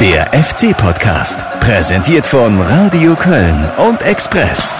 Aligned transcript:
Der 0.00 0.32
FC-Podcast, 0.32 1.40
präsentiert 1.60 2.24
von 2.24 2.58
Radio 2.58 3.14
Köln 3.14 3.70
und 3.86 4.00
Express. 4.00 4.74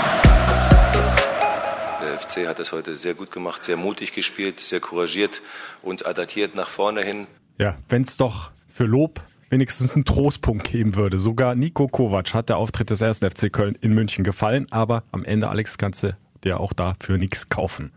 Der 2.02 2.18
FC 2.18 2.49
hat 2.49 2.58
es 2.58 2.73
heute 2.73 2.96
sehr 2.96 3.12
gut 3.12 3.30
gemacht, 3.30 3.62
sehr 3.62 3.76
mutig 3.76 4.12
gespielt, 4.12 4.60
sehr 4.60 4.80
couragiert, 4.80 5.42
uns 5.83 6.02
attackiert 6.02 6.54
nach 6.54 6.68
vorne 6.68 7.02
hin. 7.02 7.26
Ja, 7.58 7.76
wenn 7.91 8.00
es 8.00 8.16
doch 8.16 8.50
für 8.72 8.84
Lob 8.84 9.20
wenigstens 9.50 9.95
einen 9.95 10.06
Trostpunkt 10.06 10.70
geben 10.72 10.96
würde. 10.96 11.18
Sogar 11.18 11.55
Nico 11.55 11.87
Kovac 11.87 12.32
hat 12.32 12.48
der 12.48 12.57
Auftritt 12.57 12.89
des 12.89 13.02
1. 13.02 13.18
FC 13.18 13.52
Köln 13.52 13.77
in 13.82 13.93
München 13.93 14.25
gefallen, 14.25 14.64
aber 14.71 15.02
am 15.12 15.23
Ende, 15.27 15.50
Alex, 15.50 15.77
kannst 15.77 16.02
du 16.02 16.16
dir 16.45 16.61
auch 16.61 16.73
dafür 16.73 17.18
nichts 17.18 17.50
kaufen. 17.50 17.93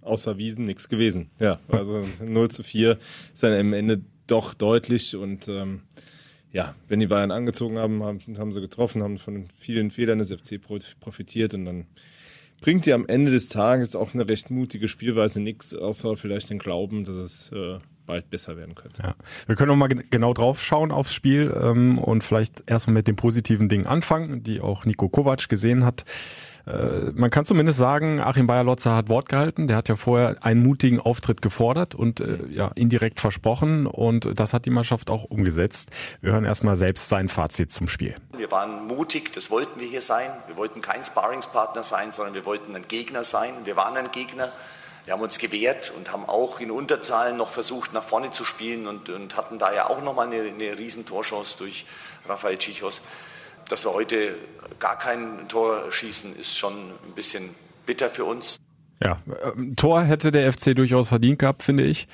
Außer 0.00 0.38
Wiesen 0.38 0.64
nichts 0.64 0.88
gewesen. 0.88 1.28
Ja, 1.38 1.58
also 1.68 2.02
0 2.24 2.50
zu 2.50 2.62
4 2.62 2.96
ist 3.34 3.42
dann 3.42 3.52
am 3.52 3.74
Ende 3.74 4.00
doch 4.26 4.54
deutlich 4.54 5.14
und 5.14 5.48
ähm, 5.48 5.82
ja, 6.52 6.74
wenn 6.88 7.00
die 7.00 7.06
Bayern 7.06 7.30
angezogen 7.30 7.78
haben, 7.78 8.02
haben, 8.02 8.20
haben 8.38 8.52
sie 8.52 8.60
getroffen, 8.60 9.02
haben 9.02 9.18
von 9.18 9.46
vielen 9.58 9.90
Fehlern 9.90 10.18
des 10.18 10.32
FC 10.32 10.60
profitiert 11.00 11.54
und 11.54 11.64
dann 11.64 11.86
bringt 12.60 12.86
dir 12.86 12.94
am 12.94 13.06
Ende 13.06 13.30
des 13.30 13.48
Tages 13.48 13.96
auch 13.96 14.14
eine 14.14 14.28
recht 14.28 14.50
mutige 14.50 14.86
Spielweise 14.86 15.40
nichts, 15.40 15.74
außer 15.74 16.16
vielleicht 16.16 16.50
den 16.50 16.58
Glauben, 16.58 17.04
dass 17.04 17.16
es 17.16 17.52
äh, 17.52 17.78
bald 18.06 18.28
besser 18.30 18.56
werden 18.56 18.74
könnte. 18.74 19.02
Ja. 19.02 19.14
Wir 19.46 19.56
können 19.56 19.68
noch 19.68 19.76
mal 19.76 19.88
genau 19.88 20.34
drauf 20.34 20.62
schauen 20.62 20.90
aufs 20.90 21.14
Spiel 21.14 21.52
ähm, 21.60 21.98
und 21.98 22.22
vielleicht 22.22 22.62
erstmal 22.66 22.94
mit 22.94 23.08
den 23.08 23.16
positiven 23.16 23.68
Dingen 23.68 23.86
anfangen, 23.86 24.42
die 24.42 24.60
auch 24.60 24.84
Nico 24.84 25.08
Kovac 25.08 25.48
gesehen 25.48 25.84
hat. 25.84 26.04
Äh, 26.66 27.10
man 27.14 27.30
kann 27.30 27.44
zumindest 27.44 27.78
sagen, 27.78 28.20
Achim 28.20 28.46
Bayer-Lotzer 28.46 28.94
hat 28.94 29.08
Wort 29.08 29.28
gehalten. 29.28 29.66
Der 29.66 29.76
hat 29.76 29.88
ja 29.88 29.96
vorher 29.96 30.36
einen 30.40 30.62
mutigen 30.62 31.00
Auftritt 31.00 31.42
gefordert 31.42 31.94
und 31.94 32.20
äh, 32.20 32.38
ja 32.50 32.70
indirekt 32.74 33.20
versprochen 33.20 33.86
und 33.86 34.38
das 34.38 34.52
hat 34.52 34.66
die 34.66 34.70
Mannschaft 34.70 35.10
auch 35.10 35.24
umgesetzt. 35.24 35.90
Wir 36.20 36.32
hören 36.32 36.44
erstmal 36.44 36.76
selbst 36.76 37.08
sein 37.08 37.28
Fazit 37.28 37.72
zum 37.72 37.88
Spiel. 37.88 38.16
Wir 38.36 38.50
waren 38.50 38.86
mutig, 38.86 39.32
das 39.32 39.50
wollten 39.50 39.80
wir 39.80 39.86
hier 39.86 40.02
sein. 40.02 40.30
Wir 40.46 40.56
wollten 40.56 40.80
kein 40.80 41.04
Sparringspartner 41.04 41.82
sein, 41.82 42.12
sondern 42.12 42.34
wir 42.34 42.44
wollten 42.44 42.74
ein 42.76 42.82
Gegner 42.86 43.24
sein. 43.24 43.52
Wir 43.64 43.76
waren 43.76 43.96
ein 43.96 44.10
Gegner. 44.12 44.52
Wir 45.04 45.14
haben 45.14 45.20
uns 45.20 45.38
gewehrt 45.38 45.92
und 45.96 46.12
haben 46.12 46.24
auch 46.26 46.60
in 46.60 46.70
Unterzahlen 46.70 47.36
noch 47.36 47.50
versucht, 47.50 47.92
nach 47.92 48.04
vorne 48.04 48.30
zu 48.30 48.44
spielen 48.44 48.86
und, 48.86 49.08
und 49.08 49.36
hatten 49.36 49.58
da 49.58 49.74
ja 49.74 49.90
auch 49.90 50.00
nochmal 50.00 50.28
eine, 50.28 50.42
eine 50.42 50.78
riesen 50.78 51.04
Torchance 51.04 51.58
durch 51.58 51.86
Rafael 52.28 52.56
Chichos 52.56 53.02
dass 53.72 53.86
wir 53.86 53.94
heute 53.94 54.36
gar 54.78 54.98
kein 54.98 55.48
Tor 55.48 55.90
schießen, 55.90 56.36
ist 56.36 56.56
schon 56.58 56.74
ein 56.74 57.14
bisschen 57.14 57.48
bitter 57.86 58.10
für 58.10 58.24
uns. 58.24 58.58
Ja, 59.02 59.16
äh, 59.26 59.74
Tor 59.76 60.02
hätte 60.02 60.30
der 60.30 60.52
FC 60.52 60.76
durchaus 60.76 61.08
verdient 61.08 61.38
gehabt, 61.38 61.62
finde 61.62 61.84
ich. 61.84 62.06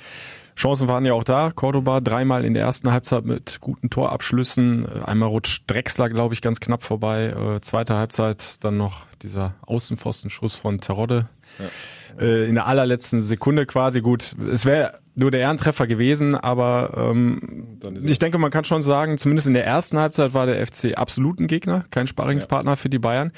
Chancen 0.55 0.87
waren 0.87 1.05
ja 1.05 1.13
auch 1.13 1.23
da. 1.23 1.51
Cordoba 1.53 1.99
dreimal 1.99 2.45
in 2.45 2.53
der 2.53 2.63
ersten 2.63 2.91
Halbzeit 2.91 3.25
mit 3.25 3.59
guten 3.59 3.89
Torabschlüssen. 3.89 5.03
Einmal 5.03 5.29
rutscht 5.29 5.63
Drexler, 5.67 6.09
glaube 6.09 6.33
ich, 6.33 6.41
ganz 6.41 6.61
knapp 6.61 6.83
vorbei. 6.83 7.27
Äh, 7.27 7.61
zweite 7.61 7.95
Halbzeit 7.95 8.63
dann 8.63 8.77
noch 8.77 9.01
dieser 9.21 9.55
Außenpfostenschuss 9.65 10.55
von 10.55 10.79
Terodde. 10.79 11.27
Ja. 11.59 12.25
Äh, 12.25 12.47
in 12.47 12.55
der 12.55 12.67
allerletzten 12.67 13.21
Sekunde 13.21 13.65
quasi 13.65 14.01
gut. 14.01 14.35
Es 14.51 14.65
wäre 14.65 14.99
nur 15.19 15.31
der 15.31 15.41
Ehrentreffer 15.41 15.85
gewesen, 15.85 16.35
aber 16.35 16.93
ähm, 16.95 17.77
ich 18.03 18.19
denke, 18.19 18.37
man 18.37 18.51
kann 18.51 18.63
schon 18.63 18.83
sagen, 18.83 19.17
zumindest 19.17 19.47
in 19.47 19.53
der 19.53 19.65
ersten 19.65 19.97
Halbzeit 19.97 20.33
war 20.33 20.45
der 20.45 20.65
FC 20.65 20.97
absolut 20.97 21.39
ein 21.39 21.47
Gegner, 21.47 21.83
kein 21.91 22.07
Sparingspartner 22.07 22.71
ja. 22.71 22.75
für 22.77 22.89
die 22.89 22.99
Bayern. 22.99 23.31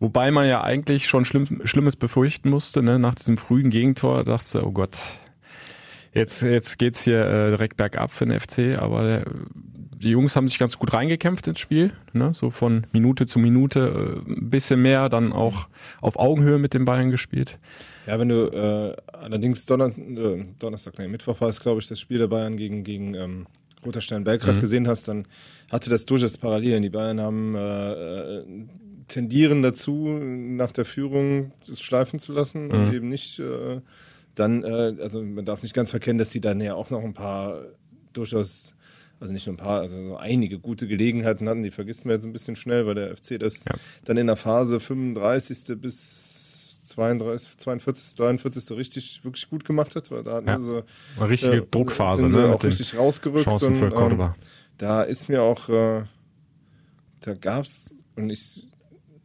Wobei 0.00 0.30
man 0.30 0.46
ja 0.46 0.62
eigentlich 0.62 1.08
schon 1.08 1.24
Schlimm, 1.24 1.62
Schlimmes 1.64 1.96
befürchten 1.96 2.50
musste, 2.50 2.82
ne? 2.82 2.98
nach 2.98 3.14
diesem 3.14 3.38
frühen 3.38 3.70
Gegentor 3.70 4.24
dachte 4.24 4.66
oh 4.66 4.72
Gott, 4.72 4.98
jetzt, 6.12 6.42
jetzt 6.42 6.78
geht's 6.78 7.04
hier 7.04 7.24
äh, 7.24 7.50
direkt 7.50 7.78
bergab 7.78 8.12
für 8.12 8.26
den 8.26 8.38
FC, 8.38 8.78
aber 8.78 9.02
der, 9.04 9.24
die 9.96 10.10
Jungs 10.10 10.36
haben 10.36 10.48
sich 10.48 10.58
ganz 10.58 10.78
gut 10.78 10.92
reingekämpft 10.92 11.46
ins 11.46 11.58
Spiel, 11.60 11.92
ne? 12.12 12.34
so 12.34 12.50
von 12.50 12.86
Minute 12.92 13.26
zu 13.26 13.38
Minute 13.38 14.22
äh, 14.26 14.30
ein 14.30 14.50
bisschen 14.50 14.82
mehr, 14.82 15.08
dann 15.08 15.32
auch 15.32 15.68
auf 16.02 16.18
Augenhöhe 16.18 16.58
mit 16.58 16.74
den 16.74 16.84
Bayern 16.84 17.10
gespielt. 17.10 17.58
Ja, 18.06 18.18
wenn 18.18 18.28
du 18.28 18.48
äh, 18.48 18.96
allerdings 19.12 19.66
Donnerstag, 19.66 20.04
äh, 20.04 20.44
Donnerstag, 20.58 20.98
nein, 20.98 21.10
Mittwoch 21.10 21.40
war 21.40 21.48
es, 21.48 21.60
glaube 21.60 21.80
ich, 21.80 21.88
das 21.88 21.98
Spiel 22.00 22.18
der 22.18 22.28
Bayern 22.28 22.56
gegen, 22.56 22.84
gegen 22.84 23.14
ähm, 23.14 23.46
Roter 23.84 24.00
Stern 24.00 24.24
Belgrad 24.24 24.56
mhm. 24.56 24.60
gesehen 24.60 24.88
hast, 24.88 25.08
dann 25.08 25.26
hatte 25.70 25.90
das 25.90 26.06
durchaus 26.06 26.38
Parallelen. 26.38 26.82
Die 26.82 26.90
Bayern 26.90 27.20
haben 27.20 27.54
äh, 27.54 28.42
tendieren 29.08 29.62
dazu, 29.62 30.08
nach 30.08 30.72
der 30.72 30.84
Führung 30.84 31.52
das 31.66 31.80
schleifen 31.80 32.18
zu 32.18 32.32
lassen 32.32 32.68
mhm. 32.68 32.72
und 32.72 32.94
eben 32.94 33.08
nicht 33.08 33.38
äh, 33.38 33.80
dann, 34.34 34.64
äh, 34.64 34.94
also 35.00 35.22
man 35.22 35.44
darf 35.44 35.62
nicht 35.62 35.74
ganz 35.74 35.90
verkennen, 35.90 36.18
dass 36.18 36.30
sie 36.30 36.40
dann 36.40 36.60
ja 36.60 36.74
auch 36.74 36.90
noch 36.90 37.04
ein 37.04 37.14
paar 37.14 37.62
durchaus 38.12 38.74
also 39.20 39.32
nicht 39.32 39.46
nur 39.46 39.54
ein 39.54 39.58
paar, 39.58 39.80
also 39.80 40.02
so 40.02 40.16
einige 40.16 40.58
gute 40.58 40.86
Gelegenheiten 40.86 41.48
hatten, 41.48 41.62
die 41.62 41.70
vergisst 41.70 42.04
man 42.04 42.16
jetzt 42.16 42.26
ein 42.26 42.32
bisschen 42.32 42.56
schnell, 42.56 42.84
weil 42.84 42.96
der 42.96 43.16
FC 43.16 43.38
das 43.38 43.64
ja. 43.64 43.74
dann 44.04 44.16
in 44.16 44.26
der 44.26 44.36
Phase 44.36 44.80
35. 44.80 45.80
bis 45.80 46.33
32, 46.94 47.58
42, 47.58 48.16
43. 48.16 48.76
richtig 48.76 49.24
wirklich 49.24 49.48
gut 49.48 49.64
gemacht 49.64 49.96
hat, 49.96 50.10
weil 50.10 50.22
da 50.22 50.34
hatten 50.34 50.48
ja. 50.48 50.58
sie 50.58 50.84
eine 51.18 51.28
richtige 51.28 51.56
äh, 51.56 51.66
Druckphase, 51.70 52.30
sind 52.30 52.40
ne? 52.40 52.54
auch 52.54 52.62
richtig 52.62 52.96
rausgerückt. 52.96 53.44
Chancen 53.44 53.74
für 53.74 53.90
Cordoba. 53.90 54.34
Ähm, 54.36 54.44
da 54.78 55.02
ist 55.02 55.28
mir 55.28 55.42
auch, 55.42 55.68
äh, 55.68 56.04
da 57.20 57.34
gab's 57.34 57.94
und 58.16 58.30
ich, 58.30 58.68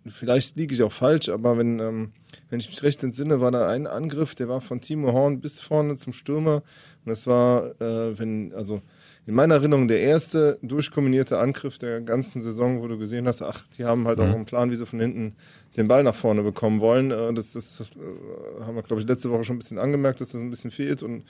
vielleicht 0.07 0.55
liege 0.55 0.73
ich 0.73 0.81
auch 0.83 0.91
falsch, 0.91 1.29
aber 1.29 1.57
wenn, 1.57 1.79
ähm, 1.79 2.13
wenn 2.49 2.59
ich 2.59 2.69
mich 2.69 2.81
recht 2.81 3.03
entsinne, 3.03 3.41
war 3.41 3.51
da 3.51 3.67
ein 3.67 3.85
Angriff, 3.85 4.35
der 4.35 4.49
war 4.49 4.61
von 4.61 4.81
Timo 4.81 5.13
Horn 5.13 5.39
bis 5.39 5.59
vorne 5.59 5.95
zum 5.95 6.13
Stürmer 6.13 6.63
und 7.05 7.09
das 7.09 7.27
war, 7.27 7.79
äh, 7.79 8.17
wenn, 8.17 8.53
also 8.53 8.81
in 9.25 9.35
meiner 9.35 9.55
Erinnerung 9.55 9.87
der 9.87 9.99
erste 9.99 10.57
durchkombinierte 10.61 11.37
Angriff 11.37 11.77
der 11.77 12.01
ganzen 12.01 12.41
Saison, 12.41 12.81
wo 12.81 12.87
du 12.87 12.97
gesehen 12.97 13.27
hast, 13.27 13.41
ach, 13.41 13.65
die 13.77 13.85
haben 13.85 14.07
halt 14.07 14.19
mhm. 14.19 14.25
auch 14.25 14.35
einen 14.35 14.45
Plan, 14.45 14.71
wie 14.71 14.75
sie 14.75 14.85
von 14.85 14.99
hinten 14.99 15.35
den 15.77 15.87
Ball 15.87 16.03
nach 16.03 16.15
vorne 16.15 16.41
bekommen 16.41 16.79
wollen. 16.79 17.11
Äh, 17.11 17.33
das, 17.33 17.53
das, 17.53 17.77
das 17.77 17.91
äh, 17.91 18.63
haben 18.63 18.75
wir, 18.75 18.83
glaube 18.83 19.01
ich, 19.01 19.07
letzte 19.07 19.29
Woche 19.29 19.43
schon 19.43 19.55
ein 19.55 19.59
bisschen 19.59 19.77
angemerkt, 19.77 20.21
dass 20.21 20.31
das 20.31 20.41
ein 20.41 20.49
bisschen 20.49 20.71
fehlt. 20.71 21.03
Und 21.03 21.23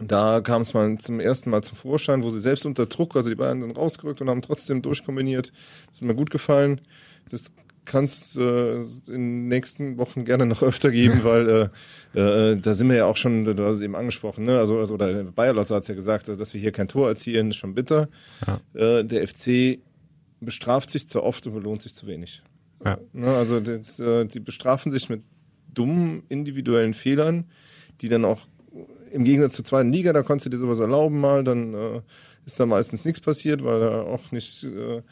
da 0.00 0.40
kam 0.40 0.62
es 0.62 0.74
mal 0.74 0.96
zum 0.98 1.20
ersten 1.20 1.50
Mal 1.50 1.62
zum 1.62 1.76
Vorschein, 1.76 2.22
wo 2.22 2.30
sie 2.30 2.40
selbst 2.40 2.66
unter 2.66 2.86
Druck, 2.86 3.16
also 3.16 3.28
die 3.28 3.36
Bayern 3.36 3.60
dann 3.60 3.72
rausgerückt 3.72 4.20
und 4.20 4.30
haben 4.30 4.42
trotzdem 4.42 4.82
durchkombiniert. 4.82 5.52
Das 5.88 5.96
ist 5.96 6.02
mir 6.02 6.14
gut 6.14 6.30
gefallen. 6.30 6.80
Das 7.30 7.52
kann 7.84 8.04
es 8.04 8.36
äh, 8.36 8.76
in 8.76 8.84
den 9.06 9.48
nächsten 9.48 9.98
Wochen 9.98 10.24
gerne 10.24 10.46
noch 10.46 10.62
öfter 10.62 10.90
geben, 10.90 11.24
weil 11.24 11.70
äh, 12.14 12.18
äh, 12.18 12.56
da 12.56 12.74
sind 12.74 12.88
wir 12.88 12.96
ja 12.96 13.06
auch 13.06 13.16
schon, 13.16 13.44
du 13.44 13.64
hast 13.64 13.76
es 13.76 13.82
eben 13.82 13.96
angesprochen, 13.96 14.44
ne? 14.44 14.58
also, 14.58 14.78
also 14.78 14.94
oder 14.94 15.24
Bayer 15.24 15.54
hat 15.54 15.70
es 15.70 15.88
ja 15.88 15.94
gesagt, 15.94 16.28
dass 16.28 16.54
wir 16.54 16.60
hier 16.60 16.72
kein 16.72 16.88
Tor 16.88 17.08
erzielen, 17.08 17.50
ist 17.50 17.56
schon 17.56 17.74
bitter. 17.74 18.08
Ja. 18.46 18.98
Äh, 18.98 19.04
der 19.04 19.26
FC 19.26 19.78
bestraft 20.40 20.90
sich 20.90 21.08
zu 21.08 21.22
oft 21.22 21.46
und 21.46 21.54
belohnt 21.54 21.82
sich 21.82 21.94
zu 21.94 22.06
wenig. 22.06 22.42
Ja. 22.84 22.98
Ne? 23.12 23.28
Also 23.28 23.60
das, 23.60 23.98
äh, 23.98 24.26
die 24.26 24.40
bestrafen 24.40 24.92
sich 24.92 25.08
mit 25.08 25.22
dummen 25.72 26.22
individuellen 26.28 26.94
Fehlern, 26.94 27.44
die 28.00 28.08
dann 28.08 28.24
auch 28.24 28.46
im 29.10 29.24
Gegensatz 29.24 29.54
zur 29.54 29.64
zweiten 29.64 29.92
Liga, 29.92 30.12
da 30.12 30.22
konntest 30.22 30.46
du 30.46 30.50
dir 30.50 30.58
sowas 30.58 30.80
erlauben 30.80 31.20
mal, 31.20 31.44
dann 31.44 31.74
äh, 31.74 32.00
ist 32.46 32.58
da 32.58 32.66
meistens 32.66 33.04
nichts 33.04 33.20
passiert, 33.20 33.64
weil 33.64 33.80
da 33.80 34.02
auch 34.02 34.32
nicht 34.32 34.64
äh, 34.64 35.02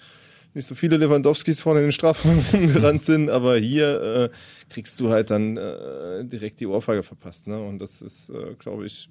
nicht 0.54 0.66
so 0.66 0.74
viele 0.74 0.96
Lewandowskis 0.96 1.60
vorne 1.60 1.80
in 1.80 1.86
den 1.86 1.92
Strafraum 1.92 2.44
gerannt 2.52 3.02
sind, 3.02 3.30
aber 3.30 3.56
hier 3.56 4.02
äh, 4.02 4.30
kriegst 4.68 5.00
du 5.00 5.10
halt 5.10 5.30
dann 5.30 5.56
äh, 5.56 6.24
direkt 6.24 6.60
die 6.60 6.66
Ohrfeige 6.66 7.02
verpasst. 7.02 7.46
Ne? 7.46 7.60
Und 7.60 7.78
das 7.78 8.02
ist, 8.02 8.30
äh, 8.30 8.54
glaube 8.58 8.86
ich, 8.86 9.08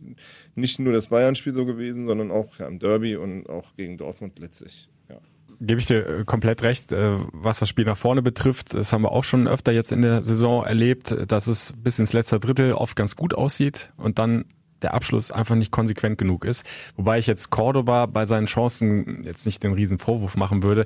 nicht 0.56 0.80
nur 0.80 0.94
das 0.94 1.08
Bayern-Spiel 1.08 1.54
so 1.54 1.66
gewesen, 1.66 2.06
sondern 2.06 2.32
auch 2.32 2.60
ja, 2.60 2.68
im 2.68 2.80
Derby 2.80 3.16
und 3.16 3.50
auch 3.50 3.76
gegen 3.76 3.98
Dortmund 3.98 4.40
letztlich. 4.40 4.90
Ja. 5.10 5.18
Gebe 5.60 5.80
ich 5.80 5.88
dir 5.88 6.08
äh, 6.08 6.24
komplett 6.26 6.64
recht, 6.64 6.92
äh, 6.92 7.18
was 7.32 7.60
das 7.60 7.70
Spiel 7.70 7.86
nach 7.86 7.98
vorne 7.98 8.22
betrifft. 8.22 8.74
Das 8.74 8.94
haben 8.94 9.02
wir 9.02 9.12
auch 9.12 9.24
schon 9.24 9.48
öfter 9.48 9.72
jetzt 9.72 9.92
in 9.92 10.02
der 10.02 10.22
Saison 10.22 10.64
erlebt, 10.64 11.16
dass 11.28 11.48
es 11.48 11.74
bis 11.78 12.00
ins 12.00 12.14
letzte 12.14 12.40
Drittel 12.40 12.74
oft 12.74 12.96
ganz 12.96 13.16
gut 13.16 13.34
aussieht 13.34 13.94
und 13.98 14.20
dann 14.20 14.46
der 14.82 14.94
Abschluss 14.94 15.32
einfach 15.32 15.56
nicht 15.56 15.72
konsequent 15.72 16.18
genug 16.18 16.46
ist. 16.46 16.66
Wobei 16.96 17.20
ich 17.20 17.28
jetzt 17.28 17.50
Cordoba 17.50 18.06
bei 18.06 18.26
seinen 18.26 18.48
Chancen 18.48 19.24
jetzt 19.24 19.46
nicht 19.46 19.64
den 19.64 19.74
riesen 19.74 20.00
Vorwurf 20.00 20.36
machen 20.36 20.64
würde. 20.64 20.86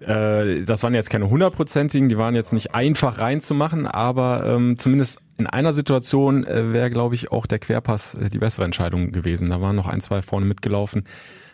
Äh, 0.00 0.64
das 0.64 0.82
waren 0.82 0.94
jetzt 0.94 1.10
keine 1.10 1.28
hundertprozentigen, 1.28 2.08
die 2.08 2.16
waren 2.16 2.34
jetzt 2.34 2.52
nicht 2.52 2.74
einfach 2.74 3.18
reinzumachen, 3.18 3.86
aber 3.86 4.44
ähm, 4.46 4.78
zumindest 4.78 5.20
in 5.36 5.46
einer 5.46 5.72
Situation 5.72 6.46
äh, 6.46 6.72
wäre, 6.72 6.90
glaube 6.90 7.14
ich, 7.14 7.30
auch 7.32 7.46
der 7.46 7.58
Querpass 7.58 8.14
äh, 8.14 8.30
die 8.30 8.38
bessere 8.38 8.64
Entscheidung 8.64 9.12
gewesen. 9.12 9.50
Da 9.50 9.60
waren 9.60 9.76
noch 9.76 9.88
ein, 9.88 10.00
zwei 10.00 10.22
vorne 10.22 10.46
mitgelaufen. 10.46 11.04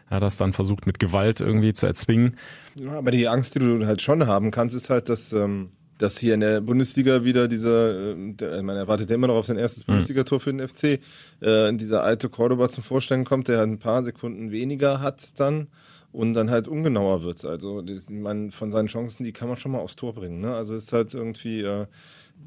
Hat 0.08 0.22
das 0.22 0.37
dann 0.37 0.52
versucht 0.52 0.87
mit 0.87 1.00
Gewalt 1.00 1.40
irgendwie 1.40 1.72
zu 1.72 1.87
erzwingen. 1.87 2.37
Ja, 2.79 2.93
aber 2.93 3.11
die 3.11 3.26
Angst, 3.26 3.56
die 3.56 3.58
du 3.58 3.84
halt 3.84 4.00
schon 4.00 4.26
haben 4.29 4.52
kannst, 4.52 4.76
ist 4.76 4.88
halt, 4.88 5.08
dass 5.08 5.32
ähm, 5.32 5.70
dass 5.98 6.19
hier 6.19 6.34
in 6.34 6.40
der 6.40 6.60
Bundesliga 6.60 7.25
wieder 7.25 7.48
dieser, 7.48 8.12
äh, 8.12 8.62
man 8.62 8.76
erwartet 8.76 9.10
ja 9.10 9.16
immer 9.16 9.28
noch 9.28 9.37
auf 9.37 9.46
sein 9.46 9.58
erstes 9.58 9.87
mhm. 9.87 9.93
Bundesligator 9.93 10.40
für 10.40 10.52
den 10.52 10.66
FC, 10.66 11.00
äh, 11.40 11.72
dieser 11.75 12.02
alte 12.02 12.28
Cordoba 12.28 12.69
zum 12.69 12.84
Vorstellen 12.84 13.25
kommt, 13.25 13.48
der 13.48 13.62
ein 13.62 13.78
paar 13.78 14.02
Sekunden 14.02 14.50
weniger 14.50 15.00
hat 15.00 15.38
dann 15.40 15.69
und 16.12 16.34
dann 16.34 16.50
halt 16.50 16.69
ungenauer 16.69 17.22
wird. 17.22 17.44
Also 17.44 17.82
das, 17.82 18.10
man, 18.10 18.50
von 18.50 18.70
seinen 18.70 18.88
Chancen, 18.88 19.25
die 19.25 19.32
kann 19.32 19.48
man 19.48 19.56
schon 19.56 19.72
mal 19.72 19.81
aufs 19.81 19.96
Tor 19.96 20.14
bringen. 20.14 20.40
Ne? 20.40 20.54
Also 20.54 20.75
es 20.75 20.84
ist 20.84 20.93
halt 20.93 21.12
irgendwie, 21.14 21.60
äh, 21.62 21.87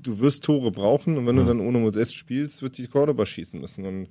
du 0.01 0.19
wirst 0.19 0.43
Tore 0.43 0.71
brauchen 0.71 1.17
und 1.17 1.27
wenn 1.27 1.35
mhm. 1.35 1.39
du 1.39 1.45
dann 1.45 1.59
ohne 1.59 1.79
Modest 1.79 2.15
spielst, 2.15 2.61
wird 2.61 2.77
die 2.77 2.87
Cordoba 2.87 3.25
schießen 3.25 3.59
müssen. 3.59 3.85
Und 3.85 4.07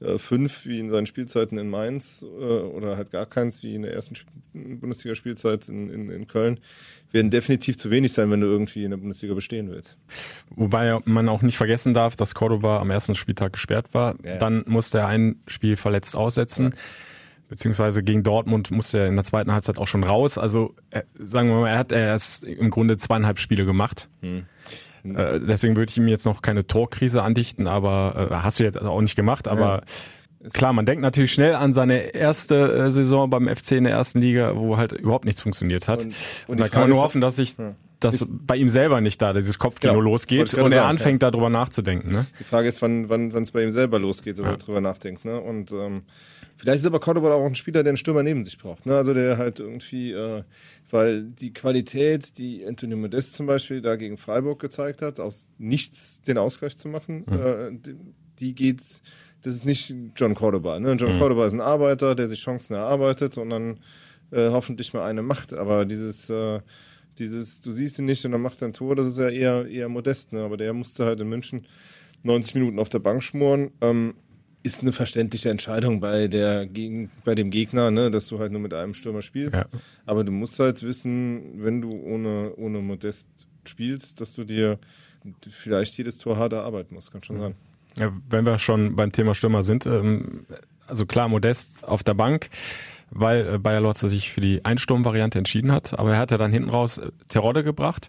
äh, 0.00 0.18
fünf 0.18 0.66
wie 0.66 0.78
in 0.78 0.90
seinen 0.90 1.06
Spielzeiten 1.06 1.58
in 1.58 1.68
Mainz 1.68 2.22
äh, 2.22 2.26
oder 2.26 2.96
halt 2.96 3.10
gar 3.10 3.26
keins 3.26 3.62
wie 3.62 3.74
in 3.74 3.82
der 3.82 3.92
ersten 3.92 4.16
Bundesliga-Spielzeit 4.52 5.68
in, 5.68 5.90
in, 5.90 6.10
in 6.10 6.26
Köln, 6.26 6.58
werden 7.12 7.30
definitiv 7.30 7.76
zu 7.76 7.90
wenig 7.90 8.12
sein, 8.12 8.30
wenn 8.30 8.40
du 8.40 8.46
irgendwie 8.46 8.84
in 8.84 8.90
der 8.90 8.98
Bundesliga 8.98 9.34
bestehen 9.34 9.70
willst. 9.70 9.96
Wobei 10.50 10.98
man 11.04 11.28
auch 11.28 11.42
nicht 11.42 11.56
vergessen 11.56 11.92
darf, 11.94 12.16
dass 12.16 12.34
Cordoba 12.34 12.80
am 12.80 12.90
ersten 12.90 13.14
Spieltag 13.14 13.52
gesperrt 13.52 13.92
war. 13.92 14.16
Ja. 14.24 14.36
Dann 14.36 14.64
musste 14.66 14.98
er 14.98 15.08
ein 15.08 15.36
Spiel 15.46 15.76
verletzt 15.76 16.16
aussetzen. 16.16 16.66
Ja. 16.66 16.78
Beziehungsweise 17.48 18.04
gegen 18.04 18.22
Dortmund 18.22 18.70
musste 18.70 18.98
er 18.98 19.08
in 19.08 19.16
der 19.16 19.24
zweiten 19.24 19.52
Halbzeit 19.52 19.78
auch 19.78 19.88
schon 19.88 20.04
raus. 20.04 20.38
Also 20.38 20.74
äh, 20.90 21.02
sagen 21.18 21.48
wir 21.48 21.56
mal, 21.56 21.70
er 21.70 21.78
hat 21.78 21.90
erst 21.90 22.44
im 22.44 22.70
Grunde 22.70 22.96
zweieinhalb 22.96 23.40
Spiele 23.40 23.66
gemacht. 23.66 24.08
Hm. 24.20 24.46
Äh, 25.04 25.40
deswegen 25.40 25.76
würde 25.76 25.90
ich 25.90 25.96
ihm 25.96 26.08
jetzt 26.08 26.26
noch 26.26 26.42
keine 26.42 26.66
Torkrise 26.66 27.22
andichten, 27.22 27.66
aber 27.66 28.28
äh, 28.30 28.34
hast 28.36 28.60
du 28.60 28.64
jetzt 28.64 28.80
auch 28.80 29.00
nicht 29.00 29.16
gemacht, 29.16 29.48
aber 29.48 29.82
ja. 30.42 30.48
klar, 30.50 30.72
man 30.72 30.86
denkt 30.86 31.02
natürlich 31.02 31.32
schnell 31.32 31.54
an 31.54 31.72
seine 31.72 32.14
erste 32.14 32.72
äh, 32.72 32.90
Saison 32.90 33.30
beim 33.30 33.48
FC 33.48 33.72
in 33.72 33.84
der 33.84 33.92
ersten 33.92 34.20
Liga, 34.20 34.56
wo 34.56 34.76
halt 34.76 34.92
überhaupt 34.92 35.24
nichts 35.24 35.42
funktioniert 35.42 35.88
hat. 35.88 36.04
Und, 36.04 36.06
und, 36.06 36.14
und 36.48 36.60
da 36.60 36.68
kann 36.68 36.82
man 36.82 36.90
nur 36.90 37.00
hoffen, 37.00 37.20
dass 37.20 37.36
sich 37.36 37.56
ja 37.58 37.74
dass 38.00 38.26
bei 38.28 38.56
ihm 38.56 38.68
selber 38.68 39.00
nicht 39.00 39.20
da 39.20 39.32
dieses 39.32 39.58
Kopfkino 39.58 39.92
genau, 39.94 40.04
losgeht 40.04 40.54
und 40.54 40.64
er 40.64 40.70
sagen, 40.70 40.88
anfängt 40.88 41.22
ja. 41.22 41.30
darüber 41.30 41.50
nachzudenken. 41.50 42.12
Ne? 42.12 42.26
Die 42.38 42.44
Frage 42.44 42.68
ist, 42.68 42.82
wann 42.82 43.08
wann 43.08 43.32
wann 43.32 43.42
es 43.42 43.52
bei 43.52 43.62
ihm 43.62 43.70
selber 43.70 43.98
losgeht, 43.98 44.38
dass 44.38 44.44
ja. 44.44 44.52
er 44.52 44.56
darüber 44.56 44.80
nachdenkt. 44.80 45.24
Ne? 45.24 45.40
Und 45.40 45.70
ähm, 45.72 46.02
vielleicht 46.56 46.80
ist 46.80 46.86
aber 46.86 46.98
Cordoba 46.98 47.32
auch 47.32 47.46
ein 47.46 47.54
Spieler, 47.54 47.82
der 47.82 47.90
einen 47.90 47.96
Stürmer 47.98 48.22
neben 48.22 48.42
sich 48.42 48.58
braucht. 48.58 48.86
Ne? 48.86 48.96
Also 48.96 49.14
der 49.14 49.38
halt 49.38 49.60
irgendwie, 49.60 50.12
äh, 50.12 50.42
weil 50.90 51.24
die 51.24 51.52
Qualität, 51.52 52.38
die 52.38 52.64
Anthony 52.66 52.96
Modest 52.96 53.34
zum 53.34 53.46
Beispiel 53.46 53.82
da 53.82 53.96
gegen 53.96 54.16
Freiburg 54.16 54.60
gezeigt 54.60 55.02
hat, 55.02 55.20
aus 55.20 55.48
nichts 55.58 56.22
den 56.22 56.38
Ausgleich 56.38 56.76
zu 56.76 56.88
machen, 56.88 57.24
mhm. 57.26 57.38
äh, 57.38 57.70
die, 57.72 57.96
die 58.38 58.54
geht 58.54 58.80
das 59.42 59.54
ist 59.54 59.64
nicht 59.64 59.94
John 60.16 60.34
Cordoba. 60.34 60.78
Ne? 60.78 60.92
John 60.92 61.14
mhm. 61.14 61.18
Cordoba 61.18 61.46
ist 61.46 61.54
ein 61.54 61.60
Arbeiter, 61.60 62.14
der 62.14 62.28
sich 62.28 62.40
Chancen 62.40 62.74
erarbeitet 62.74 63.38
und 63.38 63.50
dann 63.50 63.80
äh, 64.32 64.50
hoffentlich 64.50 64.92
mal 64.92 65.04
eine 65.04 65.22
macht. 65.22 65.52
Aber 65.52 65.84
dieses 65.84 66.28
äh, 66.30 66.60
dieses, 67.18 67.60
du 67.60 67.72
siehst 67.72 67.98
ihn 67.98 68.06
nicht 68.06 68.24
und 68.24 68.32
dann 68.32 68.42
macht 68.42 68.62
er 68.62 68.68
ein 68.68 68.72
Tor, 68.72 68.96
das 68.96 69.06
ist 69.06 69.18
ja 69.18 69.28
eher, 69.28 69.66
eher 69.66 69.88
modest, 69.88 70.32
ne? 70.32 70.42
aber 70.42 70.56
der 70.56 70.72
musste 70.72 71.04
halt 71.04 71.20
in 71.20 71.28
München 71.28 71.66
90 72.22 72.54
Minuten 72.54 72.78
auf 72.78 72.88
der 72.88 72.98
Bank 72.98 73.22
schmoren. 73.22 73.70
Ähm, 73.80 74.14
ist 74.62 74.82
eine 74.82 74.92
verständliche 74.92 75.48
Entscheidung 75.48 76.00
bei, 76.00 76.28
der, 76.28 76.66
gegen, 76.66 77.10
bei 77.24 77.34
dem 77.34 77.50
Gegner, 77.50 77.90
ne? 77.90 78.10
dass 78.10 78.28
du 78.28 78.38
halt 78.38 78.52
nur 78.52 78.60
mit 78.60 78.74
einem 78.74 78.92
Stürmer 78.92 79.22
spielst. 79.22 79.56
Ja. 79.56 79.64
Aber 80.04 80.22
du 80.22 80.32
musst 80.32 80.58
halt 80.58 80.82
wissen, 80.82 81.62
wenn 81.62 81.80
du 81.80 81.90
ohne, 81.92 82.54
ohne 82.56 82.80
Modest 82.80 83.28
spielst, 83.64 84.20
dass 84.20 84.34
du 84.34 84.44
dir 84.44 84.78
vielleicht 85.50 85.96
jedes 85.96 86.18
Tor 86.18 86.36
hart 86.36 86.52
erarbeiten 86.52 86.94
musst, 86.94 87.10
kann 87.10 87.22
schon 87.22 87.38
sein. 87.38 87.54
Ja, 87.96 88.12
wenn 88.28 88.44
wir 88.44 88.58
schon 88.58 88.96
beim 88.96 89.12
Thema 89.12 89.34
Stürmer 89.34 89.62
sind, 89.62 89.86
ähm, 89.86 90.46
also 90.86 91.06
klar, 91.06 91.28
Modest 91.28 91.82
auf 91.84 92.02
der 92.02 92.14
Bank 92.14 92.50
weil 93.10 93.54
äh, 93.54 93.58
Bayer 93.58 93.80
Lotzer 93.80 94.08
sich 94.08 94.30
für 94.30 94.40
die 94.40 94.64
Einsturmvariante 94.64 95.38
entschieden 95.38 95.72
hat. 95.72 95.98
Aber 95.98 96.12
er 96.12 96.18
hat 96.18 96.30
ja 96.30 96.38
dann 96.38 96.52
hinten 96.52 96.70
raus 96.70 96.98
äh, 96.98 97.10
Terodde 97.28 97.64
gebracht, 97.64 98.08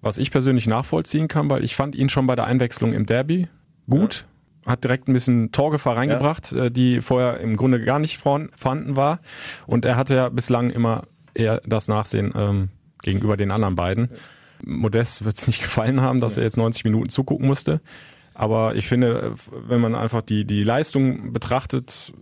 was 0.00 0.18
ich 0.18 0.30
persönlich 0.30 0.66
nachvollziehen 0.66 1.28
kann, 1.28 1.50
weil 1.50 1.64
ich 1.64 1.76
fand 1.76 1.94
ihn 1.94 2.08
schon 2.08 2.26
bei 2.26 2.36
der 2.36 2.46
Einwechslung 2.46 2.92
im 2.92 3.06
Derby 3.06 3.48
gut. 3.88 4.24
Ja. 4.64 4.72
Hat 4.72 4.84
direkt 4.84 5.08
ein 5.08 5.14
bisschen 5.14 5.50
Torgefahr 5.50 5.96
reingebracht, 5.96 6.52
ja. 6.52 6.66
Äh, 6.66 6.70
die 6.70 7.00
vorher 7.00 7.40
im 7.40 7.56
Grunde 7.56 7.82
gar 7.82 7.98
nicht 7.98 8.18
vorhanden 8.18 8.96
war. 8.96 9.20
Und 9.66 9.84
er 9.84 9.96
hatte 9.96 10.14
ja 10.14 10.28
bislang 10.28 10.70
immer 10.70 11.02
eher 11.34 11.60
das 11.64 11.88
Nachsehen 11.88 12.32
ähm, 12.36 12.68
gegenüber 13.02 13.36
den 13.36 13.50
anderen 13.50 13.76
beiden. 13.76 14.10
Modest 14.64 15.24
wird 15.24 15.38
es 15.38 15.46
nicht 15.46 15.62
gefallen 15.62 16.00
haben, 16.00 16.20
dass 16.20 16.36
er 16.36 16.44
jetzt 16.44 16.56
90 16.56 16.84
Minuten 16.84 17.08
zugucken 17.08 17.46
musste. 17.46 17.80
Aber 18.34 18.76
ich 18.76 18.86
finde, 18.86 19.34
wenn 19.66 19.80
man 19.80 19.96
einfach 19.96 20.22
die, 20.22 20.44
die 20.44 20.62
Leistung 20.62 21.32
betrachtet, 21.32 22.12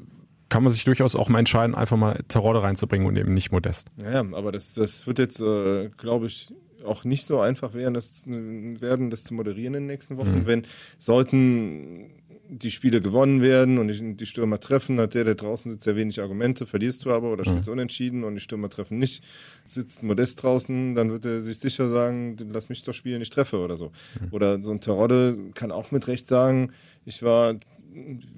kann 0.49 0.63
man 0.63 0.73
sich 0.73 0.85
durchaus 0.85 1.17
auch 1.17 1.29
mal 1.29 1.41
entscheiden, 1.41 1.75
einfach 1.75 1.97
mal 1.97 2.23
Terrorde 2.29 2.63
reinzubringen 2.63 3.07
und 3.07 3.17
eben 3.17 3.35
nicht 3.35 3.53
Modest. 3.53 3.89
Ja, 4.03 4.21
aber 4.21 4.53
das, 4.53 4.75
das 4.75 5.07
wird 5.07 5.19
jetzt, 5.19 5.41
äh, 5.41 5.89
glaube 5.97 6.27
ich, 6.27 6.53
auch 6.85 7.05
nicht 7.05 7.27
so 7.27 7.41
einfach 7.41 7.75
werden 7.75 7.95
das, 7.95 8.25
werden, 8.27 9.11
das 9.11 9.25
zu 9.25 9.35
moderieren 9.35 9.75
in 9.75 9.83
den 9.83 9.87
nächsten 9.87 10.17
Wochen. 10.17 10.41
Mhm. 10.41 10.47
Wenn 10.47 10.63
sollten 10.99 12.13
die 12.49 12.71
Spiele 12.71 13.01
gewonnen 13.01 13.43
werden 13.43 13.79
und 13.79 13.89
die, 13.89 14.15
die, 14.15 14.27
Stürmer 14.27 14.61
treffen, 14.61 15.01
hat 15.01 15.15
der, 15.15 15.25
der 15.25 15.35
draußen 15.35 15.71
sitzt, 15.71 15.85
sehr 15.85 15.97
wenig 15.97 16.21
Argumente, 16.21 16.65
verlierst 16.65 17.05
du 17.05 17.11
aber 17.11 17.33
oder 17.33 17.45
spielst 17.45 17.69
mhm. 17.69 17.73
unentschieden 17.73 18.25
und 18.25 18.35
die 18.35 18.41
Stürmer 18.41 18.69
treffen 18.69 18.99
nicht, 18.99 19.25
sitzt 19.65 20.03
Modest 20.03 20.43
draußen, 20.43 20.95
dann 20.95 21.11
wird 21.11 21.25
er 21.25 21.41
sich 21.41 21.59
sicher 21.59 21.91
sagen, 21.91 22.37
lass 22.53 22.69
mich 22.69 22.83
doch 22.85 22.93
spielen, 22.93 23.21
ich 23.21 23.31
treffe 23.31 23.59
oder 23.59 23.77
so. 23.77 23.87
Mhm. 24.21 24.29
Oder 24.31 24.63
so 24.63 24.71
ein 24.71 24.81
Terodde 24.81 25.37
kann 25.55 25.73
auch 25.73 25.91
mit 25.91 26.07
Recht 26.07 26.29
sagen, 26.29 26.71
ich 27.05 27.23
war 27.23 27.55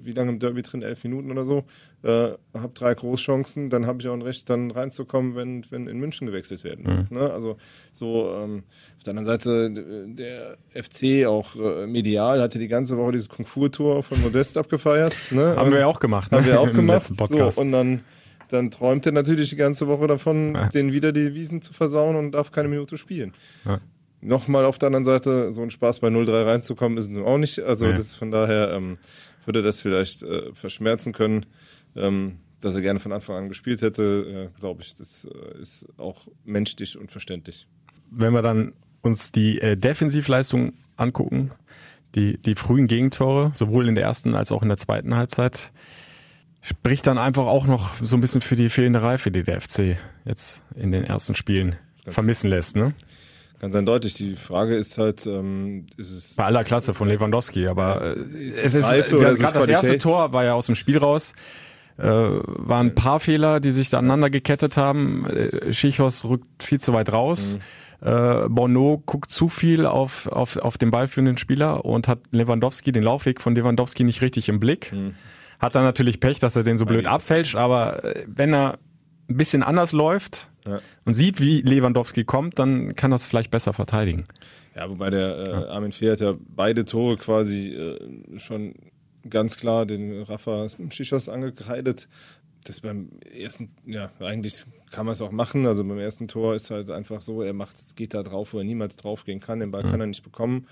wie 0.01 0.11
lange 0.13 0.31
im 0.31 0.39
Derby 0.39 0.61
drin? 0.61 0.81
Elf 0.81 1.03
Minuten 1.03 1.31
oder 1.31 1.45
so. 1.45 1.65
Äh, 2.03 2.29
habe 2.53 2.73
drei 2.73 2.93
Großchancen, 2.93 3.69
dann 3.69 3.85
habe 3.85 4.01
ich 4.01 4.07
auch 4.07 4.13
ein 4.13 4.21
Recht, 4.21 4.49
dann 4.49 4.71
reinzukommen, 4.71 5.35
wenn, 5.35 5.65
wenn 5.69 5.87
in 5.87 5.99
München 5.99 6.27
gewechselt 6.27 6.63
werden 6.63 6.85
muss. 6.85 7.11
Mhm. 7.11 7.17
Ne? 7.17 7.31
Also 7.31 7.57
so 7.91 8.33
ähm, 8.35 8.63
auf 8.97 9.03
der 9.03 9.11
anderen 9.11 9.25
Seite 9.25 10.07
der 10.07 10.57
FC 10.73 11.27
auch 11.27 11.55
äh, 11.55 11.87
medial 11.87 12.41
hatte 12.41 12.59
die 12.59 12.67
ganze 12.67 12.97
Woche 12.97 13.13
dieses 13.13 13.29
Kung-Fu-Tour 13.29 14.03
von 14.03 14.21
Modest 14.21 14.57
abgefeiert. 14.57 15.15
Ne? 15.31 15.55
Haben 15.55 15.71
wir 15.71 15.87
auch 15.87 15.99
gemacht. 15.99 16.31
Ne? 16.31 16.37
Haben 16.37 16.45
wir 16.45 16.59
auch 16.59 16.73
gemacht. 16.73 17.11
So, 17.29 17.61
und 17.61 17.71
dann 17.71 18.01
dann 18.49 18.71
träumt 18.71 19.05
er 19.05 19.11
natürlich 19.11 19.51
die 19.51 19.55
ganze 19.55 19.87
Woche 19.87 20.07
davon, 20.07 20.55
ja. 20.55 20.69
den 20.69 20.91
wieder 20.91 21.11
die 21.11 21.35
Wiesen 21.35 21.61
zu 21.61 21.71
versauen 21.71 22.15
und 22.15 22.31
darf 22.31 22.51
keine 22.51 22.67
Minute 22.67 22.97
spielen. 22.97 23.33
Ja. 23.65 23.79
Nochmal 24.21 24.65
auf 24.65 24.77
der 24.77 24.87
anderen 24.87 25.05
Seite, 25.05 25.53
so 25.53 25.61
ein 25.61 25.69
Spaß 25.69 26.01
bei 26.01 26.09
0-3 26.09 26.45
reinzukommen, 26.45 26.97
ist 26.97 27.09
nun 27.09 27.23
auch 27.23 27.37
nicht. 27.37 27.59
Also 27.59 27.85
ja. 27.85 27.93
das 27.93 28.13
von 28.13 28.31
daher 28.31 28.71
ähm, 28.73 28.97
würde 29.49 29.63
das 29.63 29.81
vielleicht 29.81 30.21
äh, 30.21 30.53
verschmerzen 30.53 31.11
können. 31.11 31.47
Ähm, 31.95 32.37
dass 32.61 32.75
er 32.75 32.81
gerne 32.81 32.99
von 32.99 33.13
Anfang 33.13 33.35
an 33.37 33.47
gespielt 33.47 33.81
hätte, 33.81 34.51
äh, 34.53 34.59
glaube 34.59 34.81
ich, 34.81 34.93
das 34.95 35.25
äh, 35.25 35.59
ist 35.59 35.87
auch 35.97 36.27
menschlich 36.43 36.97
und 36.97 37.11
verständlich. 37.11 37.67
Wenn 38.11 38.33
wir 38.33 38.41
dann 38.41 38.73
uns 39.01 39.31
die 39.31 39.61
äh, 39.61 39.75
Defensivleistung 39.75 40.73
angucken, 40.97 41.51
die, 42.15 42.37
die 42.37 42.55
frühen 42.55 42.87
Gegentore, 42.87 43.51
sowohl 43.53 43.87
in 43.87 43.95
der 43.95 44.03
ersten 44.03 44.35
als 44.35 44.51
auch 44.51 44.61
in 44.61 44.67
der 44.67 44.77
zweiten 44.77 45.15
Halbzeit, 45.15 45.71
spricht 46.61 47.07
dann 47.07 47.17
einfach 47.17 47.45
auch 47.45 47.65
noch 47.65 47.95
so 48.03 48.17
ein 48.17 48.21
bisschen 48.21 48.41
für 48.41 48.55
die 48.55 48.69
fehlende 48.69 49.01
Reife, 49.01 49.31
die 49.31 49.43
der 49.43 49.61
FC 49.61 49.97
jetzt 50.25 50.63
in 50.75 50.91
den 50.91 51.05
ersten 51.05 51.33
Spielen 51.33 51.77
vermissen 52.05 52.49
lässt. 52.49 52.75
Ne? 52.75 52.93
Ganz 53.59 53.75
eindeutig. 53.75 54.13
Die 54.13 54.35
Frage 54.35 54.75
ist 54.75 54.97
halt, 54.97 55.25
ähm, 55.25 55.85
ist 55.97 56.11
es 56.11 56.35
bei 56.35 56.45
aller 56.45 56.63
Klasse 56.63 56.93
von 56.93 57.09
Lewandowski, 57.09 57.67
aber 57.67 58.15
äh, 58.15 58.43
ist 58.47 58.63
es 58.63 58.73
ist 58.73 58.91
Reife 58.91 59.17
gerade 59.17 59.37
das 59.37 59.67
erste 59.67 59.97
Tor 59.97 60.31
war 60.31 60.45
ja 60.45 60.53
aus 60.53 60.67
dem 60.67 60.75
Spiel 60.75 60.97
raus. 60.97 61.33
Äh, 61.97 62.05
waren 62.05 62.87
ein 62.87 62.95
paar 62.95 63.19
Fehler, 63.19 63.59
die 63.59 63.71
sich 63.71 63.89
da 63.89 63.99
aneinander 63.99 64.29
gekettet 64.29 64.77
haben. 64.77 65.25
Äh, 65.25 65.73
Schichos 65.73 66.23
rückt 66.23 66.63
viel 66.63 66.79
zu 66.79 66.93
weit 66.93 67.11
raus. 67.11 67.57
Mhm. 68.01 68.07
Äh, 68.07 68.47
Bono 68.47 69.03
guckt 69.05 69.29
zu 69.29 69.49
viel 69.49 69.85
auf, 69.85 70.27
auf, 70.27 70.55
auf 70.55 70.77
den 70.77 70.91
ballführenden 70.91 71.37
Spieler 71.37 71.83
und 71.83 72.07
hat 72.07 72.19
Lewandowski, 72.31 72.93
den 72.93 73.03
Laufweg 73.03 73.41
von 73.41 73.53
Lewandowski 73.53 74.05
nicht 74.05 74.21
richtig 74.21 74.47
im 74.47 74.61
Blick. 74.61 74.93
Mhm. 74.93 75.15
Hat 75.59 75.75
dann 75.75 75.83
natürlich 75.83 76.21
Pech, 76.21 76.39
dass 76.39 76.55
er 76.55 76.63
den 76.63 76.77
so 76.77 76.85
blöd 76.85 77.05
abfälscht, 77.05 77.57
aber 77.57 78.05
äh, 78.05 78.23
wenn 78.27 78.53
er 78.53 78.79
ein 79.29 79.37
bisschen 79.37 79.63
anders 79.63 79.91
läuft 79.91 80.49
ja. 80.67 80.81
und 81.05 81.13
sieht, 81.13 81.39
wie 81.39 81.61
Lewandowski 81.61 82.23
kommt, 82.23 82.59
dann 82.59 82.95
kann 82.95 83.11
das 83.11 83.25
vielleicht 83.25 83.51
besser 83.51 83.73
verteidigen. 83.73 84.25
Ja, 84.75 84.89
wobei 84.89 85.09
der 85.09 85.37
äh, 85.37 85.51
Armin 85.69 85.91
Fee 85.91 86.11
hat 86.11 86.19
ja 86.19 86.35
beide 86.55 86.85
Tore 86.85 87.17
quasi 87.17 87.73
äh, 87.73 88.39
schon 88.39 88.75
ganz 89.29 89.57
klar 89.57 89.85
den 89.85 90.23
Rafa 90.23 90.67
Schichos 90.89 91.29
angekreidet. 91.29 92.07
Das 92.65 92.81
beim 92.81 93.09
ersten, 93.33 93.71
ja, 93.85 94.11
eigentlich 94.19 94.65
kann 94.91 95.05
man 95.05 95.13
es 95.13 95.21
auch 95.21 95.31
machen. 95.31 95.65
Also 95.65 95.83
beim 95.83 95.97
ersten 95.99 96.27
Tor 96.27 96.55
ist 96.55 96.71
halt 96.71 96.89
einfach 96.89 97.21
so, 97.21 97.41
er 97.41 97.53
macht, 97.53 97.95
geht 97.95 98.13
da 98.13 98.23
drauf, 98.23 98.53
wo 98.53 98.57
er 98.57 98.63
niemals 98.63 98.95
drauf 98.95 99.23
gehen 99.23 99.39
kann. 99.39 99.59
Den 99.59 99.71
Ball 99.71 99.83
mhm. 99.83 99.91
kann 99.91 100.01
er 100.01 100.07
nicht 100.07 100.23
bekommen 100.23 100.67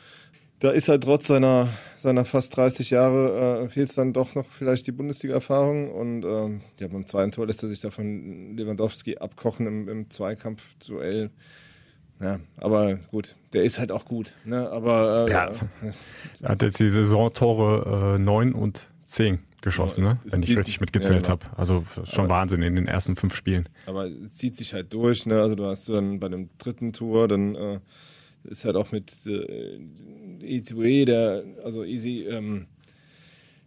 da 0.60 0.72
ist 0.72 0.90
halt 0.90 1.04
trotz 1.04 1.28
seiner, 1.28 1.70
seiner 1.98 2.26
fast 2.26 2.56
30 2.58 2.90
Jahre 2.90 3.64
äh, 3.64 3.70
fehlt 3.70 3.90
es 3.90 3.96
dann 3.96 4.14
doch 4.14 4.36
noch 4.36 4.46
vielleicht 4.46 4.88
die 4.88 4.92
Bundesliga-Erfahrung. 4.92 5.92
Und 5.92 6.24
ähm, 6.26 6.62
ja, 6.80 6.88
beim 6.88 7.06
zweiten 7.06 7.32
Tor 7.32 7.48
lässt 7.48 7.64
er 7.64 7.70
sich 7.70 7.82
da 7.82 7.92
von 7.92 8.56
Lewandowski 8.56 9.18
abkochen 9.18 9.68
im, 9.68 9.88
im 9.88 10.10
Zweikampf-Duell. 10.10 11.30
Ja, 12.20 12.40
aber 12.58 12.96
gut, 13.12 13.36
der 13.54 13.64
ist 13.64 13.78
halt 13.78 13.92
auch 13.92 14.06
gut. 14.06 14.34
Ne? 14.44 14.68
Aber 14.72 15.28
äh, 15.28 15.32
ja, 15.32 15.52
er 16.42 16.50
hat 16.50 16.64
jetzt 16.64 16.80
die 16.80 16.90
Saisontore 16.90 18.16
äh, 18.16 18.20
9 18.20 18.54
und 18.54 18.90
10 19.06 19.40
geschossen, 19.62 20.04
ja, 20.04 20.12
es, 20.12 20.16
ne? 20.16 20.20
Es 20.26 20.34
wenn 20.34 20.44
ich 20.44 20.58
richtig 20.58 20.80
mitgezählt 20.80 21.28
ja, 21.28 21.36
genau. 21.36 21.48
habe. 21.50 21.60
Also 21.60 21.84
schon 22.06 22.26
aber, 22.26 22.36
Wahnsinn 22.36 22.64
in 22.64 22.76
den 22.76 22.88
ersten 22.88 23.16
fünf 23.16 23.36
Spielen. 23.36 23.70
Aber 23.86 24.08
es 24.08 24.36
zieht 24.36 24.56
sich 24.56 24.74
halt 24.74 24.94
durch. 24.94 25.28
Ne? 25.28 25.40
Also 25.40 25.56
du 25.56 25.66
hast 25.66 25.90
dann 25.90 26.20
bei 26.20 26.30
dem 26.30 26.50
dritten 26.58 26.94
Tor 26.94 27.28
dann 27.28 27.56
äh, 27.56 27.80
ist 28.48 28.66
halt 28.66 28.75
auch 28.75 28.92
mit 28.92 29.12
äh, 29.25 29.80
E2E, 30.42 31.06
der, 31.06 31.44
also 31.63 31.84
Easy, 31.84 32.25
ähm, 32.30 32.68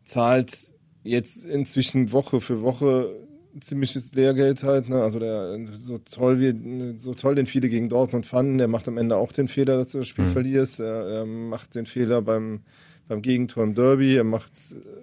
zahlt 0.05 0.75
jetzt 1.03 1.45
inzwischen 1.45 2.13
Woche 2.13 2.41
für 2.41 2.63
Woche 2.63 3.15
ziemliches 3.59 4.15
Lehrgeld 4.15 4.63
halt. 4.63 4.89
Ne? 4.89 5.03
Also 5.03 5.19
der, 5.19 5.59
so 5.73 5.99
toll 5.99 6.41
wie, 6.41 6.99
so 6.99 7.15
toll 7.15 7.35
den 7.35 7.47
viele 7.47 7.69
gegen 7.69 7.89
Dortmund 7.89 8.27
fanden, 8.27 8.59
der 8.59 8.69
macht 8.69 8.87
am 8.89 8.99
Ende 8.99 9.17
auch 9.17 9.33
den 9.33 9.49
Fehler, 9.49 9.77
dass 9.77 9.93
du 9.93 9.99
das 9.99 10.09
Spiel 10.09 10.27
mhm. 10.27 10.33
verlierst. 10.33 10.81
Er, 10.81 11.07
er, 11.07 11.27
macht 11.27 11.75
den 11.75 11.87
Fehler 11.87 12.23
beim, 12.23 12.61
beim 13.09 13.23
Gegentor 13.23 13.65
im 13.65 13.75
Derby. 13.75 14.17
Er 14.17 14.25
macht, 14.25 14.53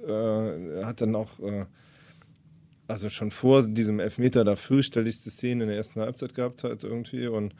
äh, 0.07 0.79
er 0.79 0.85
hat 0.85 1.01
dann 1.01 1.15
auch, 1.15 1.39
äh, 1.39 1.65
also 2.87 3.09
schon 3.09 3.31
vor 3.31 3.67
diesem 3.67 3.99
Elfmeter 3.99 4.43
da 4.43 4.55
fürchterlichste 4.55 5.29
Szene 5.29 5.63
in 5.63 5.69
der 5.69 5.77
ersten 5.77 5.99
Halbzeit 5.99 6.33
gehabt 6.35 6.63
hat 6.63 6.83
irgendwie 6.83 7.27
und 7.27 7.53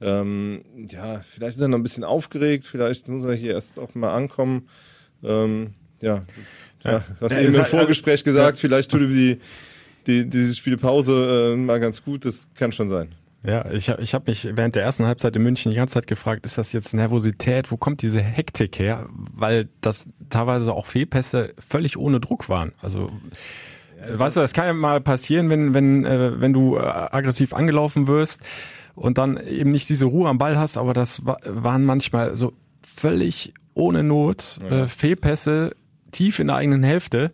ähm, 0.00 0.64
ja, 0.90 1.20
vielleicht 1.20 1.56
ist 1.56 1.62
er 1.62 1.68
noch 1.68 1.78
ein 1.78 1.82
bisschen 1.82 2.04
aufgeregt, 2.04 2.66
vielleicht 2.66 3.08
muss 3.08 3.24
er 3.24 3.34
hier 3.34 3.52
erst 3.52 3.78
auch 3.78 3.94
mal 3.94 4.12
ankommen. 4.12 4.68
Ähm, 5.22 5.70
ja, 6.00 6.22
ja, 6.84 6.92
ja, 6.92 7.04
hast 7.20 7.32
ja, 7.32 7.40
eben 7.40 7.54
im 7.54 7.64
Vorgespräch 7.64 8.20
also, 8.20 8.24
gesagt, 8.24 8.58
vielleicht 8.58 8.90
tut 8.90 9.00
ihm 9.00 9.12
die, 9.12 9.38
die, 10.06 10.28
diese 10.28 10.54
Spielpause 10.54 11.54
äh, 11.54 11.56
mal 11.56 11.80
ganz 11.80 12.04
gut, 12.04 12.24
das 12.24 12.48
kann 12.54 12.72
schon 12.72 12.88
sein. 12.88 13.14
Ja, 13.46 13.70
ich 13.70 13.90
habe 13.90 14.02
ich 14.02 14.14
hab 14.14 14.26
mich 14.26 14.48
während 14.56 14.74
der 14.74 14.82
ersten 14.82 15.04
Halbzeit 15.04 15.36
in 15.36 15.42
München 15.42 15.70
die 15.70 15.76
ganze 15.76 15.94
Zeit 15.94 16.06
gefragt, 16.06 16.46
ist 16.46 16.56
das 16.56 16.72
jetzt 16.72 16.94
Nervosität, 16.94 17.70
wo 17.70 17.76
kommt 17.76 18.00
diese 18.00 18.20
Hektik 18.20 18.78
her? 18.78 19.06
Weil 19.10 19.68
das 19.82 20.08
teilweise 20.30 20.72
auch 20.72 20.86
Fehlpässe 20.86 21.52
völlig 21.58 21.98
ohne 21.98 22.20
Druck 22.20 22.48
waren. 22.48 22.72
Also 22.80 23.12
weißt 24.08 24.36
du, 24.36 24.40
das 24.40 24.52
kann 24.52 24.66
ja 24.66 24.72
mal 24.72 25.00
passieren, 25.00 25.50
wenn, 25.50 25.74
wenn, 25.74 26.04
äh, 26.04 26.40
wenn 26.40 26.52
du 26.52 26.76
äh, 26.76 26.80
aggressiv 26.80 27.54
angelaufen 27.54 28.06
wirst 28.06 28.42
und 28.94 29.18
dann 29.18 29.36
eben 29.46 29.70
nicht 29.70 29.88
diese 29.88 30.06
Ruhe 30.06 30.28
am 30.28 30.38
Ball 30.38 30.58
hast, 30.58 30.76
aber 30.76 30.94
das 30.94 31.24
war, 31.26 31.38
waren 31.44 31.84
manchmal 31.84 32.36
so 32.36 32.52
völlig 32.82 33.54
ohne 33.74 34.02
Not 34.02 34.58
ja. 34.62 34.84
äh, 34.84 34.88
Fehlpässe 34.88 35.74
tief 36.12 36.38
in 36.38 36.46
der 36.46 36.56
eigenen 36.56 36.82
Hälfte 36.82 37.32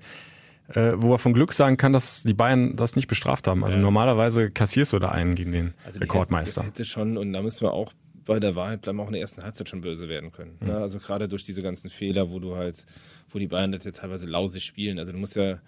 äh, 0.75 0.93
wo 0.97 1.13
er 1.13 1.19
von 1.19 1.33
Glück 1.33 1.53
sagen 1.53 1.77
kann, 1.77 1.93
dass 1.93 2.23
die 2.23 2.35
Bayern 2.35 2.77
das 2.77 2.97
nicht 2.97 3.09
bestraft 3.09 3.47
haben. 3.47 3.65
Also 3.65 3.77
ja. 3.77 3.83
normalerweise 3.83 4.51
kassierst 4.51 4.93
du 4.93 4.99
da 4.99 5.09
einen 5.11 5.35
gegen 5.35 5.53
den 5.53 5.75
also 5.85 5.99
Rekordmeister. 6.01 6.63
Hätte, 6.63 6.71
hätte 6.71 6.85
schon, 6.85 7.17
und 7.17 7.33
da 7.33 7.43
müssen 7.43 7.63
wir 7.63 7.73
auch 7.73 7.93
bei 8.25 8.39
der 8.39 8.55
Wahrheit 8.55 8.83
bleiben, 8.83 9.01
auch 9.01 9.07
in 9.07 9.15
der 9.15 9.23
ersten 9.23 9.43
Halbzeit 9.43 9.69
schon 9.69 9.81
böse 9.81 10.09
werden 10.09 10.31
können. 10.31 10.57
Mhm. 10.61 10.69
Ne? 10.69 10.77
Also 10.77 10.99
gerade 10.99 11.29
durch 11.29 11.45
diese 11.45 11.63
ganzen 11.63 11.91
Fehler, 11.91 12.31
wo 12.31 12.39
du 12.39 12.57
halt, 12.57 12.87
wo 13.31 13.39
die 13.39 13.49
Bayern 13.49 13.73
das 13.73 13.85
jetzt 13.85 14.01
teilweise 14.01 14.27
lausig 14.27 14.65
spielen. 14.65 14.99
Also 14.99 15.13
du 15.13 15.19
musst 15.19 15.37
ja 15.37 15.59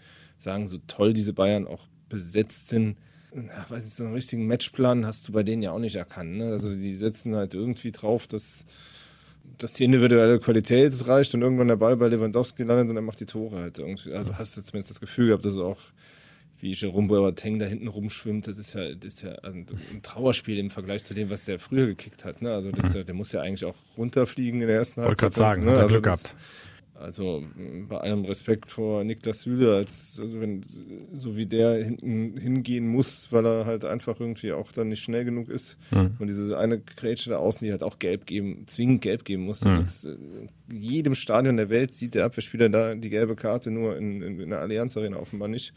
sagen, 0.42 0.68
so 0.68 0.78
toll 0.86 1.12
diese 1.12 1.32
Bayern 1.32 1.66
auch 1.66 1.88
besetzt 2.08 2.68
sind, 2.68 2.96
ja, 3.34 3.66
weiß 3.68 3.84
nicht, 3.84 3.96
so 3.96 4.04
einen 4.04 4.14
richtigen 4.14 4.46
Matchplan 4.46 5.06
hast 5.06 5.26
du 5.26 5.32
bei 5.32 5.42
denen 5.42 5.62
ja 5.62 5.72
auch 5.72 5.78
nicht 5.78 5.96
erkannt. 5.96 6.36
Ne? 6.36 6.50
Also 6.50 6.72
die 6.74 6.94
setzen 6.94 7.34
halt 7.34 7.54
irgendwie 7.54 7.92
drauf, 7.92 8.26
dass 8.26 8.66
dass 9.58 9.74
die 9.74 9.84
individuelle 9.84 10.38
Qualität 10.38 10.92
reicht 11.06 11.34
und 11.34 11.42
irgendwann 11.42 11.68
der 11.68 11.76
Ball 11.76 11.96
bei 11.96 12.08
Lewandowski 12.08 12.62
landet 12.62 12.90
und 12.90 12.96
er 12.96 13.02
macht 13.02 13.20
die 13.20 13.26
Tore 13.26 13.58
halt 13.58 13.78
irgendwie. 13.78 14.12
Also 14.12 14.36
hast 14.36 14.56
du 14.56 14.62
zumindest 14.62 14.90
das 14.90 15.00
Gefühl 15.00 15.28
gehabt, 15.28 15.44
dass 15.44 15.56
auch 15.56 15.78
wie 16.60 16.72
Jerome 16.72 17.08
Boateng 17.08 17.58
da 17.58 17.66
hinten 17.66 17.88
rumschwimmt, 17.88 18.46
das 18.46 18.56
ist 18.56 18.74
ja, 18.74 18.94
das 18.94 19.14
ist 19.14 19.22
ja 19.22 19.32
ein, 19.42 19.66
Trauerspiel 20.02 20.58
im 20.58 20.70
Vergleich 20.70 21.04
zu 21.04 21.12
dem, 21.12 21.28
was 21.28 21.44
der 21.44 21.58
früher 21.58 21.86
gekickt 21.86 22.24
hat. 22.24 22.40
Ne? 22.40 22.52
Also 22.52 22.70
das, 22.70 22.92
der 22.92 23.14
muss 23.14 23.32
ja 23.32 23.40
eigentlich 23.40 23.64
auch 23.64 23.74
runterfliegen 23.96 24.60
in 24.60 24.68
der 24.68 24.76
ersten 24.76 25.02
Halbzeit. 25.02 25.22
Wollte 25.22 25.34
gerade 25.34 25.34
sagen, 25.34 25.64
ne? 25.64 25.72
hat 25.72 25.78
also 25.78 25.94
Glück 25.94 26.04
gehabt. 26.04 26.36
Also 27.02 27.44
bei 27.88 27.98
allem 27.98 28.24
Respekt 28.24 28.70
vor 28.70 29.02
Niklas 29.02 29.42
Süle, 29.42 29.74
als 29.74 30.18
also 30.20 30.40
wenn 30.40 30.62
so 31.12 31.36
wie 31.36 31.46
der 31.46 31.84
hinten 31.84 32.36
hingehen 32.38 32.86
muss, 32.86 33.32
weil 33.32 33.44
er 33.44 33.66
halt 33.66 33.84
einfach 33.84 34.20
irgendwie 34.20 34.52
auch 34.52 34.70
dann 34.72 34.88
nicht 34.88 35.02
schnell 35.02 35.24
genug 35.24 35.48
ist 35.48 35.78
mhm. 35.90 36.12
und 36.18 36.28
diese 36.28 36.56
eine 36.56 36.78
Grätsche 36.78 37.30
da 37.30 37.38
außen, 37.38 37.64
die 37.64 37.72
halt 37.72 37.82
auch 37.82 37.98
gelb 37.98 38.26
geben, 38.26 38.66
zwingend 38.66 39.02
gelb 39.02 39.24
geben 39.24 39.44
muss. 39.44 39.64
Mhm. 39.64 39.84
In 40.70 40.80
jedem 40.80 41.14
Stadion 41.14 41.56
der 41.56 41.70
Welt 41.70 41.92
sieht 41.92 42.14
der 42.14 42.24
Abwehrspieler 42.24 42.68
da 42.68 42.94
die 42.94 43.10
gelbe 43.10 43.34
Karte, 43.34 43.70
nur 43.70 43.96
in, 43.96 44.22
in, 44.22 44.38
in 44.38 44.50
der 44.50 44.60
Allianz 44.60 44.96
Arena 44.96 45.16
offenbar 45.16 45.48
nicht. 45.48 45.74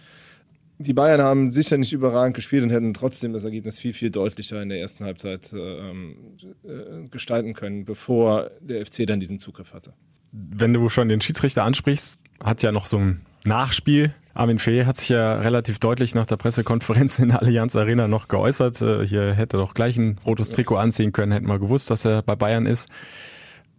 Die 0.77 0.94
Bayern 0.94 1.22
haben 1.22 1.51
sicher 1.51 1.77
nicht 1.77 1.94
überragend 1.94 2.36
gespielt 2.36 2.63
und 2.63 2.70
hätten 2.70 2.94
trotzdem 2.94 3.34
das 3.34 3.44
Ergebnis 3.44 3.79
viel, 3.79 3.94
viel 3.94 4.10
deutlicher 4.10 4.62
in 4.62 4.70
der 4.70 4.79
ersten 4.79 5.05
Halbzeit 5.05 5.53
ähm, 5.53 6.17
äh, 6.63 7.08
gestalten 7.10 7.53
können, 7.53 7.86
bevor 7.86 8.51
der 8.60 8.86
FC 8.86 9.08
dann 9.08 9.20
diesen 9.20 9.39
Zugriff 9.39 9.74
hatte 9.74 9.94
wenn 10.36 10.74
du 10.74 10.89
schon 10.89 11.08
den 11.08 11.22
Schiedsrichter 11.22 11.63
ansprichst, 11.63 12.20
hat 12.44 12.62
ja 12.63 12.72
noch 12.72 12.88
so 12.88 12.98
ein 12.98 13.22
Nachspiel. 13.46 14.13
Armin 14.34 14.60
Fee 14.60 14.86
hat 14.86 14.98
sich 14.98 15.10
ja 15.10 15.39
relativ 15.39 15.79
deutlich 15.79 16.13
nach 16.13 16.25
der 16.25 16.36
Pressekonferenz 16.36 17.20
in 17.20 17.29
der 17.29 17.41
Allianz 17.41 17.75
Arena 17.75 18.08
noch 18.08 18.27
geäußert. 18.27 18.82
Äh, 18.82 19.08
hier 19.08 19.34
hätte 19.34 19.58
er 19.58 19.62
doch 19.62 19.74
gleich 19.74 19.98
ein 19.98 20.17
rotes 20.25 20.51
Trikot 20.51 20.75
anziehen 20.75 21.13
können, 21.13 21.32
hätten 21.32 21.48
wir 21.48 21.60
gewusst, 21.60 21.89
dass 21.89 22.03
er 22.05 22.22
bei 22.22 22.36
Bayern 22.36 22.65
ist. 22.65 22.89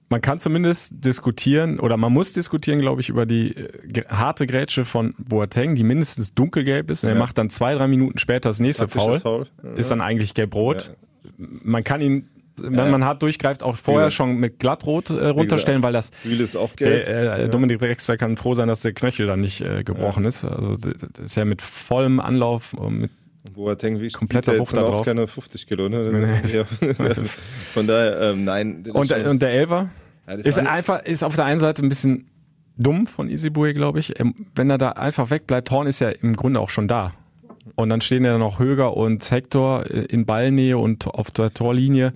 Man 0.09 0.21
kann 0.21 0.39
zumindest 0.39 1.05
diskutieren 1.05 1.81
oder 1.81 1.97
man 1.97 2.13
muss 2.13 2.33
diskutieren, 2.33 2.79
glaube 2.79 3.01
ich, 3.01 3.09
über 3.09 3.27
die 3.27 3.57
äh, 3.57 4.05
harte 4.09 4.47
Grätsche 4.47 4.85
von 4.85 5.15
Boateng, 5.19 5.75
die 5.75 5.83
mindestens 5.83 6.33
dunkelgelb 6.33 6.91
ist. 6.91 7.03
Und 7.03 7.11
er 7.11 7.17
macht 7.17 7.39
dann 7.39 7.51
zwei, 7.51 7.75
drei 7.75 7.89
Minuten 7.89 8.19
später 8.19 8.49
das 8.49 8.61
nächste 8.61 8.87
Foul. 8.87 9.19
Foul. 9.19 9.47
Ja. 9.63 9.73
Ist 9.75 9.91
dann 9.91 10.01
eigentlich 10.01 10.35
gelb-rot. 10.35 10.93
Ja. 11.39 11.47
Man 11.65 11.83
kann 11.83 12.01
ihn 12.01 12.29
wenn 12.59 12.75
ja. 12.75 12.87
man 12.87 13.05
hart 13.05 13.23
durchgreift, 13.23 13.63
auch 13.63 13.77
vorher 13.77 14.11
schon 14.11 14.37
mit 14.37 14.59
Glattrot 14.59 15.11
äh, 15.11 15.29
runterstellen, 15.29 15.83
weil 15.83 15.93
das 15.93 16.11
Zivil 16.11 16.41
ist 16.41 16.57
auch 16.57 16.75
gelb. 16.77 17.05
Der, 17.05 17.39
äh, 17.39 17.43
ja. 17.43 17.49
Dominik 17.49 17.79
Drexler 17.79 18.17
kann 18.17 18.37
froh 18.37 18.55
sein, 18.55 18.69
dass 18.69 18.81
der 18.83 18.93
Knöchel 18.93 19.27
dann 19.27 19.41
nicht 19.41 19.61
äh, 19.61 19.85
gebrochen 19.85 20.23
ja. 20.23 20.29
ist. 20.31 20.45
Also 20.45 20.75
das 20.77 20.95
ist 21.23 21.37
ja 21.37 21.45
mit 21.45 21.63
vollem 21.63 22.21
Anlauf 22.21 22.73
und 22.73 23.01
mit 23.01 23.11
Boateng 23.55 24.01
wie 24.01 24.11
kompletter 24.11 24.59
Wucht 24.59 24.77
da 24.77 24.83
drauf. 24.83 25.01
auch 25.01 25.05
keine 25.05 25.27
50 25.27 25.67
Kilo, 25.67 25.89
ne? 25.89 26.43
Nee. 26.43 26.65
Von 27.75 27.87
daher, 27.87 28.21
ähm, 28.21 28.45
nein. 28.45 28.85
Und, 28.93 29.11
und 29.11 29.43
der 29.43 29.51
Elver 29.51 29.91
ist 30.27 30.59
einfach, 30.59 31.03
ist 31.05 31.23
auf 31.23 31.37
der 31.37 31.45
einen 31.45 31.61
Seite 31.61 31.83
ein 31.85 31.89
bisschen 31.89 32.27
dumm 32.77 33.07
von 33.07 33.29
Isibue, 33.31 33.75
glaube 33.75 34.01
ich. 34.01 34.19
Ähm, 34.21 34.35
wenn 34.55 34.71
er 34.71 34.79
da 34.79 34.91
einfach 34.91 35.31
wegbleibt, 35.31 35.71
Horn 35.71 35.87
ist 35.87 36.01
ja 36.01 36.11
im 36.11 36.37
Grunde 36.37 36.61
auch 36.61 36.71
schon 36.71 36.89
da. 36.89 37.13
Und 37.75 37.89
dann 37.89 38.01
stehen 38.01 38.25
ja 38.25 38.39
noch 38.39 38.59
Höger 38.59 38.97
und 38.97 39.29
Hector 39.31 39.87
in 39.87 40.25
Ballnähe 40.25 40.79
und 40.79 41.07
auf 41.07 41.31
der 41.31 41.53
Torlinie. 41.53 42.13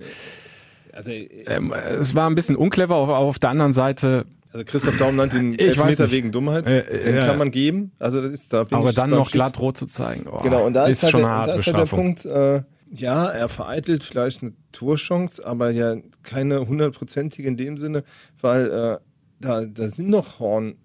Also, 0.93 1.11
ähm, 1.11 1.73
es 1.99 2.15
war 2.15 2.29
ein 2.29 2.35
bisschen 2.35 2.55
unclever, 2.55 2.95
aber 2.95 3.17
auf 3.17 3.39
der 3.39 3.49
anderen 3.49 3.73
Seite. 3.73 4.25
Also 4.53 4.65
Christoph 4.65 4.97
Daum 4.97 5.15
nannte 5.15 5.37
ihn 5.37 5.57
Elfmeter 5.59 6.11
wegen 6.11 6.31
Dummheit. 6.31 6.67
Äh, 6.67 7.05
Den 7.05 7.15
ja. 7.15 7.27
kann 7.27 7.37
man 7.37 7.51
geben. 7.51 7.91
Also 7.99 8.21
das 8.21 8.33
ist 8.33 8.53
da. 8.53 8.63
Bin 8.63 8.77
aber 8.77 8.93
dann 8.93 9.09
noch 9.09 9.31
glatt 9.31 9.59
rot 9.59 9.77
zu 9.77 9.87
zeigen. 9.87 10.27
Oh, 10.29 10.39
genau. 10.39 10.65
Und 10.65 10.73
da 10.73 10.87
ist, 10.87 11.03
halt, 11.03 11.13
der, 11.13 11.21
da 11.21 11.53
ist 11.53 11.67
halt 11.67 11.77
der 11.77 11.85
Punkt. 11.85 12.25
Äh, 12.25 12.63
ja, 12.93 13.27
er 13.27 13.47
vereitelt 13.47 14.03
vielleicht 14.03 14.41
eine 14.41 14.53
Torchance, 14.73 15.45
aber 15.45 15.71
ja 15.71 15.95
keine 16.23 16.67
hundertprozentige 16.67 17.47
in 17.47 17.55
dem 17.55 17.77
Sinne, 17.77 18.03
weil 18.41 18.69
äh, 18.69 18.97
da, 19.39 19.65
da 19.65 19.87
sind 19.87 20.09
noch 20.09 20.39
Horn 20.39 20.75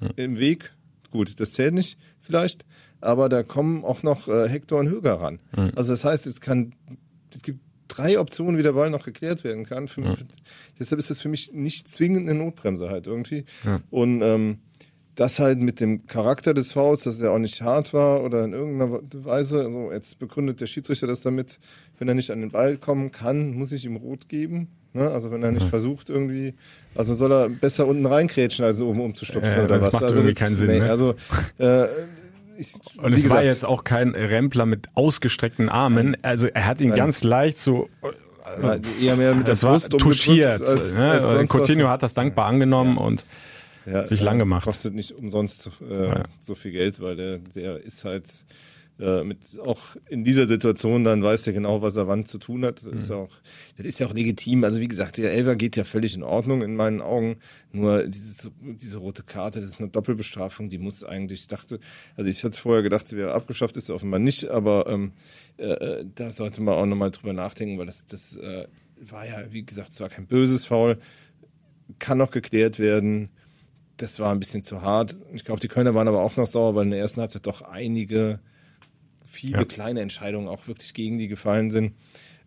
hm. 0.00 0.10
im 0.16 0.38
Weg. 0.38 0.72
Gut, 1.10 1.40
das 1.40 1.52
zählt 1.52 1.74
nicht 1.74 1.98
vielleicht 2.20 2.64
aber 3.04 3.28
da 3.28 3.42
kommen 3.42 3.84
auch 3.84 4.02
noch 4.02 4.28
äh, 4.28 4.48
Hector 4.48 4.80
und 4.80 4.88
Höger 4.88 5.20
ran. 5.20 5.38
Mhm. 5.56 5.72
Also 5.76 5.92
das 5.92 6.04
heißt, 6.04 6.26
es 6.26 6.40
kann, 6.40 6.74
es 7.32 7.42
gibt 7.42 7.60
drei 7.88 8.18
Optionen, 8.18 8.58
wie 8.58 8.62
der 8.62 8.72
Ball 8.72 8.90
noch 8.90 9.04
geklärt 9.04 9.44
werden 9.44 9.64
kann. 9.64 9.88
Für, 9.88 10.00
mhm. 10.00 10.16
Deshalb 10.78 10.98
ist 10.98 11.10
das 11.10 11.20
für 11.20 11.28
mich 11.28 11.52
nicht 11.52 11.88
zwingend 11.88 12.28
eine 12.28 12.38
Notbremse 12.38 12.90
halt 12.90 13.06
irgendwie. 13.06 13.44
Mhm. 13.64 13.80
Und 13.90 14.22
ähm, 14.22 14.58
das 15.14 15.38
halt 15.38 15.60
mit 15.60 15.80
dem 15.80 16.06
Charakter 16.06 16.54
des 16.54 16.72
Fouls, 16.72 17.04
dass 17.04 17.20
er 17.20 17.30
auch 17.30 17.38
nicht 17.38 17.62
hart 17.62 17.92
war 17.92 18.24
oder 18.24 18.44
in 18.44 18.52
irgendeiner 18.52 19.00
Weise, 19.24 19.64
also 19.64 19.92
jetzt 19.92 20.18
begründet 20.18 20.60
der 20.60 20.66
Schiedsrichter 20.66 21.06
das 21.06 21.22
damit, 21.22 21.58
wenn 21.98 22.08
er 22.08 22.14
nicht 22.14 22.30
an 22.30 22.40
den 22.40 22.50
Ball 22.50 22.76
kommen 22.76 23.12
kann, 23.12 23.54
muss 23.54 23.72
ich 23.72 23.84
ihm 23.84 23.96
rot 23.96 24.28
geben. 24.28 24.68
Ne? 24.92 25.10
Also 25.10 25.30
wenn 25.30 25.42
er 25.42 25.52
nicht 25.52 25.66
mhm. 25.66 25.70
versucht 25.70 26.08
irgendwie, 26.08 26.54
also 26.94 27.14
soll 27.14 27.32
er 27.32 27.48
besser 27.48 27.86
unten 27.86 28.06
reinkrätschen, 28.06 28.64
als 28.64 28.80
oben 28.80 29.00
umzustupsen 29.00 29.60
äh, 29.60 29.64
oder 29.64 29.78
das 29.78 29.86
was. 29.88 29.92
Macht 29.94 30.04
also 30.04 30.16
irgendwie 30.16 30.34
das, 30.34 30.42
keinen 30.42 30.56
Sinn. 30.56 30.68
Nee, 30.68 30.78
ne? 30.80 30.90
Also 30.90 31.14
äh, 31.58 31.86
ich, 32.56 32.74
und 32.98 33.12
es 33.12 33.22
gesagt, 33.22 33.40
war 33.40 33.44
jetzt 33.44 33.64
auch 33.64 33.84
kein 33.84 34.14
Rempler 34.14 34.66
mit 34.66 34.88
ausgestreckten 34.94 35.68
Armen. 35.68 36.16
Also 36.22 36.46
er 36.46 36.66
hat 36.66 36.80
ihn 36.80 36.90
Nein. 36.90 36.98
ganz 36.98 37.24
leicht 37.24 37.58
so 37.58 37.88
ja, 38.62 38.78
eher 39.00 39.16
mehr 39.16 39.34
mit 39.34 39.48
der 39.48 39.54
Brust 39.54 39.92
touchiert. 39.92 40.62
Als, 40.62 40.96
ne? 40.96 41.12
als 41.12 41.52
Coutinho 41.52 41.88
hat 41.88 42.02
das 42.02 42.14
dankbar 42.14 42.46
angenommen 42.46 42.96
ja. 42.98 43.04
und 43.04 43.24
ja, 43.86 44.04
sich 44.04 44.20
lang 44.20 44.38
gemacht. 44.38 44.64
Kostet 44.64 44.94
nicht 44.94 45.12
umsonst 45.12 45.70
äh, 45.88 46.22
so 46.40 46.54
viel 46.54 46.72
Geld, 46.72 47.00
weil 47.00 47.16
der, 47.16 47.38
der 47.38 47.84
ist 47.84 48.04
halt 48.04 48.26
äh, 49.00 49.24
mit 49.24 49.58
auch 49.58 49.96
in 50.08 50.22
dieser 50.22 50.46
Situation 50.46 51.02
dann 51.02 51.22
weiß 51.22 51.46
er 51.48 51.52
genau, 51.52 51.82
was 51.82 51.96
er 51.96 52.06
wann 52.06 52.24
zu 52.24 52.38
tun 52.38 52.64
hat. 52.64 52.78
Das 52.78 52.84
ist 52.84 53.08
ja 53.08 53.16
mhm. 53.16 53.22
auch, 53.22 53.36
das 53.76 53.86
ist 53.86 53.98
ja 53.98 54.06
auch 54.06 54.14
legitim. 54.14 54.62
Also 54.62 54.80
wie 54.80 54.86
gesagt, 54.86 55.16
der 55.16 55.32
Elfer 55.32 55.56
geht 55.56 55.76
ja 55.76 55.84
völlig 55.84 56.14
in 56.14 56.22
Ordnung 56.22 56.62
in 56.62 56.76
meinen 56.76 57.00
Augen. 57.00 57.38
Nur 57.72 58.06
dieses, 58.06 58.50
diese 58.60 58.98
rote 58.98 59.24
Karte, 59.24 59.60
das 59.60 59.70
ist 59.70 59.80
eine 59.80 59.88
Doppelbestrafung, 59.88 60.68
die 60.68 60.78
muss 60.78 61.02
eigentlich, 61.02 61.40
ich 61.40 61.48
dachte, 61.48 61.80
also 62.16 62.30
ich 62.30 62.44
hatte 62.44 62.60
vorher 62.60 62.82
gedacht, 62.82 63.08
sie 63.08 63.16
wäre 63.16 63.32
abgeschafft, 63.32 63.76
ist 63.76 63.90
offenbar 63.90 64.20
nicht, 64.20 64.48
aber 64.48 64.86
ähm, 64.88 65.12
äh, 65.56 65.72
äh, 65.72 66.06
da 66.14 66.30
sollte 66.30 66.60
man 66.62 66.74
auch 66.74 66.86
nochmal 66.86 67.10
drüber 67.10 67.32
nachdenken, 67.32 67.78
weil 67.78 67.86
das, 67.86 68.06
das 68.06 68.36
äh, 68.36 68.68
war 69.00 69.26
ja, 69.26 69.52
wie 69.52 69.64
gesagt, 69.64 69.92
zwar 69.92 70.08
kein 70.08 70.26
böses 70.26 70.64
Foul, 70.64 70.98
kann 71.98 72.18
noch 72.18 72.30
geklärt 72.30 72.78
werden 72.78 73.30
das 73.96 74.18
war 74.18 74.32
ein 74.32 74.40
bisschen 74.40 74.64
zu 74.64 74.82
hart. 74.82 75.14
Ich 75.34 75.44
glaube, 75.44 75.60
die 75.60 75.68
Kölner 75.68 75.94
waren 75.94 76.08
aber 76.08 76.20
auch 76.20 76.36
noch 76.36 76.46
sauer, 76.46 76.74
weil 76.74 76.84
in 76.84 76.90
der 76.90 76.98
ersten 76.98 77.20
Halbzeit 77.20 77.46
doch 77.46 77.62
einige 77.62 78.40
viele 79.34 79.58
ja. 79.58 79.64
kleine 79.64 80.00
Entscheidungen 80.00 80.48
auch 80.48 80.66
wirklich 80.66 80.94
gegen 80.94 81.18
die 81.18 81.28
gefallen 81.28 81.70
sind. 81.70 81.94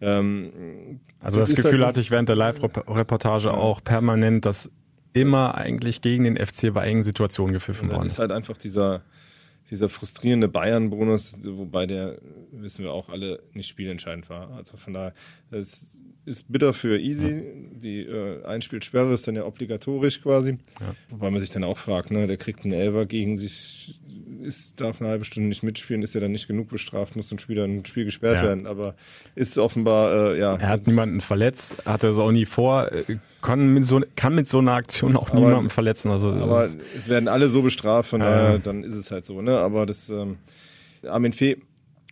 Ähm, 0.02 1.00
also 1.20 1.40
das 1.40 1.56
Gefühl 1.56 1.80
halt 1.80 1.90
hatte 1.90 2.00
ich 2.00 2.12
während 2.12 2.30
der 2.30 2.36
Live-Reportage 2.36 3.50
ja. 3.50 3.54
auch 3.54 3.84
permanent, 3.84 4.46
dass 4.46 4.72
immer 5.14 5.56
eigentlich 5.56 6.02
gegen 6.02 6.24
den 6.24 6.38
FC 6.38 6.74
bei 6.74 6.86
engen 6.86 7.04
Situationen 7.04 7.54
gepfiffen 7.54 7.92
worden 7.92 8.06
ist. 8.06 8.14
ist 8.14 8.20
halt 8.20 8.32
einfach 8.32 8.58
dieser, 8.58 9.02
dieser 9.70 9.90
frustrierende 9.90 10.48
Bayern-Bonus, 10.48 11.40
wobei 11.44 11.86
der, 11.86 12.20
wissen 12.52 12.84
wir 12.84 12.92
auch 12.94 13.10
alle, 13.10 13.42
nicht 13.54 13.68
spielentscheidend 13.68 14.30
war. 14.30 14.52
Also 14.52 14.78
von 14.78 14.94
daher, 14.94 15.14
das 15.52 16.00
ist 16.26 16.52
bitter 16.52 16.74
für 16.74 17.00
Easy. 17.00 17.44
Die 17.74 18.02
äh, 18.02 18.44
Einspielsperre 18.46 19.14
ist 19.14 19.28
dann 19.28 19.36
ja 19.36 19.46
obligatorisch 19.46 20.22
quasi. 20.22 20.58
Wobei 21.10 21.30
man 21.32 21.40
sich 21.40 21.52
dann 21.52 21.64
auch 21.64 21.78
fragt, 21.78 22.12
ne, 22.12 22.28
der 22.28 22.38
kriegt 22.38 22.64
einen 22.64 22.74
Elfer 22.74 23.06
gegen 23.06 23.38
sich, 23.38 24.00
ist, 24.44 24.80
darf 24.80 25.02
eine 25.02 25.10
halbe 25.10 25.24
Stunde 25.26 25.50
nicht 25.50 25.64
mitspielen, 25.64 26.02
ist 26.02 26.16
ja 26.16 26.22
dann 26.22 26.32
nicht 26.32 26.48
genug 26.48 26.70
bestraft, 26.70 27.16
muss 27.16 27.32
ein 27.32 27.40
Spieler 27.40 27.64
ein 27.66 27.86
Spiel 27.86 28.06
gesperrt 28.06 28.38
Ja. 28.40 28.44
werden. 28.44 28.68
Aber 28.68 28.96
ist 29.36 29.58
offenbar, 29.58 30.34
äh, 30.34 30.40
ja. 30.40 30.56
Er 30.58 30.70
hat 30.70 30.88
niemanden 30.88 31.22
verletzt, 31.22 31.86
hatte 31.86 32.08
es 32.10 32.18
auch 32.18 32.32
nie 32.32 32.46
vor, 32.46 32.92
äh, 32.92 33.04
kann 33.42 33.74
mit 33.74 33.86
so, 33.86 34.02
kann 34.16 34.36
mit 34.36 34.48
so 34.50 34.60
einer 34.60 34.74
Aktion 34.74 35.16
auch 35.18 35.30
Aber- 35.30 35.40
niemanden 35.40 35.70
verletzen. 35.70 36.12
Also 36.12 36.30
Aber 36.32 36.66
ist, 36.66 36.80
es 36.98 37.08
werden 37.08 37.28
alle 37.28 37.50
so 37.50 37.62
bestraft, 37.62 38.10
von 38.10 38.20
daher, 38.22 38.60
dann 38.60 38.84
ist 38.84 38.96
es 38.96 39.12
halt 39.12 39.26
so, 39.26 39.42
ne? 39.42 39.58
Aber 39.60 39.86
das, 39.86 40.10
ähm, 40.10 40.38
Armin 41.08 41.34
Fee 41.34 41.58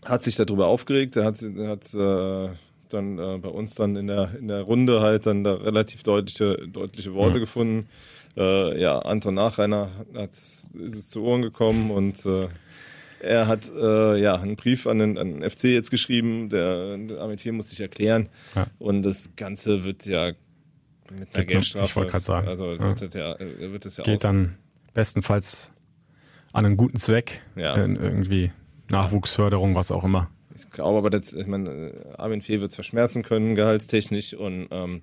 hat 0.03 0.21
sich 0.23 0.35
darüber 0.35 0.67
aufgeregt, 0.67 1.15
er 1.15 1.25
hat, 1.25 1.35
hat 1.41 1.93
äh, 1.93 2.49
dann 2.89 3.17
äh, 3.17 3.37
bei 3.39 3.49
uns 3.49 3.73
dann 3.75 3.95
in 3.95 4.07
der, 4.07 4.29
in 4.39 4.47
der 4.47 4.61
Runde 4.61 5.01
halt 5.01 5.25
dann 5.25 5.43
da 5.43 5.55
relativ 5.55 6.03
deutliche, 6.03 6.67
deutliche 6.67 7.13
Worte 7.15 7.39
gefunden. 7.39 7.87
Äh, 8.37 8.79
ja, 8.79 8.99
Anton 8.99 9.33
Nachreiner 9.33 9.89
hat, 10.15 10.31
ist 10.31 10.73
es 10.75 11.09
zu 11.09 11.23
Ohren 11.23 11.41
gekommen 11.41 11.89
und 11.89 12.23
äh, 12.25 12.47
er 13.21 13.47
hat 13.47 13.61
äh, 13.75 14.21
ja 14.21 14.35
einen 14.35 14.55
Brief 14.57 14.85
an 14.85 14.99
den, 14.99 15.17
an 15.17 15.39
den 15.39 15.49
FC 15.49 15.63
jetzt 15.65 15.89
geschrieben, 15.89 16.49
der, 16.49 16.97
der 16.97 17.21
Armin 17.21 17.37
Fee 17.39 17.51
muss 17.51 17.69
sich 17.69 17.79
erklären 17.81 18.29
Ja. 18.55 18.67
und 18.77 19.01
das 19.01 19.31
Ganze 19.35 19.83
wird 19.83 20.05
ja 20.05 20.31
mit 21.11 21.33
einer 21.35 21.43
Geht 21.45 21.47
Geldstrafe. 21.47 21.85
ich 21.85 21.95
wollte 21.95 22.11
gerade 22.11 22.25
sagen. 22.25 22.47
Also 22.47 22.65
wird 22.79 23.01
das 23.01 23.13
ja, 23.13 23.33
äh, 23.35 23.71
wird 23.71 23.85
das 23.85 23.97
ja 23.97 24.03
geht 24.03 24.15
aus- 24.15 24.21
dann 24.21 24.57
bestenfalls 24.93 25.71
an 26.53 26.65
einen 26.65 26.77
guten 26.77 26.97
Zweck, 26.99 27.41
Ja. 27.55 27.75
irgendwie 27.75 28.51
Nachwuchsförderung, 28.89 29.75
was 29.75 29.91
auch 29.91 30.03
immer. 30.03 30.29
Ich 30.55 30.69
glaube 30.71 30.97
aber, 30.99 31.09
dass, 31.09 31.33
ich 31.33 31.47
meine, 31.47 31.69
äh, 31.69 31.93
Armin 32.17 32.41
Fee 32.41 32.61
wird 32.61 32.69
es 32.71 32.75
verschmerzen 32.75 33.23
können, 33.23 33.55
gehaltstechnisch. 33.55 34.33
Und 34.33 34.67
ähm, 34.71 35.01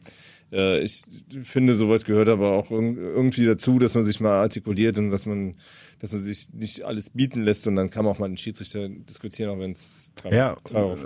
äh, 0.53 0.81
ich 0.81 1.03
finde, 1.43 1.75
sowas 1.75 2.05
gehört 2.05 2.29
aber 2.29 2.53
auch 2.53 2.71
irg- 2.71 2.97
irgendwie 2.97 3.47
dazu, 3.47 3.79
dass 3.79 3.95
man 3.95 4.05
sich 4.05 4.21
mal 4.21 4.33
artikuliert 4.41 4.99
und 4.99 5.11
dass 5.11 5.25
man, 5.27 5.55
dass 6.01 6.13
man 6.13 6.21
sich 6.21 6.49
nicht 6.53 6.83
alles 6.85 7.11
bieten 7.11 7.43
lässt 7.43 7.67
und 7.67 7.77
dann 7.77 7.89
kann 7.91 8.05
man 8.05 8.13
auch 8.15 8.19
mal 8.19 8.29
den 8.29 8.37
Schiedsrichter 8.37 8.89
diskutieren, 8.89 9.51
auch 9.51 9.59
wenn 9.59 9.71
es 9.73 10.13
Ja, 10.31 10.57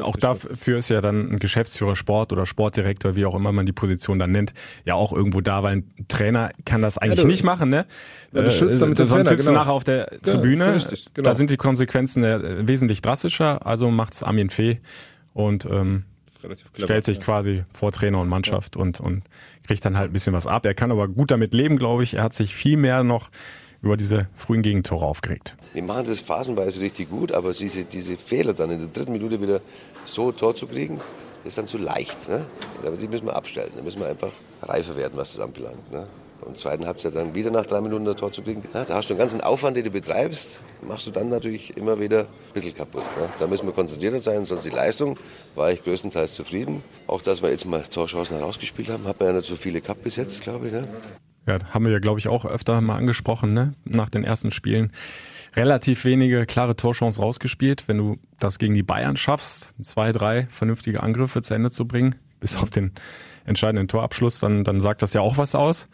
auch 0.00 0.16
dafür 0.16 0.78
ist 0.78 0.88
ja 0.90 1.00
dann 1.00 1.30
ein 1.32 1.38
Geschäftsführer 1.38 1.96
Sport 1.96 2.32
oder 2.32 2.46
Sportdirektor, 2.46 3.14
wie 3.14 3.24
auch 3.26 3.34
immer 3.34 3.52
man 3.52 3.66
die 3.66 3.72
Position 3.72 4.18
dann 4.18 4.32
nennt, 4.32 4.52
ja 4.84 4.94
auch 4.94 5.12
irgendwo 5.12 5.40
da, 5.40 5.62
weil 5.62 5.76
ein 5.76 5.94
Trainer 6.08 6.50
kann 6.64 6.82
das 6.82 6.98
eigentlich 6.98 7.20
du- 7.22 7.28
nicht 7.28 7.44
machen, 7.44 7.68
ne? 7.70 7.86
Ja, 8.32 8.42
du 8.42 8.50
schützt 8.50 8.82
damit 8.82 8.98
den 8.98 9.06
Sonst 9.06 9.20
Trainer, 9.26 9.36
sitzt 9.36 9.46
du 9.48 9.52
genau. 9.52 9.60
nachher 9.60 9.72
auf 9.72 9.84
der 9.84 10.10
Ja, 10.24 10.32
Tribüne. 10.32 10.64
ist 10.74 10.90
richtig, 10.92 11.14
genau. 11.14 11.28
Da 11.30 11.34
sind 11.36 11.50
die 11.50 11.56
Konsequenzen 11.56 12.24
äh, 12.24 12.66
wesentlich 12.66 13.00
drastischer, 13.02 13.64
also 13.66 13.90
macht's 13.90 14.22
Armin 14.22 14.50
Fee 14.50 14.80
und 15.34 15.66
ähm, 15.66 16.04
ist 16.36 16.44
relativ 16.44 16.72
clever. 16.72 16.86
stellt 16.86 17.04
sich 17.04 17.18
ja. 17.18 17.22
quasi 17.24 17.64
vor 17.72 17.92
Trainer 17.92 18.20
und 18.20 18.28
Mannschaft 18.28 18.76
und, 18.76 19.00
und 19.00 19.22
kriegt 19.66 19.84
dann 19.84 19.96
halt 19.96 20.10
ein 20.10 20.12
bisschen 20.12 20.32
was 20.32 20.46
ab. 20.46 20.64
Er 20.66 20.74
kann 20.74 20.90
aber 20.90 21.08
gut 21.08 21.30
damit 21.30 21.54
leben, 21.54 21.78
glaube 21.78 22.02
ich. 22.02 22.14
Er 22.14 22.22
hat 22.22 22.34
sich 22.34 22.54
viel 22.54 22.76
mehr 22.76 23.02
noch 23.04 23.30
über 23.82 23.96
diese 23.96 24.26
frühen 24.36 24.62
Gegentore 24.62 25.04
aufgeregt. 25.04 25.56
Wir 25.72 25.82
machen 25.82 26.06
das 26.06 26.20
phasenweise 26.20 26.80
richtig 26.80 27.10
gut, 27.10 27.32
aber 27.32 27.52
diese, 27.52 27.84
diese 27.84 28.16
Fehler 28.16 28.54
dann 28.54 28.70
in 28.70 28.80
der 28.80 28.88
dritten 28.88 29.12
Minute 29.12 29.40
wieder 29.40 29.60
so 30.04 30.30
ein 30.30 30.36
Tor 30.36 30.54
zu 30.54 30.66
kriegen, 30.66 30.98
das 31.38 31.48
ist 31.48 31.58
dann 31.58 31.68
zu 31.68 31.78
leicht. 31.78 32.28
Ne? 32.28 32.44
Aber 32.84 32.96
die 32.96 33.06
müssen 33.06 33.26
wir 33.26 33.36
abstellen. 33.36 33.70
Da 33.76 33.82
müssen 33.82 34.00
wir 34.00 34.08
einfach 34.08 34.32
reifer 34.62 34.96
werden, 34.96 35.12
was 35.16 35.34
das 35.34 35.44
anbelangt. 35.44 35.92
Ne? 35.92 36.06
Und 36.46 36.58
zweiten 36.58 36.86
Halbzeit 36.86 37.16
dann 37.16 37.34
wieder 37.34 37.50
nach 37.50 37.66
drei 37.66 37.80
Minuten 37.80 38.06
ein 38.06 38.16
Tor 38.16 38.30
zu 38.30 38.40
kriegen. 38.40 38.62
Ja, 38.72 38.84
da 38.84 38.94
hast 38.94 39.10
du 39.10 39.14
einen 39.14 39.18
ganzen 39.18 39.40
Aufwand, 39.40 39.76
den 39.76 39.84
du 39.84 39.90
betreibst, 39.90 40.62
machst 40.80 41.06
du 41.08 41.10
dann 41.10 41.28
natürlich 41.28 41.76
immer 41.76 41.98
wieder 41.98 42.20
ein 42.20 42.54
bisschen 42.54 42.74
kaputt. 42.74 43.02
Ne? 43.18 43.28
Da 43.40 43.48
müssen 43.48 43.66
wir 43.66 43.72
konzentrierter 43.72 44.20
sein, 44.20 44.44
sonst 44.44 44.64
die 44.64 44.70
Leistung 44.70 45.18
war 45.56 45.72
ich 45.72 45.82
größtenteils 45.82 46.34
zufrieden. 46.34 46.84
Auch, 47.08 47.20
dass 47.20 47.42
wir 47.42 47.50
jetzt 47.50 47.66
mal 47.66 47.82
Torchancen 47.82 48.38
herausgespielt 48.38 48.90
haben, 48.90 49.08
hat 49.08 49.18
man 49.18 49.30
ja 49.30 49.34
nicht 49.34 49.46
so 49.46 49.56
viele 49.56 49.80
gehabt 49.80 50.04
bis 50.04 50.14
jetzt, 50.14 50.40
glaube 50.42 50.68
ich. 50.68 50.72
Ne? 50.72 50.86
Ja, 51.48 51.58
haben 51.70 51.84
wir 51.84 51.92
ja, 51.92 51.98
glaube 51.98 52.20
ich, 52.20 52.28
auch 52.28 52.44
öfter 52.44 52.80
mal 52.80 52.96
angesprochen, 52.96 53.52
ne? 53.52 53.74
Nach 53.84 54.08
den 54.08 54.22
ersten 54.22 54.52
Spielen. 54.52 54.92
Relativ 55.56 56.04
wenige 56.04 56.46
klare 56.46 56.76
Torchancen 56.76 57.24
rausgespielt. 57.24 57.88
Wenn 57.88 57.98
du 57.98 58.18
das 58.38 58.58
gegen 58.58 58.74
die 58.74 58.82
Bayern 58.82 59.16
schaffst, 59.16 59.74
zwei, 59.82 60.12
drei 60.12 60.46
vernünftige 60.46 61.02
Angriffe 61.02 61.42
zu 61.42 61.54
Ende 61.54 61.70
zu 61.70 61.88
bringen, 61.88 62.14
bis 62.40 62.56
auf 62.56 62.70
den 62.70 62.92
entscheidenden 63.44 63.88
Torabschluss, 63.88 64.38
dann, 64.38 64.64
dann 64.64 64.80
sagt 64.80 65.02
das 65.02 65.12
ja 65.12 65.20
auch 65.20 65.38
was 65.38 65.54
aus. 65.54 65.88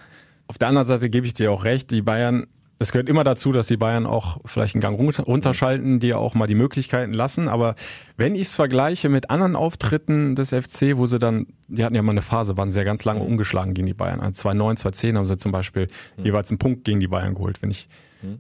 Auf 0.52 0.58
der 0.58 0.68
anderen 0.68 0.86
Seite 0.86 1.08
gebe 1.08 1.26
ich 1.26 1.32
dir 1.32 1.50
auch 1.50 1.64
recht, 1.64 1.90
die 1.90 2.02
Bayern, 2.02 2.46
es 2.78 2.92
gehört 2.92 3.08
immer 3.08 3.24
dazu, 3.24 3.52
dass 3.52 3.68
die 3.68 3.78
Bayern 3.78 4.04
auch 4.04 4.36
vielleicht 4.44 4.74
einen 4.74 4.82
Gang 4.82 4.98
runter- 4.98 5.22
runterschalten, 5.22 5.98
dir 5.98 6.18
auch 6.18 6.34
mal 6.34 6.46
die 6.46 6.54
Möglichkeiten 6.54 7.14
lassen. 7.14 7.48
Aber 7.48 7.74
wenn 8.18 8.34
ich 8.34 8.48
es 8.48 8.54
vergleiche 8.54 9.08
mit 9.08 9.30
anderen 9.30 9.56
Auftritten 9.56 10.34
des 10.34 10.50
FC, 10.50 10.98
wo 10.98 11.06
sie 11.06 11.18
dann, 11.18 11.46
die 11.68 11.82
hatten 11.86 11.94
ja 11.94 12.02
mal 12.02 12.12
eine 12.12 12.20
Phase, 12.20 12.58
waren 12.58 12.68
sie 12.68 12.78
ja 12.80 12.84
ganz 12.84 13.06
lange 13.06 13.20
umgeschlagen 13.22 13.72
gegen 13.72 13.86
die 13.86 13.94
Bayern. 13.94 14.20
Also 14.20 14.42
2009, 14.42 14.76
2010 14.76 15.16
haben 15.16 15.24
sie 15.24 15.38
zum 15.38 15.52
Beispiel 15.52 15.88
jeweils 16.22 16.50
einen 16.50 16.58
Punkt 16.58 16.84
gegen 16.84 17.00
die 17.00 17.08
Bayern 17.08 17.32
geholt. 17.32 17.62
Wenn 17.62 17.70
ich 17.70 17.88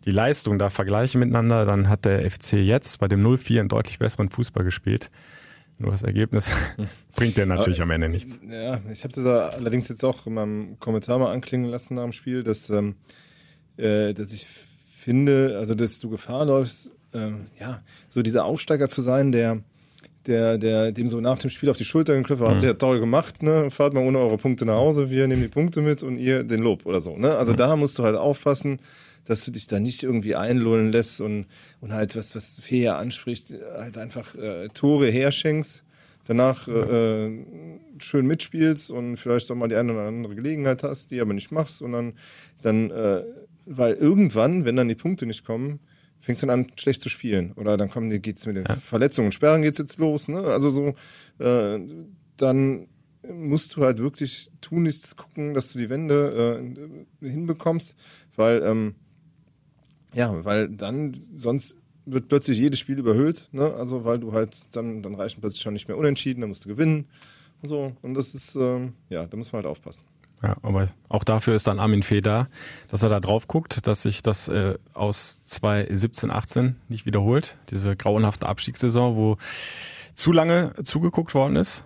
die 0.04 0.10
Leistung 0.12 0.58
da 0.58 0.68
vergleiche 0.68 1.16
miteinander, 1.16 1.64
dann 1.64 1.88
hat 1.88 2.04
der 2.04 2.30
FC 2.30 2.52
jetzt 2.58 3.00
bei 3.00 3.08
dem 3.08 3.26
0-4 3.26 3.60
einen 3.60 3.68
deutlich 3.70 3.98
besseren 3.98 4.28
Fußball 4.28 4.64
gespielt. 4.64 5.10
Nur 5.78 5.90
das 5.90 6.02
Ergebnis 6.02 6.50
bringt 7.16 7.36
dir 7.36 7.46
natürlich 7.46 7.82
am 7.82 7.90
Ende 7.90 8.08
nichts. 8.08 8.40
Ja, 8.48 8.80
ich 8.90 9.04
habe 9.04 9.14
das 9.14 9.24
da 9.24 9.48
allerdings 9.48 9.88
jetzt 9.88 10.04
auch 10.04 10.26
in 10.26 10.34
meinem 10.34 10.78
Kommentar 10.78 11.18
mal 11.18 11.32
anklingen 11.32 11.70
lassen 11.70 11.94
nach 11.94 12.04
dem 12.04 12.12
Spiel, 12.12 12.42
dass, 12.42 12.70
ähm, 12.70 12.94
äh, 13.76 14.12
dass 14.14 14.32
ich 14.32 14.46
finde, 14.94 15.56
also 15.58 15.74
dass 15.74 15.98
du 15.98 16.08
Gefahr 16.08 16.44
läufst, 16.44 16.92
ähm, 17.14 17.46
ja, 17.58 17.82
so 18.08 18.22
dieser 18.22 18.44
Aufsteiger 18.44 18.88
zu 18.88 19.02
sein, 19.02 19.32
der, 19.32 19.62
der, 20.26 20.58
der 20.58 20.92
dem 20.92 21.08
so 21.08 21.20
nach 21.20 21.38
dem 21.38 21.50
Spiel 21.50 21.68
auf 21.68 21.76
die 21.76 21.84
Schulter 21.84 22.14
geklopft 22.14 22.42
hat, 22.42 22.50
habt 22.50 22.62
ihr 22.62 22.78
toll 22.78 23.00
gemacht, 23.00 23.42
ne? 23.42 23.70
Fahrt 23.70 23.94
mal 23.94 24.06
ohne 24.06 24.18
eure 24.18 24.38
Punkte 24.38 24.64
nach 24.64 24.76
Hause, 24.76 25.10
wir 25.10 25.26
nehmen 25.26 25.42
die 25.42 25.48
Punkte 25.48 25.80
mit 25.80 26.02
und 26.02 26.16
ihr 26.16 26.44
den 26.44 26.62
Lob 26.62 26.86
oder 26.86 27.00
so, 27.00 27.16
ne? 27.16 27.36
Also 27.36 27.52
da 27.52 27.76
musst 27.76 27.98
du 27.98 28.04
halt 28.04 28.16
aufpassen, 28.16 28.78
dass 29.24 29.44
du 29.44 29.50
dich 29.50 29.66
da 29.66 29.80
nicht 29.80 30.02
irgendwie 30.02 30.34
einlullen 30.34 30.90
lässt 30.90 31.20
und, 31.20 31.46
und 31.80 31.92
halt, 31.92 32.16
was, 32.16 32.34
was 32.34 32.60
Fee 32.60 32.82
ja 32.82 32.98
anspricht, 32.98 33.54
halt 33.76 33.98
einfach 33.98 34.34
äh, 34.34 34.68
Tore 34.68 35.08
herschenkst, 35.08 35.84
danach 36.24 36.68
äh, 36.68 37.26
äh, 37.26 37.44
schön 37.98 38.26
mitspielst 38.26 38.90
und 38.90 39.16
vielleicht 39.16 39.50
auch 39.50 39.56
mal 39.56 39.68
die 39.68 39.76
eine 39.76 39.92
oder 39.92 40.06
andere 40.06 40.34
Gelegenheit 40.34 40.82
hast, 40.82 41.10
die 41.10 41.20
aber 41.20 41.34
nicht 41.34 41.52
machst 41.52 41.82
und 41.82 41.92
dann, 41.92 42.14
dann 42.62 42.90
äh, 42.90 43.22
weil 43.66 43.94
irgendwann, 43.94 44.64
wenn 44.64 44.76
dann 44.76 44.88
die 44.88 44.94
Punkte 44.94 45.26
nicht 45.26 45.44
kommen, 45.44 45.80
fängst 46.20 46.42
du 46.42 46.46
dann 46.46 46.64
an, 46.64 46.72
schlecht 46.76 47.02
zu 47.02 47.08
spielen. 47.08 47.52
Oder 47.52 47.76
dann 47.76 47.90
kommen 47.90 48.10
die, 48.10 48.20
geht's 48.20 48.46
mit 48.46 48.56
den 48.56 48.66
Verletzungen 48.66 49.26
und 49.26 49.32
Sperren 49.32 49.62
geht's 49.62 49.78
jetzt 49.78 49.98
los, 49.98 50.28
ne? 50.28 50.40
Also 50.40 50.70
so, 50.70 50.94
äh, 51.38 51.80
dann 52.36 52.86
musst 53.28 53.76
du 53.76 53.84
halt 53.84 53.98
wirklich 53.98 54.50
tunlichst 54.60 55.16
gucken, 55.16 55.54
dass 55.54 55.72
du 55.72 55.78
die 55.78 55.90
Wende 55.90 56.60
äh, 57.20 57.28
hinbekommst, 57.28 57.96
weil 58.36 58.62
ähm, 58.62 58.94
ja, 60.14 60.44
weil 60.44 60.68
dann 60.68 61.16
sonst 61.34 61.76
wird 62.04 62.28
plötzlich 62.28 62.58
jedes 62.58 62.80
Spiel 62.80 62.98
überhöht, 62.98 63.48
ne? 63.52 63.72
Also 63.74 64.04
weil 64.04 64.18
du 64.18 64.32
halt 64.32 64.74
dann 64.76 65.02
dann 65.02 65.14
reichen 65.14 65.40
plötzlich 65.40 65.62
schon 65.62 65.72
nicht 65.72 65.88
mehr 65.88 65.96
unentschieden, 65.96 66.40
dann 66.40 66.48
musst 66.48 66.64
du 66.64 66.68
gewinnen 66.68 67.06
und 67.62 67.68
so 67.68 67.92
und 68.02 68.14
das 68.14 68.34
ist 68.34 68.56
ähm, 68.56 68.94
ja, 69.08 69.26
da 69.26 69.36
muss 69.36 69.52
man 69.52 69.62
halt 69.62 69.70
aufpassen. 69.70 70.02
Ja, 70.42 70.56
aber 70.62 70.88
auch 71.08 71.22
dafür 71.22 71.54
ist 71.54 71.68
dann 71.68 71.78
Armin 71.78 72.02
Fee 72.02 72.20
da, 72.20 72.48
dass 72.88 73.04
er 73.04 73.08
da 73.08 73.20
drauf 73.20 73.46
guckt, 73.46 73.86
dass 73.86 74.02
sich 74.02 74.22
das 74.22 74.48
äh, 74.48 74.74
aus 74.92 75.44
2017, 75.44 76.32
18 76.32 76.76
nicht 76.88 77.06
wiederholt. 77.06 77.56
Diese 77.70 77.94
grauenhafte 77.94 78.48
Abstiegssaison, 78.48 79.14
wo 79.14 79.36
zu 80.14 80.32
lange 80.32 80.74
zugeguckt 80.82 81.34
worden 81.34 81.54
ist. 81.54 81.84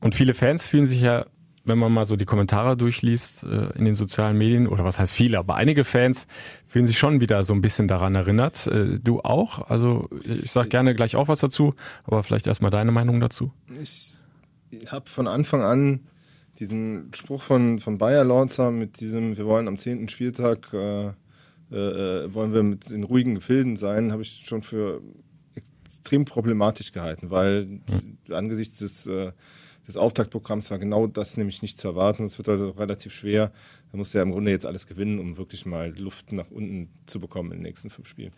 Und 0.00 0.14
viele 0.14 0.34
Fans 0.34 0.66
fühlen 0.66 0.84
sich 0.84 1.00
ja, 1.00 1.26
wenn 1.64 1.78
man 1.78 1.92
mal 1.92 2.06
so 2.06 2.16
die 2.16 2.24
Kommentare 2.24 2.76
durchliest 2.76 3.44
äh, 3.44 3.76
in 3.78 3.84
den 3.84 3.94
sozialen 3.94 4.36
Medien, 4.36 4.66
oder 4.66 4.84
was 4.84 4.98
heißt 4.98 5.14
viele, 5.14 5.38
aber 5.38 5.54
einige 5.54 5.84
Fans 5.84 6.26
fühlen 6.66 6.86
sich 6.86 6.98
schon 6.98 7.20
wieder 7.20 7.44
so 7.44 7.52
ein 7.54 7.60
bisschen 7.60 7.88
daran 7.88 8.14
erinnert. 8.14 8.66
Äh, 8.66 8.98
du 8.98 9.20
auch? 9.20 9.68
Also 9.70 10.08
ich 10.24 10.50
sag 10.50 10.70
gerne 10.70 10.94
gleich 10.94 11.16
auch 11.16 11.28
was 11.28 11.40
dazu, 11.40 11.74
aber 12.04 12.22
vielleicht 12.22 12.46
erstmal 12.46 12.70
deine 12.70 12.92
Meinung 12.92 13.20
dazu. 13.20 13.52
Ich 13.80 14.18
habe 14.88 15.08
von 15.08 15.26
Anfang 15.26 15.62
an 15.62 16.00
diesen 16.58 17.10
Spruch 17.14 17.42
von, 17.42 17.80
von 17.80 17.98
Bayer 17.98 18.24
Lorzer 18.24 18.70
mit 18.70 19.00
diesem, 19.00 19.36
wir 19.36 19.46
wollen 19.46 19.68
am 19.68 19.78
zehnten 19.78 20.08
Spieltag, 20.08 20.72
äh, 20.72 21.08
äh, 21.70 22.34
wollen 22.34 22.52
wir 22.52 22.62
mit 22.62 22.90
in 22.90 23.04
ruhigen 23.04 23.34
Gefilden 23.34 23.76
sein, 23.76 24.12
habe 24.12 24.22
ich 24.22 24.44
schon 24.46 24.62
für 24.62 25.00
extrem 25.54 26.24
problematisch 26.24 26.92
gehalten, 26.92 27.30
weil 27.30 27.80
angesichts 28.30 28.78
des, 28.78 29.06
äh, 29.06 29.32
des 29.86 29.96
Auftaktprogramms 29.96 30.70
war 30.70 30.78
genau 30.78 31.06
das 31.06 31.36
nämlich 31.36 31.62
nicht 31.62 31.78
zu 31.78 31.88
erwarten. 31.88 32.24
Es 32.24 32.38
wird 32.38 32.48
also 32.48 32.70
relativ 32.70 33.12
schwer. 33.12 33.52
Da 33.90 33.98
musst 33.98 34.14
du 34.14 34.18
ja 34.18 34.22
im 34.22 34.32
Grunde 34.32 34.50
jetzt 34.50 34.66
alles 34.66 34.86
gewinnen, 34.86 35.18
um 35.18 35.36
wirklich 35.36 35.66
mal 35.66 35.96
Luft 35.98 36.32
nach 36.32 36.50
unten 36.50 36.88
zu 37.06 37.20
bekommen 37.20 37.50
in 37.52 37.58
den 37.58 37.64
nächsten 37.64 37.90
fünf 37.90 38.08
Spielen. 38.08 38.32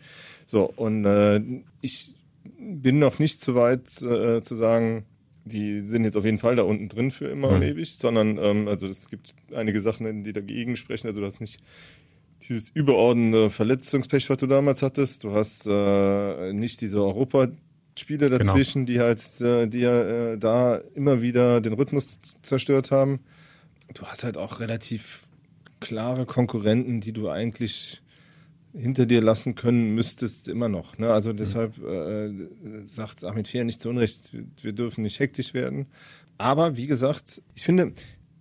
So, 0.47 0.71
und 0.75 1.05
äh, 1.05 1.41
ich 1.81 2.13
bin 2.59 2.99
noch 2.99 3.19
nicht 3.19 3.41
so 3.41 3.55
weit 3.55 4.01
äh, 4.01 4.41
zu 4.41 4.55
sagen, 4.55 5.05
die 5.45 5.81
sind 5.81 6.03
jetzt 6.03 6.17
auf 6.17 6.25
jeden 6.25 6.39
Fall 6.39 6.55
da 6.55 6.63
unten 6.63 6.89
drin 6.89 7.11
für 7.11 7.27
immer 7.27 7.49
und 7.49 7.61
ewig, 7.61 7.97
sondern 7.97 8.39
ähm, 8.39 8.67
also 8.67 8.87
es 8.87 9.07
gibt 9.07 9.35
einige 9.53 9.79
Sachen, 9.79 10.23
die 10.23 10.33
dagegen 10.33 10.75
sprechen. 10.75 11.07
Also 11.07 11.21
du 11.21 11.27
hast 11.27 11.39
nicht 11.39 11.59
dieses 12.49 12.69
überordnende 12.69 13.49
Verletzungspech, 13.49 14.29
was 14.29 14.37
du 14.37 14.47
damals 14.47 14.81
hattest. 14.81 15.23
Du 15.23 15.33
hast 15.33 15.67
äh, 15.67 16.53
nicht 16.53 16.81
diese 16.81 16.99
Europa 16.99 17.47
Spiele 17.97 18.29
Genau. 18.29 18.43
dazwischen, 18.43 18.85
die 18.85 18.99
halt, 18.99 19.21
äh, 19.41 19.67
die 19.67 19.79
ja 19.79 20.33
äh, 20.33 20.37
da 20.37 20.77
immer 20.95 21.21
wieder 21.21 21.61
den 21.61 21.73
Rhythmus 21.73 22.19
zerstört 22.41 22.91
haben. 22.91 23.19
Du 23.93 24.03
hast 24.03 24.23
halt 24.23 24.37
auch 24.37 24.59
relativ 24.59 25.21
klare 25.79 26.25
Konkurrenten, 26.25 26.99
die 27.01 27.13
du 27.13 27.29
eigentlich 27.29 28.01
hinter 28.73 29.05
dir 29.05 29.21
lassen 29.21 29.55
können 29.55 29.95
müsstest 29.95 30.49
immer 30.49 30.67
noch. 30.67 30.97
Ne? 30.97 31.13
Also 31.13 31.31
deshalb 31.31 31.77
äh, 31.81 32.29
sagt 32.83 33.23
Ahmed 33.23 33.47
Fehr 33.47 33.63
nicht 33.63 33.79
zu 33.79 33.89
Unrecht, 33.89 34.31
wir 34.61 34.73
dürfen 34.73 35.03
nicht 35.03 35.19
hektisch 35.19 35.53
werden. 35.53 35.85
Aber 36.37 36.75
wie 36.75 36.87
gesagt, 36.87 37.41
ich 37.53 37.63
finde 37.63 37.93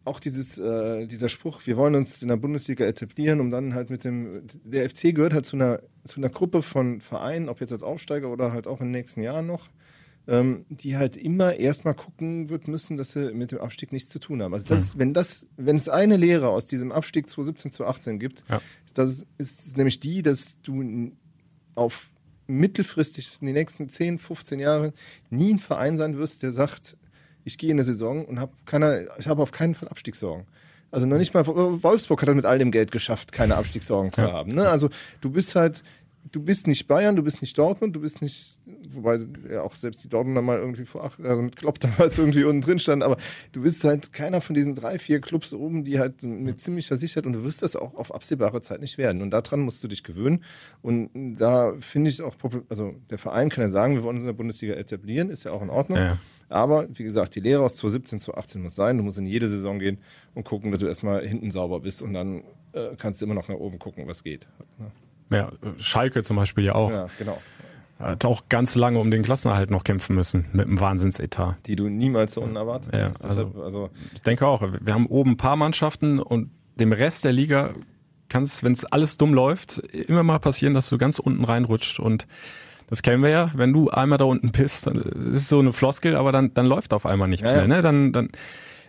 auch 0.04 0.20
dieses, 0.20 0.58
äh, 0.58 1.06
dieser 1.06 1.28
Spruch, 1.28 1.62
wir 1.66 1.76
wollen 1.76 1.94
uns 1.94 2.20
in 2.22 2.28
der 2.28 2.36
Bundesliga 2.36 2.84
etablieren, 2.84 3.40
um 3.40 3.50
dann 3.50 3.74
halt 3.74 3.88
mit 3.90 4.04
dem, 4.04 4.42
der 4.64 4.88
FC 4.88 5.14
gehört 5.14 5.32
halt 5.32 5.46
zu 5.46 5.56
einer, 5.56 5.80
zu 6.04 6.18
einer 6.20 6.28
Gruppe 6.28 6.62
von 6.62 7.00
Vereinen, 7.00 7.48
ob 7.48 7.60
jetzt 7.60 7.72
als 7.72 7.82
Aufsteiger 7.82 8.30
oder 8.30 8.52
halt 8.52 8.66
auch 8.66 8.80
in 8.80 8.88
den 8.88 8.92
nächsten 8.92 9.22
Jahren 9.22 9.46
noch, 9.46 9.70
ähm, 10.26 10.66
die 10.68 10.96
halt 10.96 11.16
immer 11.16 11.54
erstmal 11.54 11.94
gucken 11.94 12.48
wird 12.50 12.68
müssen, 12.68 12.96
dass 12.98 13.12
sie 13.12 13.32
mit 13.32 13.52
dem 13.52 13.60
Abstieg 13.60 13.92
nichts 13.92 14.10
zu 14.10 14.18
tun 14.18 14.42
haben. 14.42 14.52
Also 14.54 14.66
das, 14.66 14.98
wenn 14.98 15.14
das, 15.14 15.46
wenn 15.56 15.76
es 15.76 15.88
eine 15.88 16.16
Lehre 16.18 16.48
aus 16.48 16.66
diesem 16.66 16.92
Abstieg 16.92 17.28
2017 17.28 17.72
zu 17.72 17.86
18 17.86 18.18
gibt, 18.18 18.44
Ja. 18.50 18.60
das 18.94 19.24
ist 19.38 19.76
nämlich 19.78 20.00
die, 20.00 20.22
dass 20.22 20.60
du 20.62 21.12
auf 21.74 22.10
mittelfristig 22.46 23.38
in 23.40 23.46
den 23.46 23.54
nächsten 23.54 23.88
10, 23.88 24.18
15 24.18 24.60
Jahren 24.60 24.92
nie 25.30 25.54
ein 25.54 25.58
Verein 25.58 25.96
sein 25.96 26.16
wirst, 26.18 26.42
der 26.42 26.52
sagt, 26.52 26.96
ich 27.44 27.58
gehe 27.58 27.70
in 27.70 27.76
eine 27.76 27.84
Saison 27.84 28.24
und 28.24 28.40
habe 28.40 28.52
keiner, 28.64 29.00
ich 29.18 29.28
habe 29.28 29.42
auf 29.42 29.52
keinen 29.52 29.74
Fall 29.74 29.88
Abstiegssorgen. 29.88 30.46
Also 30.90 31.06
noch 31.06 31.18
nicht 31.18 31.34
mal 31.34 31.44
Wolfsburg 31.46 32.22
hat 32.22 32.28
das 32.28 32.36
mit 32.36 32.46
all 32.46 32.58
dem 32.58 32.70
Geld 32.70 32.92
geschafft, 32.92 33.32
keine 33.32 33.56
Abstiegssorgen 33.56 34.12
zu 34.12 34.22
haben. 34.22 34.52
Ne? 34.52 34.68
Also 34.68 34.90
du 35.20 35.30
bist 35.30 35.56
halt, 35.56 35.82
du 36.30 36.40
bist 36.42 36.66
nicht 36.66 36.86
Bayern, 36.86 37.16
du 37.16 37.22
bist 37.22 37.42
nicht 37.42 37.56
Dortmund, 37.58 37.94
du 37.94 38.00
bist 38.00 38.22
nicht, 38.22 38.60
wobei 38.88 39.18
ja 39.50 39.62
auch 39.62 39.74
selbst 39.74 40.02
die 40.04 40.08
Dortmunder 40.08 40.42
mal 40.42 40.58
irgendwie 40.58 40.84
vor 40.84 41.04
acht, 41.04 41.20
also 41.20 41.42
mit 41.42 41.56
Klopp 41.56 41.78
damals 41.80 42.18
irgendwie 42.18 42.44
unten 42.44 42.62
drin 42.62 42.78
stand, 42.78 43.02
aber 43.02 43.16
du 43.52 43.62
bist 43.62 43.84
halt 43.84 44.12
keiner 44.12 44.40
von 44.40 44.54
diesen 44.54 44.74
drei, 44.74 44.98
vier 44.98 45.20
Clubs 45.20 45.52
oben, 45.52 45.84
die 45.84 45.98
halt 45.98 46.22
mit 46.22 46.60
ziemlicher 46.60 46.96
Sicherheit 46.96 47.26
und 47.26 47.34
du 47.34 47.44
wirst 47.44 47.62
das 47.62 47.76
auch 47.76 47.94
auf 47.94 48.14
absehbare 48.14 48.60
Zeit 48.60 48.80
nicht 48.80 48.98
werden. 48.98 49.22
Und 49.22 49.30
daran 49.30 49.60
musst 49.60 49.82
du 49.84 49.88
dich 49.88 50.02
gewöhnen. 50.02 50.42
Und 50.82 51.10
da 51.38 51.74
finde 51.80 52.10
ich 52.10 52.18
es 52.18 52.20
auch, 52.20 52.36
also 52.68 52.94
der 53.10 53.18
Verein 53.18 53.48
kann 53.48 53.64
ja 53.64 53.70
sagen, 53.70 53.94
wir 53.94 54.02
wollen 54.02 54.16
uns 54.16 54.24
in 54.24 54.28
der 54.28 54.34
Bundesliga 54.34 54.74
etablieren, 54.74 55.30
ist 55.30 55.44
ja 55.44 55.52
auch 55.52 55.62
in 55.62 55.70
Ordnung. 55.70 55.98
Ja. 55.98 56.18
Aber 56.48 56.86
wie 56.92 57.04
gesagt, 57.04 57.34
die 57.34 57.40
Lehre 57.40 57.62
aus 57.62 57.76
2017, 57.76 58.20
2018 58.20 58.62
muss 58.62 58.74
sein. 58.74 58.98
Du 58.98 59.02
musst 59.04 59.18
in 59.18 59.26
jede 59.26 59.48
Saison 59.48 59.78
gehen 59.78 59.98
und 60.34 60.44
gucken, 60.44 60.70
dass 60.70 60.80
du 60.80 60.86
erstmal 60.86 61.26
hinten 61.26 61.50
sauber 61.50 61.80
bist 61.80 62.02
und 62.02 62.12
dann 62.12 62.44
äh, 62.72 62.96
kannst 62.96 63.20
du 63.20 63.24
immer 63.24 63.34
noch 63.34 63.48
nach 63.48 63.56
oben 63.56 63.78
gucken, 63.78 64.06
was 64.06 64.22
geht. 64.22 64.46
Ja, 64.78 64.86
Schalke 65.78 66.22
zum 66.22 66.36
Beispiel 66.36 66.64
ja 66.64 66.74
auch. 66.74 66.90
Ja, 66.90 67.06
genau. 67.18 67.40
Hat 67.98 68.24
auch 68.24 68.44
ganz 68.48 68.74
lange 68.74 68.98
um 68.98 69.10
den 69.10 69.22
Klassenerhalt 69.22 69.70
noch 69.70 69.84
kämpfen 69.84 70.16
müssen 70.16 70.46
mit 70.52 70.66
einem 70.66 70.80
Wahnsinnsetat. 70.80 71.56
Die 71.66 71.76
du 71.76 71.88
niemals 71.88 72.34
so 72.34 72.40
unten 72.42 72.56
erwartet 72.56 72.94
Ja, 72.94 73.02
hättest. 73.02 73.24
Deshalb, 73.24 73.56
also, 73.56 73.88
Ich 74.14 74.22
denke 74.22 74.46
auch, 74.46 74.62
wir 74.80 74.92
haben 74.94 75.06
oben 75.06 75.32
ein 75.32 75.36
paar 75.36 75.56
Mannschaften 75.56 76.18
und 76.18 76.50
dem 76.78 76.92
Rest 76.92 77.24
der 77.24 77.32
Liga 77.32 77.70
kann 78.28 78.42
es, 78.42 78.64
wenn 78.64 78.72
es 78.72 78.84
alles 78.84 79.16
dumm 79.16 79.32
läuft, 79.32 79.78
immer 79.78 80.24
mal 80.24 80.40
passieren, 80.40 80.74
dass 80.74 80.88
du 80.88 80.98
ganz 80.98 81.18
unten 81.20 81.44
reinrutscht 81.44 82.00
und 82.00 82.26
das 82.90 83.02
kennen 83.02 83.22
wir 83.22 83.30
ja, 83.30 83.50
wenn 83.54 83.72
du 83.72 83.90
einmal 83.90 84.18
da 84.18 84.24
unten 84.24 84.50
bist, 84.50 84.86
dann 84.86 84.96
ist 84.96 85.42
es 85.42 85.48
so 85.48 85.60
eine 85.60 85.72
Floskel, 85.72 86.16
aber 86.16 86.32
dann, 86.32 86.52
dann 86.52 86.66
läuft 86.66 86.92
auf 86.92 87.06
einmal 87.06 87.28
nichts 87.28 87.48
Ja, 87.50 87.58
ja. 87.60 87.66
mehr. 87.66 87.76
Ne? 87.76 87.82
Dann, 87.82 88.12
dann 88.12 88.28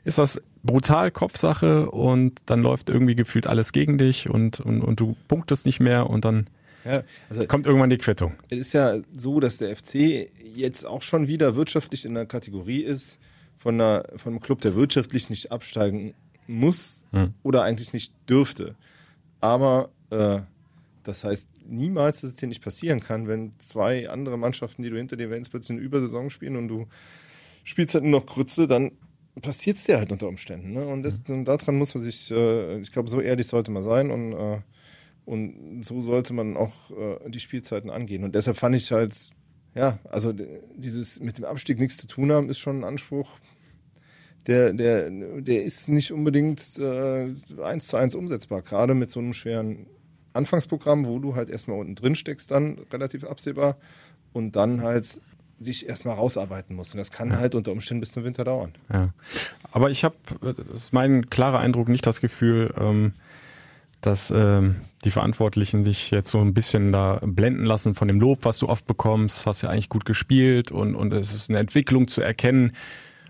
ist 0.06 0.20
das 0.20 0.42
brutal 0.64 1.12
Kopfsache 1.12 1.90
und 1.92 2.42
dann 2.46 2.62
läuft 2.62 2.90
irgendwie 2.90 3.16
gefühlt 3.16 3.48
alles 3.48 3.74
gegen 3.74 3.98
dich 3.98 4.30
und, 4.30 4.60
und, 4.60 4.82
und 4.82 5.00
du 5.00 5.16
punktest 5.28 5.66
nicht 5.66 5.80
mehr 5.80 6.10
und 6.10 6.24
dann 6.24 6.48
ja, 6.86 7.04
also 7.30 7.46
kommt 7.48 7.66
irgendwann 7.66 7.90
die 7.90 7.98
Quittung. 7.98 8.36
es 8.50 8.60
ist 8.60 8.74
ja 8.74 8.94
so, 9.16 9.40
dass 9.40 9.58
der 9.58 9.76
FC 9.76 10.30
jetzt 10.56 10.86
auch 10.86 11.02
schon 11.02 11.28
wieder 11.28 11.56
wirtschaftlich 11.56 12.06
in 12.06 12.14
der 12.14 12.28
Kategorie 12.28 12.82
ist 12.82 13.20
von, 13.58 13.82
einer, 13.82 14.06
von 14.16 14.34
einem 14.34 14.42
Club, 14.42 14.62
der 14.62 14.76
wirtschaftlich 14.76 15.32
nicht 15.32 15.52
absteigen 15.52 16.14
muss 16.48 17.06
oder 17.42 17.64
eigentlich 17.64 17.92
nicht 17.92 18.14
dürfte. 18.30 18.76
Aber 19.42 19.90
äh, 20.12 20.42
das 21.02 21.24
heißt 21.24 21.50
niemals, 21.68 22.22
dass 22.22 22.32
es 22.32 22.36
dir 22.36 22.48
nicht 22.48 22.64
passieren 22.64 23.00
kann, 23.00 23.28
wenn 23.28 23.52
zwei 23.58 24.08
andere 24.08 24.38
Mannschaften, 24.38 24.84
die 24.84 24.92
du 24.92 24.98
hinter 24.98 25.18
dir 25.18 25.32
wenn's 25.32 25.50
plötzlich 25.50 25.78
eine 25.78 25.86
Übersaison 25.86 26.30
spielen 26.30 26.56
und 26.56 26.68
du 26.68 26.86
spielst 27.64 27.96
halt 27.96 28.04
nur 28.04 28.20
noch 28.20 28.28
Grütze, 28.28 28.68
dann 28.68 28.92
passiert 29.42 29.78
es 29.78 29.84
dir 29.84 29.98
halt 29.98 30.12
unter 30.12 30.28
Umständen. 30.28 30.74
Ne? 30.74 30.86
Und, 30.86 31.04
das, 31.04 31.22
und 31.28 31.46
daran 31.46 31.78
muss 31.78 31.94
man 31.94 32.04
sich, 32.04 32.32
äh, 32.32 32.80
ich 32.80 32.92
glaube, 32.92 33.10
so 33.10 33.20
ehrlich 33.22 33.48
sollte 33.48 33.72
man 33.72 33.84
sein 33.84 34.12
und, 34.12 34.34
äh, 34.34 34.62
und 35.26 35.84
so 35.84 36.02
sollte 36.02 36.34
man 36.34 36.56
auch 36.56 36.92
äh, 36.92 37.30
die 37.30 37.40
Spielzeiten 37.40 37.90
angehen. 37.90 38.24
Und 38.24 38.36
deshalb 38.36 38.58
fand 38.58 38.76
ich 38.76 38.92
halt, 38.92 39.16
ja, 39.74 40.00
also 40.10 40.34
dieses 40.76 41.20
mit 41.20 41.38
dem 41.38 41.46
Abstieg 41.46 41.80
nichts 41.80 41.98
zu 41.98 42.08
tun 42.08 42.32
haben, 42.32 42.50
ist 42.50 42.60
schon 42.60 42.80
ein 42.80 42.84
Anspruch, 42.84 43.40
der, 44.48 44.74
der, 44.74 45.10
der 45.10 45.64
ist 45.64 45.90
nicht 45.90 46.12
unbedingt 46.12 46.78
äh, 46.78 47.34
eins 47.64 47.88
zu 47.88 47.98
eins 47.98 48.14
umsetzbar, 48.14 48.62
gerade 48.62 48.94
mit 48.94 49.10
so 49.10 49.20
einem 49.20 49.34
schweren 49.34 49.88
Anfangsprogramm, 50.34 51.06
wo 51.08 51.20
du 51.20 51.36
halt 51.36 51.50
erstmal 51.50 51.80
unten 51.80 51.96
drin 51.96 52.16
steckst, 52.16 52.52
dann 52.52 52.78
relativ 52.92 53.24
absehbar 53.24 53.78
und 54.34 54.56
dann 54.56 54.82
halt 54.84 55.22
dich 55.60 55.88
erstmal 55.88 56.16
rausarbeiten 56.16 56.76
musst. 56.76 56.94
Und 56.94 56.98
das 56.98 57.12
kann 57.12 57.38
halt 57.38 57.56
unter 57.56 57.72
Umständen 57.72 58.02
bis 58.02 58.12
zum 58.12 58.24
Winter 58.24 58.44
dauern. 58.44 58.74
Ja. 58.92 59.10
Aber 59.72 59.90
ich 59.90 60.04
habe, 60.04 60.16
das 60.42 60.58
ist 60.68 60.94
mein 60.94 61.30
klarer 61.30 61.60
Eindruck, 61.60 61.90
nicht 61.90 62.06
das 62.06 62.22
Gefühl, 62.22 62.74
ähm, 62.78 63.14
dass 64.02 64.32
ähm, 64.32 64.76
die 65.04 65.12
Verantwortlichen 65.12 65.84
sich 65.84 66.12
jetzt 66.12 66.30
so 66.30 66.40
ein 66.40 66.54
bisschen 66.54 66.92
da 66.92 67.20
blenden 67.22 67.66
lassen 67.66 67.96
von 67.96 68.08
dem 68.08 68.20
Lob, 68.20 68.40
was 68.44 68.60
du 68.60 68.68
oft 68.68 68.86
bekommst, 68.86 69.46
hast 69.46 69.62
ja 69.62 69.70
eigentlich 69.70 69.90
gut 69.90 70.06
gespielt 70.06 70.72
und, 70.72 70.96
und 70.96 71.14
es 71.14 71.34
ist 71.34 71.50
eine 71.50 71.60
Entwicklung 71.60 72.08
zu 72.08 72.22
erkennen. 72.22 72.74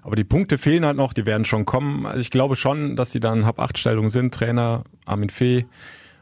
Aber 0.02 0.16
die 0.16 0.24
Punkte 0.24 0.58
fehlen 0.58 0.86
halt 0.86 0.98
noch, 0.98 1.14
die 1.14 1.26
werden 1.26 1.46
schon 1.46 1.66
kommen. 1.66 2.06
Also 2.06 2.20
ich 2.20 2.30
glaube 2.30 2.56
schon, 2.56 2.96
dass 2.96 3.12
sie 3.12 3.20
dann 3.20 3.46
Hab-Acht-Stellung 3.46 4.10
sind, 4.10 4.34
Trainer 4.34 4.84
Armin 5.06 5.30
Fee. 5.30 5.66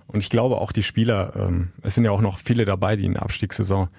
Und 0.07 0.21
ich 0.21 0.29
glaube 0.29 0.57
auch 0.57 0.71
die 0.71 0.83
Spieler, 0.83 1.33
ähm, 1.35 1.71
es 1.81 1.95
sind 1.95 2.05
ja 2.05 2.11
auch 2.11 2.21
noch 2.21 2.39
viele 2.39 2.65
dabei, 2.65 2.95
die 2.95 3.05
in 3.05 3.13
der 3.13 3.23
Abstiegssaison 3.23 3.89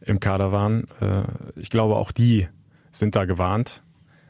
im 0.00 0.20
Kader 0.20 0.52
waren. 0.52 0.88
Äh, 1.00 1.22
ich 1.56 1.70
glaube 1.70 1.96
auch 1.96 2.12
die 2.12 2.48
sind 2.92 3.16
da 3.16 3.24
gewarnt. 3.24 3.82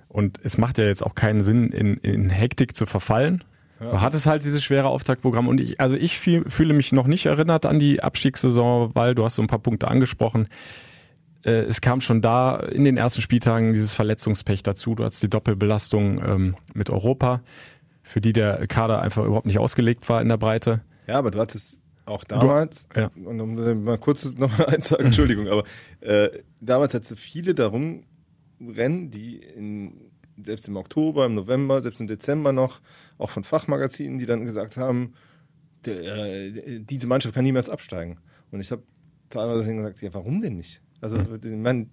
Und 0.09 0.41
es 0.43 0.59
macht 0.59 0.79
ja 0.79 0.85
jetzt 0.85 1.05
auch 1.05 1.15
keinen 1.15 1.43
Sinn, 1.43 1.71
in, 1.71 1.97
in 1.99 2.31
Hektik 2.31 2.75
zu 2.75 2.85
verfallen. 2.85 3.45
Du 3.81 4.03
hattest 4.03 4.27
halt 4.27 4.45
dieses 4.45 4.63
schwere 4.63 4.89
Auftaktprogramm 4.89 5.49
und 5.49 5.59
ich, 5.59 5.81
also 5.81 5.97
ich 5.97 6.19
fühl, 6.19 6.45
fühle 6.51 6.75
mich 6.75 6.93
noch 6.93 7.07
nicht 7.07 7.25
erinnert 7.25 7.65
an 7.65 7.79
die 7.79 8.03
Abstiegssaison, 8.03 8.91
weil 8.95 9.15
du 9.15 9.25
hast 9.25 9.37
so 9.37 9.43
ein 9.43 9.49
paar 9.49 9.59
Punkte 9.59 9.89
angesprochen. 9.89 10.49
Äh, 11.45 11.63
es 11.63 11.81
kam 11.81 12.03
schon 12.03 12.21
da 12.21 12.57
in 12.57 12.85
den 12.85 12.99
ersten 12.99 13.23
Spieltagen 13.23 13.73
dieses 13.73 13.95
Verletzungspech 13.95 14.63
dazu. 14.63 14.95
Du 14.95 15.05
hattest 15.05 15.23
die 15.23 15.31
Doppelbelastung 15.31 16.23
ähm, 16.23 16.57
mit 16.75 16.91
Europa, 16.91 17.41
für 18.03 18.21
die 18.21 18.35
der 18.35 18.67
Kader 18.67 19.01
einfach 19.01 19.25
überhaupt 19.25 19.47
nicht 19.47 19.59
ausgelegt 19.59 20.11
war 20.11 20.21
in 20.21 20.29
der 20.29 20.37
Breite. 20.37 20.83
Ja, 21.07 21.15
aber 21.15 21.31
du 21.31 21.41
hattest 21.41 21.80
auch 22.11 22.25
damals, 22.25 22.89
ja. 22.95 23.11
und 23.25 23.41
um 23.41 23.85
mal 23.85 23.99
kurz 23.99 24.35
noch 24.35 24.57
mal 24.59 24.67
eins 24.69 24.89
sagen, 24.89 25.07
Entschuldigung, 25.07 25.49
aber 25.49 25.65
äh, 26.01 26.31
damals 26.61 26.95
hattest 26.95 27.13
du 27.13 27.17
viele 27.17 27.55
darum 27.55 28.05
rennen, 28.61 29.11
die 29.11 29.37
in, 29.37 30.11
selbst 30.43 30.69
im 30.69 30.77
Oktober, 30.77 31.27
im 31.27 31.35
November, 31.35 31.81
selbst 31.81 32.01
im 32.01 32.07
Dezember 32.07 32.53
noch, 32.53 32.81
auch 33.19 33.31
von 33.31 33.45
Fachmagazinen, 33.45 34.19
die 34.19 34.27
dann 34.27 34.45
gesagt 34.45 34.77
haben, 34.77 35.15
der, 35.85 36.03
äh, 36.05 36.81
diese 36.81 37.07
Mannschaft 37.07 37.35
kann 37.35 37.45
niemals 37.45 37.69
absteigen. 37.69 38.19
Und 38.51 38.61
ich 38.61 38.71
habe 38.71 38.83
teilweise 39.29 39.75
gesagt, 39.75 40.03
ja, 40.03 40.13
warum 40.13 40.41
denn 40.41 40.57
nicht? 40.57 40.83
Also, 41.01 41.19
ich 41.19 41.57
meine, 41.57 41.87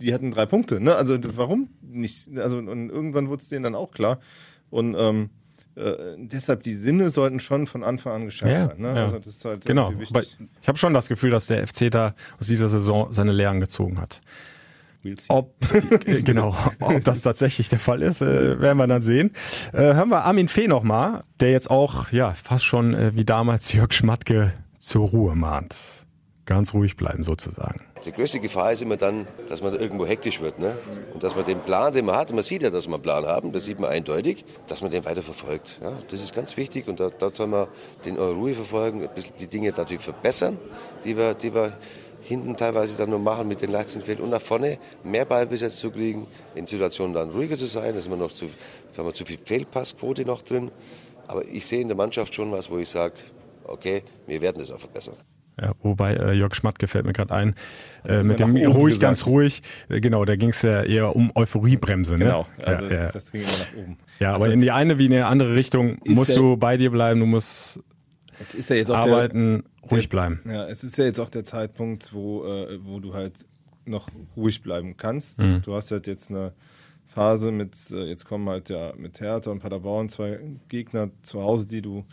die 0.00 0.14
hatten 0.14 0.30
drei 0.30 0.46
Punkte, 0.46 0.80
ne? 0.80 0.94
Also 0.96 1.18
warum 1.36 1.68
nicht? 1.82 2.28
Also 2.36 2.58
und 2.58 2.90
irgendwann 2.90 3.28
wurde 3.28 3.42
es 3.42 3.48
denen 3.48 3.62
dann 3.62 3.74
auch 3.74 3.90
klar. 3.90 4.18
Und 4.70 4.96
ähm, 4.98 5.30
äh, 5.76 6.14
deshalb 6.18 6.62
die 6.62 6.74
Sinne 6.74 7.10
sollten 7.10 7.40
schon 7.40 7.66
von 7.66 7.82
Anfang 7.82 8.12
an 8.12 8.24
geschärft 8.26 8.52
Ja, 8.52 8.66
sein. 8.68 8.80
Ne? 8.80 8.88
ja. 8.96 9.04
Also 9.04 9.18
das 9.18 9.26
ist 9.28 9.44
halt 9.44 9.64
Genau. 9.64 9.88
Aber 9.88 10.22
ich 10.22 10.36
habe 10.68 10.78
schon 10.78 10.94
das 10.94 11.08
Gefühl, 11.08 11.30
dass 11.30 11.46
der 11.46 11.66
FC 11.66 11.90
da 11.90 12.14
aus 12.40 12.46
dieser 12.46 12.68
Saison 12.68 13.10
seine 13.10 13.32
Lehren 13.32 13.60
gezogen 13.60 14.00
hat. 14.00 14.20
Ob 15.28 15.54
äh, 16.06 16.22
genau, 16.22 16.56
ob 16.80 17.04
das 17.04 17.20
tatsächlich 17.20 17.68
der 17.68 17.78
Fall 17.78 18.00
ist, 18.02 18.22
äh, 18.22 18.58
werden 18.60 18.78
wir 18.78 18.86
dann 18.86 19.02
sehen. 19.02 19.32
Äh, 19.72 19.94
hören 19.94 20.08
wir 20.08 20.24
Armin 20.24 20.48
Fee 20.48 20.66
nochmal, 20.66 21.24
der 21.40 21.50
jetzt 21.50 21.70
auch 21.70 22.10
ja 22.10 22.32
fast 22.32 22.64
schon 22.64 22.94
äh, 22.94 23.12
wie 23.14 23.24
damals 23.24 23.72
Jörg 23.72 23.92
Schmatke 23.92 24.52
zur 24.78 25.08
Ruhe 25.08 25.34
mahnt. 25.34 26.03
Ganz 26.46 26.74
ruhig 26.74 26.96
bleiben 26.96 27.22
sozusagen. 27.22 27.86
Die 28.04 28.12
größte 28.12 28.38
Gefahr 28.38 28.72
ist 28.72 28.82
immer 28.82 28.98
dann, 28.98 29.26
dass 29.48 29.62
man 29.62 29.74
irgendwo 29.74 30.04
hektisch 30.04 30.42
wird. 30.42 30.58
Ne? 30.58 30.76
Und 31.14 31.22
dass 31.22 31.34
man 31.34 31.46
den 31.46 31.60
Plan, 31.60 31.92
den 31.94 32.04
man 32.04 32.16
hat, 32.16 32.32
man 32.32 32.42
sieht 32.42 32.62
ja, 32.62 32.68
dass 32.68 32.86
wir 32.86 32.94
einen 32.94 33.02
Plan 33.02 33.24
haben, 33.24 33.52
das 33.52 33.64
sieht 33.64 33.80
man 33.80 33.90
eindeutig, 33.90 34.44
dass 34.66 34.82
man 34.82 34.90
den 34.90 35.06
weiter 35.06 35.22
verfolgt. 35.22 35.80
Ja? 35.82 35.92
Das 36.10 36.20
ist 36.20 36.34
ganz 36.34 36.56
wichtig 36.58 36.86
und 36.86 37.00
da, 37.00 37.08
da 37.08 37.30
soll 37.32 37.46
man 37.46 37.68
den 38.04 38.16
in 38.16 38.22
Ruhe 38.22 38.52
verfolgen, 38.52 39.08
die 39.38 39.46
Dinge 39.46 39.70
natürlich 39.70 40.02
verbessern, 40.02 40.58
die 41.04 41.16
wir, 41.16 41.32
die 41.32 41.54
wir 41.54 41.72
hinten 42.24 42.56
teilweise 42.56 42.96
dann 42.96 43.10
nur 43.10 43.18
machen 43.18 43.48
mit 43.48 43.62
den 43.62 43.70
Leichtsinnsfehlern 43.70 44.24
und 44.24 44.30
nach 44.30 44.40
vorne 44.40 44.78
mehr 45.02 45.24
Ballbesitz 45.24 45.78
zu 45.78 45.90
kriegen, 45.90 46.26
in 46.54 46.66
Situationen 46.66 47.14
dann 47.14 47.30
ruhiger 47.30 47.56
zu 47.56 47.66
sein, 47.66 47.92
da 47.92 47.98
ist 47.98 48.06
immer 48.06 48.16
noch 48.16 48.32
zu, 48.32 48.46
haben 48.96 49.06
wir 49.06 49.14
zu 49.14 49.24
viel 49.24 49.38
Fehlpassquote 49.42 50.24
noch 50.24 50.42
drin. 50.42 50.70
Aber 51.26 51.46
ich 51.46 51.66
sehe 51.66 51.80
in 51.80 51.88
der 51.88 51.96
Mannschaft 51.96 52.34
schon 52.34 52.52
was, 52.52 52.70
wo 52.70 52.78
ich 52.78 52.88
sage, 52.88 53.14
okay, 53.64 54.02
wir 54.26 54.42
werden 54.42 54.58
das 54.58 54.70
auch 54.70 54.80
verbessern. 54.80 55.16
Ja, 55.60 55.72
wobei 55.82 56.14
äh, 56.14 56.32
Jörg 56.32 56.54
Schmatt 56.54 56.78
gefällt 56.78 57.06
mir 57.06 57.12
gerade 57.12 57.32
ein. 57.32 57.54
Äh, 58.04 58.24
mit 58.24 58.40
dem 58.40 58.56
ruhig, 58.56 58.94
gesagt. 58.94 59.00
ganz 59.00 59.26
ruhig. 59.26 59.62
Äh, 59.88 60.00
genau, 60.00 60.24
da 60.24 60.34
ging 60.34 60.48
es 60.48 60.62
ja 60.62 60.82
eher 60.82 61.14
um 61.14 61.30
Euphoriebremse. 61.34 62.14
Ne? 62.14 62.24
Genau, 62.24 62.46
also 62.62 62.84
ja, 62.84 62.90
das, 62.90 63.00
ja. 63.00 63.12
das 63.12 63.32
ging 63.32 63.42
immer 63.42 63.50
nach 63.50 63.82
oben. 63.82 63.98
ja, 64.18 64.34
aber 64.34 64.44
also, 64.44 64.54
in 64.54 64.60
die 64.60 64.70
eine 64.72 64.98
wie 64.98 65.04
in 65.06 65.12
die 65.12 65.18
andere 65.18 65.54
Richtung 65.54 65.98
musst 66.06 66.36
du 66.36 66.56
bei 66.56 66.76
dir 66.76 66.90
bleiben, 66.90 67.20
du 67.20 67.26
musst 67.26 67.80
es 68.40 68.54
ist 68.54 68.70
ja 68.70 68.76
jetzt 68.76 68.90
auch 68.90 68.96
arbeiten, 68.96 69.64
ruhig 69.90 70.08
der, 70.08 70.16
bleiben. 70.16 70.40
Ja, 70.46 70.66
es 70.66 70.82
ist 70.82 70.98
ja 70.98 71.04
jetzt 71.04 71.20
auch 71.20 71.28
der 71.28 71.44
Zeitpunkt, 71.44 72.12
wo, 72.12 72.44
äh, 72.44 72.78
wo 72.84 72.98
du 72.98 73.14
halt 73.14 73.46
noch 73.84 74.08
ruhig 74.36 74.62
bleiben 74.62 74.96
kannst. 74.96 75.38
Mhm. 75.38 75.62
Du 75.62 75.74
hast 75.74 75.90
halt 75.90 76.06
jetzt 76.06 76.30
eine 76.30 76.52
Phase 77.06 77.52
mit, 77.52 77.76
äh, 77.92 78.04
jetzt 78.04 78.24
kommen 78.24 78.48
halt 78.48 78.70
ja 78.70 78.92
mit 78.96 79.20
Hertha 79.20 79.50
und 79.50 79.60
Paderborn 79.60 80.08
zwei 80.08 80.40
Gegner 80.68 81.10
zu 81.22 81.42
Hause, 81.42 81.66
die 81.66 81.82
du 81.82 82.04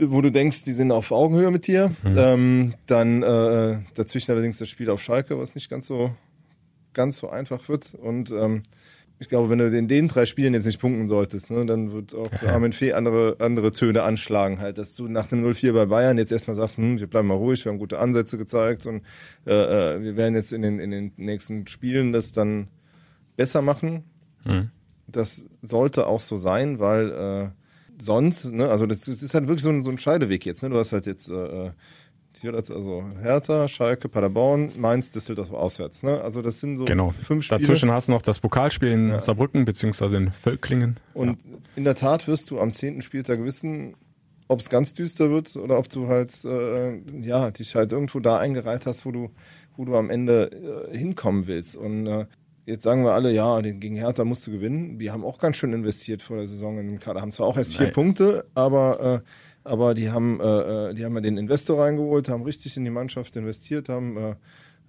wo 0.00 0.20
du 0.20 0.30
denkst, 0.30 0.64
die 0.64 0.72
sind 0.72 0.92
auf 0.92 1.12
Augenhöhe 1.12 1.50
mit 1.50 1.66
dir. 1.66 1.90
Mhm. 2.02 2.16
Ähm, 2.16 2.74
dann 2.86 3.22
äh, 3.22 3.78
dazwischen 3.94 4.32
allerdings 4.32 4.58
das 4.58 4.68
Spiel 4.68 4.90
auf 4.90 5.02
Schalke, 5.02 5.38
was 5.38 5.54
nicht 5.54 5.70
ganz 5.70 5.86
so 5.86 6.12
ganz 6.94 7.18
so 7.18 7.28
einfach 7.28 7.68
wird. 7.68 7.94
Und 7.94 8.30
ähm, 8.30 8.62
ich 9.20 9.28
glaube, 9.28 9.50
wenn 9.50 9.58
du 9.58 9.76
in 9.76 9.88
den 9.88 10.08
drei 10.08 10.26
Spielen 10.26 10.54
jetzt 10.54 10.66
nicht 10.66 10.80
punkten 10.80 11.08
solltest, 11.08 11.50
ne, 11.50 11.66
dann 11.66 11.92
wird 11.92 12.14
auch 12.14 12.30
für 12.32 12.50
Armin 12.50 12.72
Fee 12.72 12.92
andere, 12.92 13.36
andere 13.40 13.72
Töne 13.72 14.02
anschlagen. 14.02 14.60
Halt, 14.60 14.78
dass 14.78 14.94
du 14.94 15.08
nach 15.08 15.32
einem 15.32 15.44
0-4 15.44 15.72
bei 15.72 15.86
Bayern 15.86 16.18
jetzt 16.18 16.30
erstmal 16.30 16.56
sagst, 16.56 16.76
hm, 16.76 17.00
wir 17.00 17.08
bleiben 17.08 17.28
mal 17.28 17.34
ruhig, 17.34 17.64
wir 17.64 17.72
haben 17.72 17.78
gute 17.78 17.98
Ansätze 17.98 18.38
gezeigt 18.38 18.86
und 18.86 19.02
äh, 19.46 19.52
äh, 19.96 20.02
wir 20.02 20.16
werden 20.16 20.34
jetzt 20.34 20.52
in 20.52 20.62
den, 20.62 20.78
in 20.78 20.90
den 20.90 21.12
nächsten 21.16 21.66
Spielen 21.66 22.12
das 22.12 22.32
dann 22.32 22.68
besser 23.36 23.62
machen. 23.62 24.04
Das 25.08 25.48
sollte 25.62 26.06
auch 26.06 26.20
so 26.20 26.36
sein, 26.36 26.78
weil 26.78 27.10
äh, 27.10 27.48
sonst, 28.00 28.52
ne, 28.52 28.68
also 28.68 28.86
das, 28.86 29.00
das 29.00 29.22
ist 29.22 29.34
halt 29.34 29.48
wirklich 29.48 29.62
so 29.62 29.70
ein, 29.70 29.82
so 29.82 29.90
ein 29.90 29.98
Scheideweg 29.98 30.44
jetzt. 30.46 30.62
Ne? 30.62 30.70
Du 30.70 30.76
hast 30.78 30.92
halt 30.92 31.06
jetzt 31.06 31.28
äh, 31.30 31.66
äh, 31.66 31.70
also 32.44 33.02
Hertha, 33.20 33.66
Schalke, 33.66 34.08
Paderborn, 34.08 34.70
Mainz, 34.76 35.10
Düsseldorf 35.10 35.52
auswärts. 35.52 36.02
Ne? 36.02 36.20
Also 36.20 36.42
das 36.42 36.60
sind 36.60 36.76
so 36.76 36.84
Genau. 36.84 37.10
fünf 37.10 37.44
Spiele. 37.44 37.60
Dazwischen 37.60 37.90
hast 37.90 38.08
du 38.08 38.12
noch 38.12 38.22
das 38.22 38.38
Pokalspiel 38.38 38.90
in 38.92 39.20
Saarbrücken 39.20 39.64
beziehungsweise 39.64 40.18
in 40.18 40.30
Völklingen. 40.30 40.98
Und 41.14 41.38
in 41.74 41.84
der 41.84 41.94
Tat 41.94 42.28
wirst 42.28 42.50
du 42.50 42.60
am 42.60 42.72
zehnten 42.72 43.02
Spieltag 43.02 43.42
wissen, 43.42 43.94
ob 44.46 44.60
es 44.60 44.70
ganz 44.70 44.92
düster 44.92 45.30
wird 45.30 45.56
oder 45.56 45.78
ob 45.78 45.88
du 45.88 46.08
halt 46.08 46.44
äh, 46.44 46.98
ja 47.20 47.50
dich 47.50 47.74
halt 47.74 47.92
irgendwo 47.92 48.20
da 48.20 48.38
eingereiht 48.38 48.86
hast, 48.86 49.04
wo 49.04 49.12
du 49.12 49.30
wo 49.76 49.84
du 49.84 49.96
am 49.96 50.10
Ende 50.10 50.88
äh, 50.92 50.96
hinkommen 50.96 51.46
willst. 51.46 51.76
Und 51.76 52.06
äh, 52.06 52.26
jetzt 52.68 52.82
sagen 52.82 53.02
wir 53.04 53.12
alle, 53.12 53.32
ja, 53.32 53.60
gegen 53.60 53.96
Hertha 53.96 54.24
musst 54.24 54.46
du 54.46 54.52
gewinnen. 54.52 54.98
Die 54.98 55.10
haben 55.10 55.24
auch 55.24 55.38
ganz 55.38 55.56
schön 55.56 55.72
investiert 55.72 56.22
vor 56.22 56.36
der 56.36 56.46
Saison 56.46 56.78
in 56.78 56.88
den 56.88 56.98
Kader. 56.98 57.20
Haben 57.20 57.32
zwar 57.32 57.46
auch 57.46 57.56
erst 57.56 57.76
vier 57.76 57.86
Nein. 57.86 57.94
Punkte, 57.94 58.44
aber 58.54 59.22
äh, 59.24 59.28
aber 59.64 59.94
die 59.94 60.10
haben 60.10 60.40
äh, 60.40 60.90
äh, 60.90 60.94
die 60.94 61.04
haben 61.04 61.14
ja 61.14 61.20
den 61.20 61.38
Investor 61.38 61.82
reingeholt, 61.82 62.28
haben 62.28 62.42
richtig 62.42 62.76
in 62.76 62.84
die 62.84 62.90
Mannschaft 62.90 63.34
investiert, 63.36 63.88
haben 63.88 64.16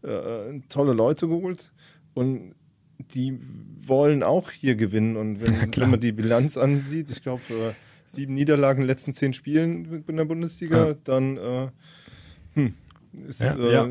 äh, 0.03 0.07
äh, 0.07 0.59
tolle 0.69 0.93
Leute 0.93 1.27
geholt 1.27 1.71
und 2.13 2.53
die 2.97 3.39
wollen 3.79 4.23
auch 4.23 4.51
hier 4.51 4.75
gewinnen. 4.75 5.15
Und 5.15 5.41
wenn, 5.41 5.73
wenn 5.75 5.89
man 5.89 5.99
die 5.99 6.11
Bilanz 6.11 6.57
ansieht, 6.57 7.09
ich 7.09 7.23
glaube, 7.23 7.41
äh, 7.49 7.73
sieben 8.05 8.33
Niederlagen 8.33 8.81
in 8.81 8.83
den 8.83 8.89
letzten 8.89 9.13
zehn 9.13 9.33
Spielen 9.33 10.03
in 10.05 10.17
der 10.17 10.25
Bundesliga, 10.25 10.87
Ja. 10.87 10.93
dann 11.05 11.71
hm, 12.55 12.73
ist 13.27 13.41
Ja, 13.41 13.55
ja. 13.55 13.87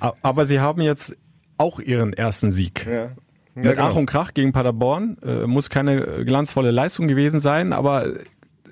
Aber 0.22 0.44
sie 0.44 0.60
haben 0.60 0.82
jetzt 0.82 1.16
auch 1.60 1.78
ihren 1.80 2.12
ersten 2.12 2.50
Sieg. 2.50 2.86
ja. 2.86 3.10
Ja, 3.56 3.62
Mit 3.62 3.72
genau. 3.72 3.88
Ach 3.88 3.96
und 3.96 4.06
Krach 4.06 4.32
gegen 4.32 4.52
Paderborn. 4.52 5.16
Äh, 5.24 5.46
muss 5.46 5.70
keine 5.70 6.24
glanzvolle 6.24 6.70
Leistung 6.70 7.08
gewesen 7.08 7.40
sein, 7.40 7.72
aber 7.72 8.06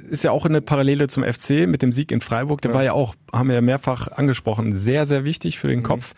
ist 0.09 0.25
ja 0.25 0.31
auch 0.31 0.47
eine 0.47 0.61
Parallele 0.61 1.09
zum 1.09 1.25
FC 1.25 1.67
mit 1.67 1.83
dem 1.83 1.93
Sieg 1.93 2.13
in 2.13 2.21
Freiburg. 2.21 2.63
Der 2.63 2.75
war 2.75 2.85
ja 2.85 2.93
auch, 2.93 3.17
haben 3.33 3.49
wir 3.49 3.57
ja 3.57 3.61
mehrfach 3.61 4.09
angesprochen, 4.09 4.75
sehr, 4.75 5.05
sehr 5.05 5.25
wichtig 5.25 5.59
für 5.59 5.69
den 5.69 5.83
Kopf. 5.83 6.15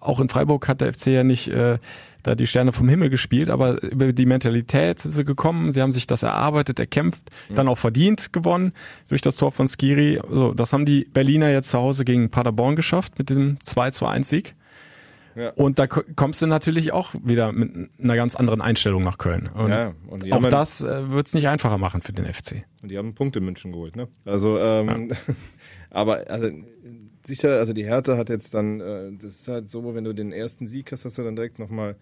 Auch 0.00 0.20
in 0.20 0.28
Freiburg 0.28 0.66
hat 0.68 0.80
der 0.80 0.92
FC 0.92 1.08
ja 1.08 1.22
nicht 1.22 1.48
äh, 1.48 1.78
da 2.22 2.34
die 2.34 2.46
Sterne 2.46 2.72
vom 2.72 2.88
Himmel 2.88 3.10
gespielt, 3.10 3.50
aber 3.50 3.80
über 3.82 4.12
die 4.12 4.26
Mentalität 4.26 4.98
sind 4.98 5.12
sie 5.12 5.24
gekommen. 5.24 5.72
Sie 5.72 5.82
haben 5.82 5.92
sich 5.92 6.06
das 6.06 6.22
erarbeitet, 6.22 6.78
erkämpft, 6.80 7.30
dann 7.52 7.68
auch 7.68 7.78
verdient 7.78 8.32
gewonnen 8.32 8.72
durch 9.08 9.20
das 9.20 9.36
Tor 9.36 9.52
von 9.52 9.68
Skiri. 9.68 10.20
So, 10.30 10.52
das 10.52 10.72
haben 10.72 10.86
die 10.86 11.04
Berliner 11.04 11.50
jetzt 11.50 11.70
zu 11.70 11.78
Hause 11.78 12.04
gegen 12.04 12.30
Paderborn 12.30 12.74
geschafft 12.74 13.18
mit 13.18 13.28
diesem 13.28 13.58
2 13.62 13.90
zu 13.92 14.06
1 14.06 14.28
Sieg. 14.28 14.55
Ja. 15.36 15.50
Und 15.50 15.78
da 15.78 15.86
ko- 15.86 16.02
kommst 16.16 16.40
du 16.40 16.46
natürlich 16.46 16.92
auch 16.92 17.14
wieder 17.22 17.52
mit 17.52 17.90
einer 18.02 18.16
ganz 18.16 18.34
anderen 18.36 18.60
Einstellung 18.62 19.04
nach 19.04 19.18
Köln. 19.18 19.48
Und 19.54 19.68
Ja, 19.68 19.92
und 20.08 20.24
auch 20.32 20.42
ja- 20.42 20.48
das 20.50 20.80
äh, 20.82 21.10
wird 21.10 21.26
es 21.26 21.34
nicht 21.34 21.46
einfacher 21.48 21.76
machen 21.78 22.00
für 22.00 22.12
den 22.12 22.24
FC. 22.24 22.64
Und 22.82 22.90
die 22.90 22.96
haben 22.98 23.14
Punkte 23.14 23.40
in 23.40 23.44
München 23.44 23.70
geholt, 23.72 23.96
ne? 23.96 24.08
Also, 24.24 24.58
ähm, 24.58 25.10
aber 25.90 26.24
also 26.30 26.48
sicher, 27.26 27.58
also 27.58 27.72
die 27.72 27.84
Hertha 27.84 28.16
hat 28.16 28.28
jetzt 28.30 28.54
dann, 28.54 28.80
äh, 28.80 29.12
das 29.12 29.30
ist 29.40 29.48
halt 29.48 29.68
so, 29.68 29.94
wenn 29.94 30.04
du 30.04 30.14
den 30.14 30.32
ersten 30.32 30.66
Sieg 30.66 30.90
hast, 30.92 31.04
hast 31.04 31.18
du 31.18 31.22
dann 31.22 31.36
direkt 31.36 31.58
nochmal 31.58 31.96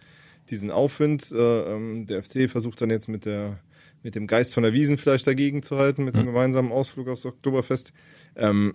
diesen 0.50 0.70
Aufwind. 0.70 1.32
Äh, 1.32 1.72
ähm, 1.74 2.06
der 2.06 2.22
FC 2.22 2.48
versucht 2.48 2.80
dann 2.80 2.90
jetzt 2.90 3.08
mit 3.08 3.24
der 3.26 3.58
mit 4.02 4.14
dem 4.14 4.26
Geist 4.26 4.52
von 4.52 4.62
der 4.62 4.74
Wiesen 4.74 4.98
vielleicht 4.98 5.26
dagegen 5.26 5.62
zu 5.62 5.78
halten, 5.78 6.04
mit 6.04 6.14
dem 6.14 6.26
gemeinsamen 6.26 6.70
Ausflug 6.72 7.08
aufs 7.08 7.24
Oktoberfest. 7.24 7.94
Ähm, 8.36 8.74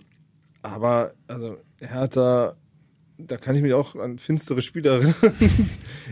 aber 0.60 1.12
also 1.28 1.56
Hertha, 1.80 2.54
da 3.26 3.36
kann 3.36 3.56
ich 3.56 3.62
mich 3.62 3.72
auch 3.74 3.96
an 3.96 4.18
finstere 4.18 4.62
Spiele 4.62 4.90
erinnern. 4.94 5.14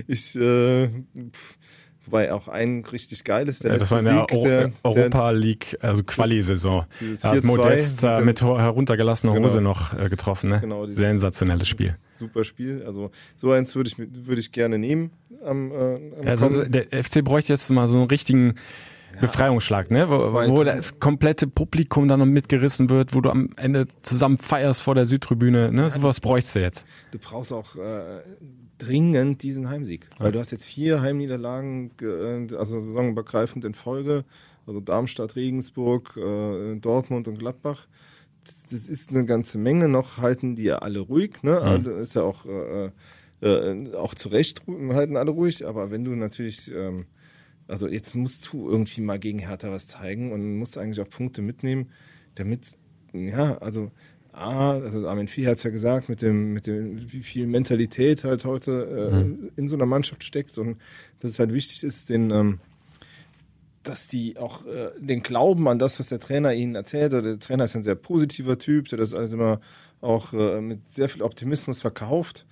ich, 0.07 0.37
äh, 0.37 0.88
pf, 0.88 1.59
wobei 2.05 2.33
auch 2.33 2.49
ein 2.49 2.85
richtig 2.90 3.25
geiles, 3.25 3.59
der 3.61 3.73
Ja, 3.73 3.79
das 3.79 3.90
war 3.90 4.03
letzte 4.03 4.35
in 4.35 4.42
der, 4.42 4.68
Sieg, 4.71 4.75
der, 4.85 4.90
Europa 4.90 5.31
League, 5.31 5.77
also 5.81 6.03
Quali-Saison. 6.05 6.87
Da 7.23 7.31
hat 7.31 7.38
4-2 7.44 7.47
Modest 7.47 8.03
mit 8.03 8.25
mit 8.25 8.42
heruntergelassener 8.42 9.35
Genau. 9.35 9.44
Hose 9.47 9.61
noch 9.61 9.99
äh, 9.99 10.09
getroffen. 10.09 10.51
Ne? 10.51 10.61
Genau, 10.61 10.85
dieses- 10.87 10.99
Sensationelles 10.99 11.68
Spiel. 11.68 11.97
super 12.14 12.44
Spiel. 12.44 12.83
Also 12.87 13.11
so 13.37 13.53
eins 13.53 13.75
würde 13.77 13.90
ich, 13.90 13.99
würde 13.99 14.40
ich 14.40 14.53
gerne 14.53 14.79
nehmen 14.79 15.11
am, 15.44 15.71
äh, 15.71 15.94
am 16.21 16.27
Also 16.27 16.64
der 16.64 16.87
FC 17.05 17.23
bräuchte 17.23 17.53
jetzt 17.53 17.68
mal 17.71 17.87
so 17.88 17.97
einen 17.99 18.07
richtigen 18.07 18.55
Befreiungsschlag, 19.21 19.90
ne? 19.90 20.09
wo, 20.09 20.33
wo 20.33 20.64
das 20.64 21.01
komplette 21.01 21.47
Publikum 21.47 22.07
dann 22.09 22.21
noch 22.21 22.27
mitgerissen 22.27 22.88
wird, 22.88 23.14
wo 23.14 23.21
du 23.21 23.31
am 23.31 23.51
Ende 23.57 23.87
zusammen 24.03 24.38
feierst 24.38 24.83
vor 24.83 24.94
der 24.94 25.07
Südtribüne. 25.07 25.73
Ne? 25.73 25.90
Sowas 25.90 26.21
bräuchst 26.21 26.55
du 26.55 26.61
jetzt. 26.61 26.87
du 27.11 27.18
brauchst 27.18 27.53
auch 27.53 27.75
äh, 27.77 28.21
dringend 28.79 29.42
diesen 29.42 29.68
Heimsieg. 29.68 30.09
Weil 30.18 30.33
du 30.33 30.38
hast 30.38 30.53
jetzt 30.53 30.64
vier 30.66 31.01
Heimniederlagen, 31.03 31.90
ge- 31.97 32.47
äh, 32.47 32.57
also 32.57 32.81
saisonübergreifend 32.81 33.64
in 33.64 33.75
Folge. 33.75 34.25
Also 34.66 34.81
Darmstadt, 34.81 35.35
Regensburg, 35.35 36.16
äh, 36.16 36.77
Dortmund 36.77 37.27
und 37.27 37.38
Gladbach. 37.38 37.87
Das, 38.44 38.66
das 38.71 38.88
ist 38.88 39.11
eine 39.11 39.25
ganze 39.25 39.59
Menge. 39.59 39.88
Noch 39.88 40.18
halten 40.18 40.55
die 40.55 40.64
ja 40.64 40.79
alle 40.79 41.01
ruhig. 41.01 41.42
Ne? 41.42 41.61
Also 41.61 41.90
ist 41.92 42.14
ja 42.14 42.23
auch, 42.23 42.44
äh, 42.47 42.90
äh, 43.40 43.94
auch 43.94 44.14
zu 44.14 44.29
Recht 44.29 44.62
halten 44.92 45.16
alle 45.16 45.31
ruhig. 45.31 45.66
Aber 45.66 45.90
wenn 45.90 46.05
du 46.05 46.11
natürlich, 46.14 46.71
ähm, 46.73 47.07
also 47.68 47.87
jetzt 47.87 48.14
musst 48.14 48.50
du 48.52 48.68
irgendwie 48.68 49.02
mal 49.02 49.18
gegen 49.18 49.38
Hertha 49.38 49.70
was 49.70 49.87
zeigen 49.87 50.33
und 50.33 50.57
musst 50.57 50.78
eigentlich 50.78 51.00
auch 51.00 51.11
Punkte 51.11 51.42
mitnehmen, 51.42 51.90
damit, 52.35 52.76
ja, 53.12 53.59
also 53.59 53.90
A, 54.33 54.72
also 54.72 55.09
Armin 55.09 55.28
Vieh 55.28 55.46
hat 55.46 55.57
es 55.57 55.64
ja 55.64 55.70
gesagt, 55.70 56.09
mit 56.09 56.22
dem, 56.22 56.52
mit 56.52 56.66
dem, 56.66 57.12
wie 57.12 57.22
viel 57.22 57.46
Mentalität 57.46 58.24
halt 58.24 58.44
heute 58.44 59.11
äh, 59.12 59.61
in 59.61 59.68
so 59.68 59.76
einer 59.76 59.87
Mannschaft 59.87 60.22
steckt 60.24 60.57
und 60.59 60.78
dass 61.20 61.33
es 61.33 61.38
halt 61.38 61.52
wichtig 61.52 61.83
ist, 61.83 62.09
den, 62.09 62.31
ähm, 62.31 62.61
dass 63.83 64.07
die 64.07 64.37
auch 64.37 64.64
äh, 64.66 64.90
den 64.98 65.22
Glauben 65.22 65.66
an 65.66 65.78
das, 65.78 65.98
was 65.98 66.09
der 66.09 66.20
Trainer 66.20 66.54
ihnen 66.54 66.74
erzählt, 66.74 67.12
oder 67.12 67.22
der 67.22 67.38
Trainer 67.38 67.64
ist 67.64 67.74
ein 67.74 67.83
sehr 67.83 67.96
positiver 67.96 68.59
Typ, 68.59 68.88
der 68.88 68.98
das 68.98 69.14
alles 69.14 69.33
immer 69.33 69.61
auch 70.00 70.33
äh, 70.33 70.61
mit 70.61 70.87
sehr 70.88 71.09
viel 71.09 71.22
Optimismus 71.22 71.81
verkauft. 71.81 72.46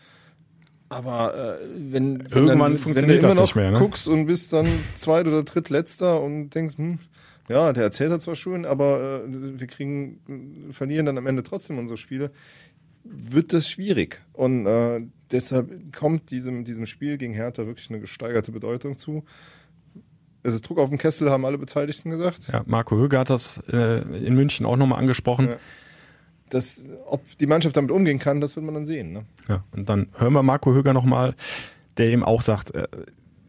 Aber 0.88 1.59
äh, 1.61 1.66
wenn, 1.75 2.31
wenn 2.31 2.38
Irgendwann 2.38 2.59
dann, 2.59 2.79
funktioniert 2.79 3.22
wenn 3.22 3.29
du 3.29 3.29
immer 3.29 3.29
das 3.29 3.37
noch 3.37 3.42
nicht 3.42 3.57
mehr, 3.57 3.70
ne? 3.72 3.79
guckst 3.79 4.07
und 4.07 4.27
bist 4.27 4.53
dann 4.53 4.68
zweit 4.94 5.27
oder 5.27 5.42
drittletzter 5.42 6.22
und 6.22 6.51
denkst, 6.51 6.79
hm, 6.79 6.99
ja, 7.49 7.72
der 7.72 7.85
erzählt 7.85 8.12
hat 8.12 8.22
zwar 8.22 8.37
schön, 8.37 8.64
aber 8.64 9.25
äh, 9.25 9.61
wir 9.61 9.66
kriegen, 9.66 10.68
verlieren 10.70 11.07
dann 11.07 11.18
am 11.18 11.27
Ende 11.27 11.42
trotzdem 11.42 11.79
unsere 11.79 11.96
Spiele, 11.96 12.31
wird 13.05 13.53
das 13.53 13.68
schwierig. 13.68 14.22
Und 14.33 14.66
äh, 14.66 15.03
deshalb 15.31 15.92
kommt 15.94 16.31
diesem, 16.31 16.64
diesem 16.64 16.87
Spiel 16.87 17.18
gegen 17.18 17.33
Hertha 17.33 17.66
wirklich 17.66 17.88
eine 17.90 18.01
gesteigerte 18.01 18.53
Bedeutung 18.53 18.96
zu. 18.96 19.25
Es 20.42 20.55
ist 20.55 20.68
Druck 20.68 20.79
auf 20.79 20.88
den 20.88 20.99
Kessel, 20.99 21.31
haben 21.31 21.44
alle 21.44 21.59
Beteiligten 21.59 22.11
gesagt. 22.11 22.49
Ja, 22.53 22.62
Marco 22.66 22.96
Höger 22.96 23.20
hat 23.20 23.31
das 23.31 23.62
äh, 23.72 24.03
in 24.25 24.35
München 24.35 24.66
auch 24.66 24.77
nochmal 24.77 25.01
angesprochen. 25.01 25.49
Ja. 25.49 25.57
Das, 26.51 26.85
ob 27.07 27.23
die 27.39 27.47
Mannschaft 27.47 27.77
damit 27.77 27.91
umgehen 27.91 28.19
kann, 28.19 28.41
das 28.41 28.55
wird 28.55 28.65
man 28.65 28.75
dann 28.75 28.87
sehen. 28.87 29.13
Ne? 29.13 29.25
Ja, 29.49 29.65
und 29.73 29.89
dann 29.89 30.09
hören 30.17 30.33
wir 30.33 30.43
Marco 30.43 30.73
Höger 30.73 30.93
nochmal, 30.93 31.35
der 31.97 32.07
eben 32.07 32.23
auch 32.23 32.41
sagt, 32.41 32.75
äh, 32.75 32.87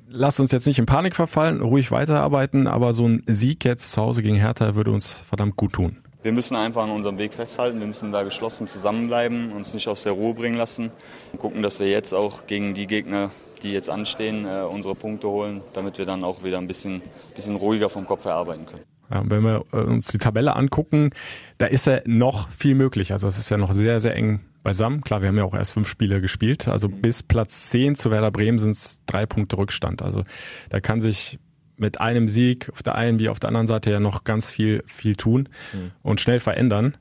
lass 0.09 0.39
uns 0.39 0.51
jetzt 0.51 0.65
nicht 0.65 0.79
in 0.79 0.85
Panik 0.85 1.15
verfallen, 1.15 1.61
ruhig 1.61 1.91
weiterarbeiten, 1.91 2.67
aber 2.67 2.93
so 2.93 3.07
ein 3.07 3.23
Sieg 3.27 3.65
jetzt 3.65 3.91
zu 3.91 4.01
Hause 4.01 4.23
gegen 4.23 4.37
Hertha 4.37 4.75
würde 4.75 4.91
uns 4.91 5.11
verdammt 5.11 5.55
gut 5.55 5.73
tun. 5.73 5.97
Wir 6.23 6.31
müssen 6.31 6.55
einfach 6.55 6.83
an 6.83 6.91
unserem 6.91 7.19
Weg 7.19 7.33
festhalten. 7.33 7.79
Wir 7.79 7.87
müssen 7.87 8.11
da 8.11 8.23
geschlossen 8.23 8.67
zusammenbleiben, 8.67 9.51
uns 9.53 9.73
nicht 9.73 9.87
aus 9.87 10.03
der 10.03 10.13
Ruhe 10.13 10.33
bringen 10.33 10.57
lassen 10.57 10.91
und 11.31 11.39
gucken, 11.39 11.61
dass 11.61 11.79
wir 11.79 11.87
jetzt 11.87 12.11
auch 12.13 12.47
gegen 12.47 12.73
die 12.73 12.87
Gegner, 12.87 13.31
die 13.63 13.71
jetzt 13.71 13.89
anstehen, 13.89 14.45
äh, 14.45 14.63
unsere 14.63 14.95
Punkte 14.95 15.29
holen, 15.29 15.61
damit 15.73 15.97
wir 15.97 16.05
dann 16.05 16.23
auch 16.23 16.43
wieder 16.43 16.57
ein 16.57 16.67
bisschen, 16.67 17.01
bisschen 17.35 17.55
ruhiger 17.55 17.89
vom 17.89 18.05
Kopf 18.05 18.25
her 18.25 18.33
arbeiten 18.33 18.65
können. 18.65 18.83
Ja, 19.09 19.23
wenn 19.25 19.43
wir 19.43 19.65
äh, 19.71 19.77
uns 19.77 20.07
die 20.07 20.17
Tabelle 20.17 20.55
angucken, 20.55 21.11
da 21.57 21.65
ist 21.65 21.87
ja 21.87 21.99
noch 22.05 22.49
viel 22.49 22.75
möglich. 22.75 23.13
Also 23.13 23.27
es 23.27 23.37
ist 23.37 23.49
ja 23.49 23.57
noch 23.57 23.71
sehr, 23.71 23.99
sehr 23.99 24.15
eng 24.15 24.41
beisammen. 24.63 25.01
Klar, 25.01 25.21
wir 25.21 25.29
haben 25.29 25.37
ja 25.37 25.43
auch 25.43 25.53
erst 25.53 25.73
fünf 25.73 25.87
Spiele 25.87 26.19
gespielt. 26.19 26.67
Also 26.67 26.89
bis 26.89 27.23
Platz 27.23 27.69
10 27.69 27.95
zu 27.95 28.11
Werder 28.11 28.31
Bremen 28.31 28.59
sind 28.59 28.71
es 28.71 29.01
drei 29.05 29.25
Punkte 29.25 29.57
Rückstand. 29.57 30.01
Also 30.01 30.23
da 30.69 30.79
kann 30.79 30.99
sich 30.99 31.39
mit 31.77 32.01
einem 32.01 32.27
Sieg 32.27 32.69
auf 32.71 32.83
der 32.83 32.95
einen 32.95 33.19
wie 33.19 33.29
auf 33.29 33.39
der 33.39 33.49
anderen 33.49 33.67
Seite 33.67 33.91
ja 33.91 33.99
noch 33.99 34.23
ganz 34.23 34.51
viel, 34.51 34.83
viel 34.87 35.15
tun 35.15 35.47
mhm. 35.73 35.91
und 36.01 36.19
schnell 36.19 36.39
verändern. 36.39 36.97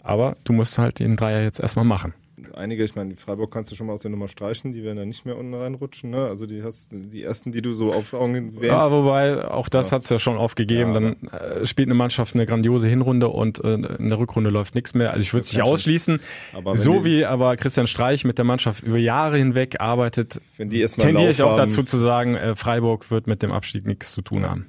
Aber 0.00 0.36
du 0.44 0.52
musst 0.52 0.78
halt 0.78 1.00
den 1.00 1.16
Dreier 1.16 1.42
jetzt 1.42 1.60
erstmal 1.60 1.84
machen 1.84 2.14
einige, 2.56 2.84
ich 2.84 2.94
meine, 2.94 3.10
die 3.10 3.16
Freiburg 3.16 3.52
kannst 3.52 3.70
du 3.70 3.76
schon 3.76 3.86
mal 3.86 3.92
aus 3.92 4.02
der 4.02 4.10
Nummer 4.10 4.28
streichen, 4.28 4.72
die 4.72 4.82
werden 4.82 4.96
dann 4.96 5.08
nicht 5.08 5.24
mehr 5.24 5.36
unten 5.36 5.54
reinrutschen. 5.54 6.10
Ne? 6.10 6.26
Also 6.26 6.46
die 6.46 6.62
hast 6.62 6.88
die 6.92 7.22
ersten, 7.22 7.52
die 7.52 7.62
du 7.62 7.72
so 7.72 7.92
auf 7.92 8.12
Augen 8.12 8.54
wählst. 8.54 8.66
Ja, 8.66 8.90
wobei 8.90 9.44
auch 9.48 9.68
das 9.68 9.90
ja. 9.90 9.96
hat 9.96 10.04
es 10.04 10.08
ja 10.08 10.18
schon 10.18 10.36
aufgegeben. 10.36 10.94
Ja, 10.94 11.00
dann 11.00 11.16
äh, 11.28 11.66
spielt 11.66 11.88
eine 11.88 11.94
Mannschaft 11.94 12.34
eine 12.34 12.46
grandiose 12.46 12.88
Hinrunde 12.88 13.28
und 13.28 13.62
äh, 13.62 13.74
in 13.74 14.08
der 14.08 14.18
Rückrunde 14.18 14.50
läuft 14.50 14.74
nichts 14.74 14.94
mehr. 14.94 15.12
Also 15.12 15.22
ich 15.22 15.32
würde 15.32 15.44
es 15.44 15.52
nicht 15.52 15.62
ausschließen. 15.62 16.20
Aber 16.54 16.76
so 16.76 17.04
wie 17.04 17.24
aber 17.24 17.56
Christian 17.56 17.86
Streich 17.86 18.24
mit 18.24 18.38
der 18.38 18.44
Mannschaft 18.44 18.82
über 18.82 18.98
Jahre 18.98 19.36
hinweg 19.36 19.80
arbeitet, 19.80 20.40
wenn 20.56 20.68
die 20.68 20.84
tendiere 20.86 21.30
ich 21.30 21.42
auch 21.42 21.56
dazu 21.56 21.82
zu 21.82 21.98
sagen, 21.98 22.36
äh, 22.36 22.56
Freiburg 22.56 23.10
wird 23.10 23.26
mit 23.26 23.42
dem 23.42 23.52
Abstieg 23.52 23.86
nichts 23.86 24.12
zu 24.12 24.22
tun 24.22 24.48
haben. 24.48 24.66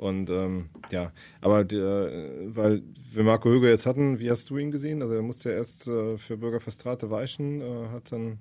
Und 0.00 0.30
ähm, 0.30 0.70
ja, 0.90 1.12
aber 1.42 1.62
der, 1.62 2.10
weil 2.46 2.82
wir 3.12 3.22
Marco 3.22 3.50
Höger 3.50 3.68
jetzt 3.68 3.84
hatten, 3.84 4.18
wie 4.18 4.30
hast 4.30 4.48
du 4.48 4.56
ihn 4.56 4.70
gesehen? 4.70 5.02
Also 5.02 5.14
er 5.14 5.20
musste 5.20 5.50
ja 5.50 5.56
erst 5.56 5.88
äh, 5.88 6.16
für 6.16 6.38
Bürger 6.38 6.60
Verstrate 6.60 7.10
weichen, 7.10 7.60
äh, 7.60 7.88
hat 7.92 8.10
dann 8.10 8.38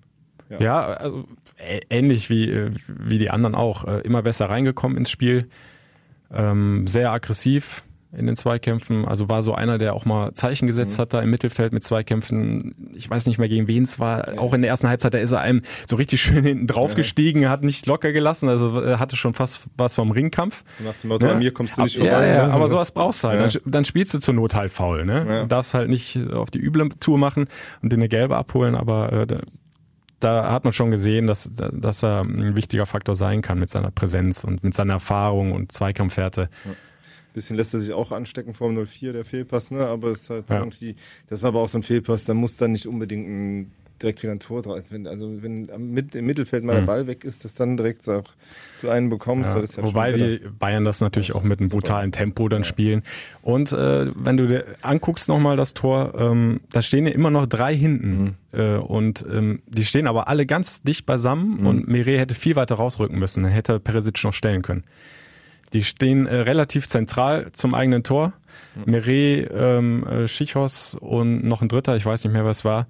ja. 0.50 0.60
ja, 0.62 0.86
also 0.86 1.26
ähnlich 1.90 2.30
wie, 2.30 2.50
äh, 2.50 2.72
wie 2.88 3.20
die 3.20 3.30
anderen 3.30 3.56
auch. 3.56 3.84
Äh, 3.86 4.00
immer 4.02 4.22
besser 4.22 4.50
reingekommen 4.50 4.98
ins 4.98 5.12
Spiel. 5.12 5.50
Ähm, 6.32 6.88
sehr 6.88 7.12
aggressiv, 7.12 7.84
in 8.12 8.26
den 8.26 8.36
Zweikämpfen. 8.36 9.06
Also 9.06 9.30
war 9.30 9.44
so 9.44 9.54
einer, 9.54 9.78
der 9.78 9.94
auch 9.94 10.06
mal 10.06 10.34
Zeichen 10.34 10.66
gesetzt 10.66 10.98
mhm. 10.98 11.02
hat 11.02 11.14
da 11.14 11.22
im 11.22 11.30
Mittelfeld 11.30 11.74
mit 11.74 11.84
Zweikämpfen. 11.84 12.92
Ich 12.96 13.08
weiß 13.10 13.28
nicht 13.28 13.38
mehr 13.38 13.50
gegen 13.50 13.68
wen 13.68 13.84
es 13.84 14.00
war. 14.00 14.34
Ja. 14.34 14.40
Auch 14.40 14.54
in 14.54 14.62
der 14.62 14.70
ersten 14.70 14.88
Halbzeit, 14.88 15.14
da 15.14 15.20
ist 15.20 15.32
er 15.32 15.42
einem 15.42 15.62
so 15.88 15.96
richtig 15.96 16.22
schön 16.22 16.44
hinten 16.44 16.66
drauf 16.66 16.92
ja. 16.92 16.98
gestiegen, 16.98 17.48
hat 17.50 17.64
nicht 17.64 17.86
locker 17.86 18.12
gelassen. 18.12 18.50
Also 18.50 18.84
äh, 18.84 18.98
hatte 18.98 19.16
schon 19.16 19.34
fast 19.34 19.62
was 19.78 19.96
vom 19.96 20.12
Ringkampf. 20.12 20.64
Nach 20.80 20.94
dem 20.94 21.10
Motto, 21.10 21.28
ja. 21.28 21.34
an 21.34 21.40
mir 21.40 21.54
kommst 21.54 21.78
du 21.78 21.84
nicht 21.84 21.98
vorbei. 21.98 22.12
Ja, 22.12 22.26
ja, 22.26 22.48
ne? 22.48 22.54
aber 22.54 22.68
sowas 22.68 22.92
brauchst 22.92 23.24
du 23.24 23.28
halt. 23.28 23.56
Dann, 23.56 23.72
dann, 23.72 23.86
spielst 23.86 24.14
du 24.14 24.20
zur 24.20 24.34
Not 24.34 24.56
halt 24.56 24.74
faul. 24.74 25.06
Ne? 25.06 25.26
Ja. 25.28 25.42
Du 25.42 25.48
darfst 25.48 25.74
halt 25.76 25.90
nicht 25.90 26.18
auf 26.32 26.50
die 26.50 26.60
üble 26.60 26.90
Tour 27.00 27.18
machen 27.18 27.48
und 27.82 27.92
dir 27.92 27.98
eine 27.98 28.10
gelbe 28.10 28.38
abholen, 28.38 28.76
aber 28.76 29.14
äh, 29.14 29.28
da 30.20 30.52
hat 30.52 30.64
man 30.64 30.74
schon 30.74 30.92
gesehen, 30.92 31.28
dass, 31.28 31.50
dass 31.54 32.04
er 32.04 32.22
ein 32.22 32.56
wichtiger 32.56 32.86
Faktor 32.86 33.16
sein 33.16 33.42
kann 33.42 33.60
mit 33.60 33.70
seiner 33.70 33.92
Präsenz 33.92 34.44
und 34.44 34.64
mit 34.64 34.74
seiner 34.74 34.94
Erfahrung 34.94 35.54
und 35.54 35.72
Zweikampfhärte. 35.72 36.50
Ja 36.66 36.72
bisschen 37.40 37.56
lässt 37.56 37.74
er 37.74 37.80
sich 37.80 37.94
auch 37.94 38.12
anstecken 38.12 38.54
vom 38.54 38.86
04, 38.86 39.14
der 39.14 39.26
Fehlpass, 39.26 39.72
ne? 39.72 39.88
Aber 39.88 40.10
es 40.10 40.24
ist 40.24 40.30
halt 40.30 40.50
ja. 40.50 40.60
irgendwie, 40.60 40.96
das 41.28 41.42
war 41.42 41.50
aber 41.50 41.62
auch 41.62 41.70
so 41.70 41.78
ein 41.78 41.84
Fehlpass, 41.84 42.26
da 42.26 42.34
muss 42.34 42.58
dann 42.58 42.74
nicht 42.74 42.86
unbedingt 42.86 43.28
ein, 43.28 43.72
direkt 44.02 44.24
wieder 44.24 44.32
ein 44.32 44.40
Tor 44.40 44.62
draus. 44.62 44.84
Wenn, 44.92 45.08
also 45.08 45.42
wenn 45.42 45.70
mit, 45.78 46.16
im 46.16 46.26
Mittelfeld 46.26 46.64
mal 46.64 46.74
der 46.74 46.82
mhm. 46.82 46.88
Ball 46.88 47.08
weg 47.08 47.24
ist, 47.24 47.44
dass 47.44 47.56
dann 47.56 47.78
direkt 47.78 48.08
auch 48.10 48.24
du 48.82 48.90
einen 48.90 49.10
bekommst. 49.10 49.52
Ja, 49.52 49.56
halt 49.56 49.78
wobei 49.84 50.12
die 50.14 50.42
Bayern 50.58 50.86
das 50.86 51.02
natürlich 51.02 51.34
auch 51.34 51.44
mit 51.44 51.60
einem 51.60 51.70
brutalen 51.70 52.12
Tempo 52.12 52.48
dann 52.50 52.62
ja. 52.62 52.68
spielen. 52.68 53.04
Und 53.42 53.72
äh, 53.72 54.12
wenn 54.16 54.38
du 54.38 54.48
dir 54.48 54.66
anguckst 54.82 55.28
nochmal 55.30 55.58
das 55.58 55.74
Tor, 55.74 56.14
ähm, 56.18 56.62
da 56.72 56.82
stehen 56.82 57.08
ja 57.08 57.14
immer 57.14 57.32
noch 57.32 57.48
drei 57.48 57.76
hinten. 57.76 58.36
Mhm. 58.54 58.60
Äh, 58.60 58.76
und 58.78 59.26
ähm, 59.32 59.62
die 59.68 59.86
stehen 59.86 60.08
aber 60.08 60.28
alle 60.28 60.46
ganz 60.46 60.82
dicht 60.82 61.06
beisammen 61.06 61.62
mhm. 61.62 61.68
und 61.68 61.88
Mire 61.88 62.18
hätte 62.18 62.36
viel 62.36 62.56
weiter 62.56 62.76
rausrücken 62.76 63.18
müssen. 63.18 63.44
Dann 63.44 63.52
hätte 63.52 63.80
Peresic 63.80 64.24
noch 64.24 64.34
stellen 64.34 64.62
können. 64.62 64.84
Die 65.74 65.84
stehen 65.84 66.26
äh, 66.26 66.36
relativ 66.36 66.88
zentral 66.88 67.52
zum 67.52 67.74
eigenen 67.74 68.04
Tor. 68.04 68.34
Mhm. 68.76 68.92
Meret, 68.92 69.50
ähm, 69.54 70.08
äh, 70.08 70.28
Schichos 70.28 70.96
und 70.96 71.44
noch 71.44 71.62
ein 71.62 71.68
dritter, 71.68 71.96
ich 71.96 72.06
weiß 72.06 72.24
nicht 72.24 72.34
mehr, 72.34 72.46
was 72.46 72.66
war. 72.66 72.88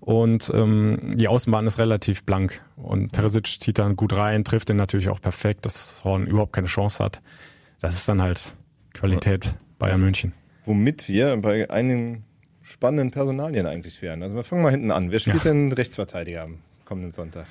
Und 0.00 0.50
ähm, 0.52 1.12
die 1.14 1.28
Außenbahn 1.28 1.64
ist 1.66 1.78
relativ 1.78 2.24
blank. 2.24 2.60
Und 2.76 3.12
Peresic 3.12 3.46
zieht 3.46 3.78
dann 3.78 3.94
gut 3.94 4.12
rein, 4.14 4.42
trifft 4.42 4.68
den 4.68 4.76
natürlich 4.76 5.08
auch 5.08 5.20
perfekt, 5.20 5.64
dass 5.64 6.02
Horn 6.02 6.26
überhaupt 6.26 6.52
keine 6.52 6.66
Chance 6.66 7.04
hat. 7.04 7.22
Das 7.80 7.94
ist 7.94 8.08
dann 8.08 8.20
halt 8.20 8.54
Qualität 8.94 9.54
Bayern 9.78 10.00
München. 10.00 10.32
Womit 10.64 11.08
wir 11.08 11.36
bei 11.36 11.70
einigen 11.70 12.24
spannenden 12.62 13.10
Personalien 13.12 13.66
eigentlich 13.66 14.02
wären. 14.02 14.22
Also 14.22 14.34
wir 14.34 14.44
fangen 14.44 14.62
mal 14.62 14.70
hinten 14.70 14.90
an. 14.90 15.10
Wer 15.10 15.20
spielt 15.20 15.44
ja. 15.44 15.52
denn 15.52 15.70
Rechtsverteidiger 15.72 16.42
am 16.42 16.58
kommenden 16.84 17.12
Sonntag? 17.12 17.46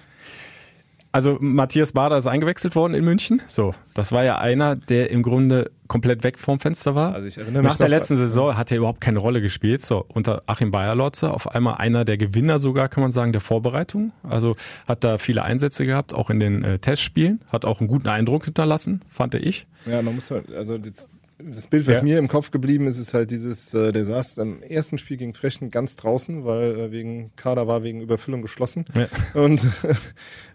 Also 1.13 1.38
Matthias 1.41 1.91
Bader 1.91 2.17
ist 2.17 2.28
eingewechselt 2.28 2.76
worden 2.76 2.93
in 2.93 3.04
München. 3.04 3.41
So, 3.47 3.76
das 3.93 4.13
war 4.13 4.24
ja 4.24 4.38
einer, 4.38 4.78
der 4.78 5.10
im 5.10 5.24
Grunde 5.24 5.71
komplett 5.88 6.24
weg 6.24 6.39
vom 6.39 6.60
Fenster 6.62 6.95
war. 6.95 7.13
Also 7.13 7.28
ich 7.28 7.38
erinnere 7.38 7.63
mich 7.63 7.71
Nach 7.71 7.78
der 7.78 7.89
letzten 7.89 8.15
Saison 8.15 8.56
hat 8.56 8.71
er 8.71 8.78
überhaupt 8.78 9.02
keine 9.02 9.19
Rolle 9.19 9.41
gespielt. 9.41 9.82
So, 9.82 10.06
unter 10.08 10.43
Achim 10.45 10.71
Bayerlotzer 10.71 11.34
auf 11.34 11.54
einmal 11.54 11.76
einer 11.76 12.06
der 12.06 12.17
Gewinner 12.17 12.60
sogar, 12.60 12.88
kann 12.88 13.02
man 13.02 13.12
sagen, 13.12 13.34
der 13.34 13.41
Vorbereitung. 13.41 14.13
Also 14.24 14.56
hat 14.88 15.04
da 15.04 15.17
viele 15.17 15.43
Einsätze 15.43 15.86
gehabt, 15.86 16.13
auch 16.13 16.30
in 16.30 16.39
den 16.39 16.63
äh, 16.63 16.80
Testspielen. 16.80 17.41
Hat 17.52 17.65
auch 17.65 17.82
einen 17.82 17.89
guten 17.89 18.08
Eindruck 18.08 18.45
hinterlassen, 18.45 19.02
fand 19.10 19.36
ich. 19.36 19.67
Ja, 19.86 20.02
man 20.02 20.15
muss 20.15 20.32
halt, 20.32 20.50
also 20.54 20.78
das, 20.78 21.19
das 21.39 21.67
Bild, 21.67 21.88
was 21.88 21.97
ja. 21.97 22.04
mir 22.04 22.19
im 22.19 22.30
Kopf 22.30 22.52
geblieben 22.52 22.88
ist, 22.88 22.97
ist 22.97 23.13
halt 23.13 23.32
dieses, 23.32 23.74
äh, 23.74 23.91
der 23.91 24.06
saß 24.06 24.39
am 24.39 24.62
ersten 24.62 24.97
Spiel 24.97 25.17
gegen 25.17 25.34
Frechen 25.34 25.71
ganz 25.71 25.97
draußen, 25.97 26.45
weil 26.45 26.80
äh, 26.80 26.91
wegen 26.91 27.32
Kader 27.36 27.67
war 27.67 27.84
wegen 27.84 28.00
Überfüllung 28.00 28.41
geschlossen. 28.41 28.86
Ja. 28.95 29.08
Und 29.41 29.67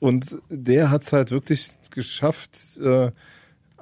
Und 0.00 0.36
der 0.48 0.90
hat 0.90 1.02
es 1.02 1.12
halt 1.12 1.30
wirklich 1.30 1.70
geschafft, 1.90 2.78
äh, 2.80 3.10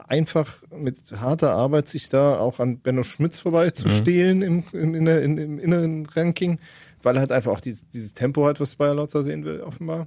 einfach 0.09 0.63
mit 0.71 0.97
harter 1.21 1.53
Arbeit 1.53 1.89
sich 1.89 2.09
da 2.09 2.39
auch 2.39 2.61
an 2.61 2.79
Benno 2.79 3.03
Schmitz 3.03 3.39
vorbeizustehlen 3.39 4.39
mhm. 4.39 4.43
im, 4.45 4.65
im, 4.73 4.95
in 4.95 5.05
der, 5.05 5.23
in, 5.23 5.39
im 5.39 5.59
inneren 5.59 6.07
Ranking, 6.07 6.59
weil 7.03 7.17
er 7.17 7.21
halt 7.21 7.33
einfach 7.33 7.53
auch 7.53 7.61
dieses, 7.61 7.89
dieses 7.89 8.15
Tempo 8.15 8.47
hat, 8.47 8.61
was 8.61 8.77
Bayer 8.77 8.95
Lotzer 8.95 9.23
sehen 9.23 9.45
will, 9.45 9.61
offenbar. 9.61 10.07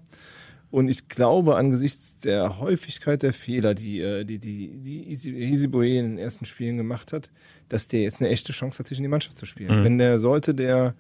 Und 0.72 0.88
ich 0.88 1.08
glaube, 1.08 1.56
angesichts 1.56 2.20
der 2.20 2.60
Häufigkeit 2.60 3.24
der 3.24 3.34
Fehler, 3.34 3.74
die 3.74 4.02
äh, 4.02 4.24
die, 4.24 4.38
die, 4.38 4.78
die 4.78 5.12
Isiboe 5.12 5.98
in 5.98 6.12
den 6.12 6.18
ersten 6.20 6.46
Spielen 6.46 6.78
gemacht 6.78 7.12
hat, 7.12 7.30
dass 7.70 7.88
der 7.88 8.02
jetzt 8.02 8.22
eine 8.22 8.30
echte 8.30 8.52
Chance 8.52 8.80
hat, 8.80 8.88
sich 8.88 9.00
in 9.00 9.04
die 9.04 9.10
Mannschaft 9.10 9.38
zu 9.38 9.48
spielen. 9.48 9.80
Mhm. 9.80 9.84
Wenn 9.84 9.98
der 9.98 10.20
sollte 10.20 10.54
der 10.54 10.94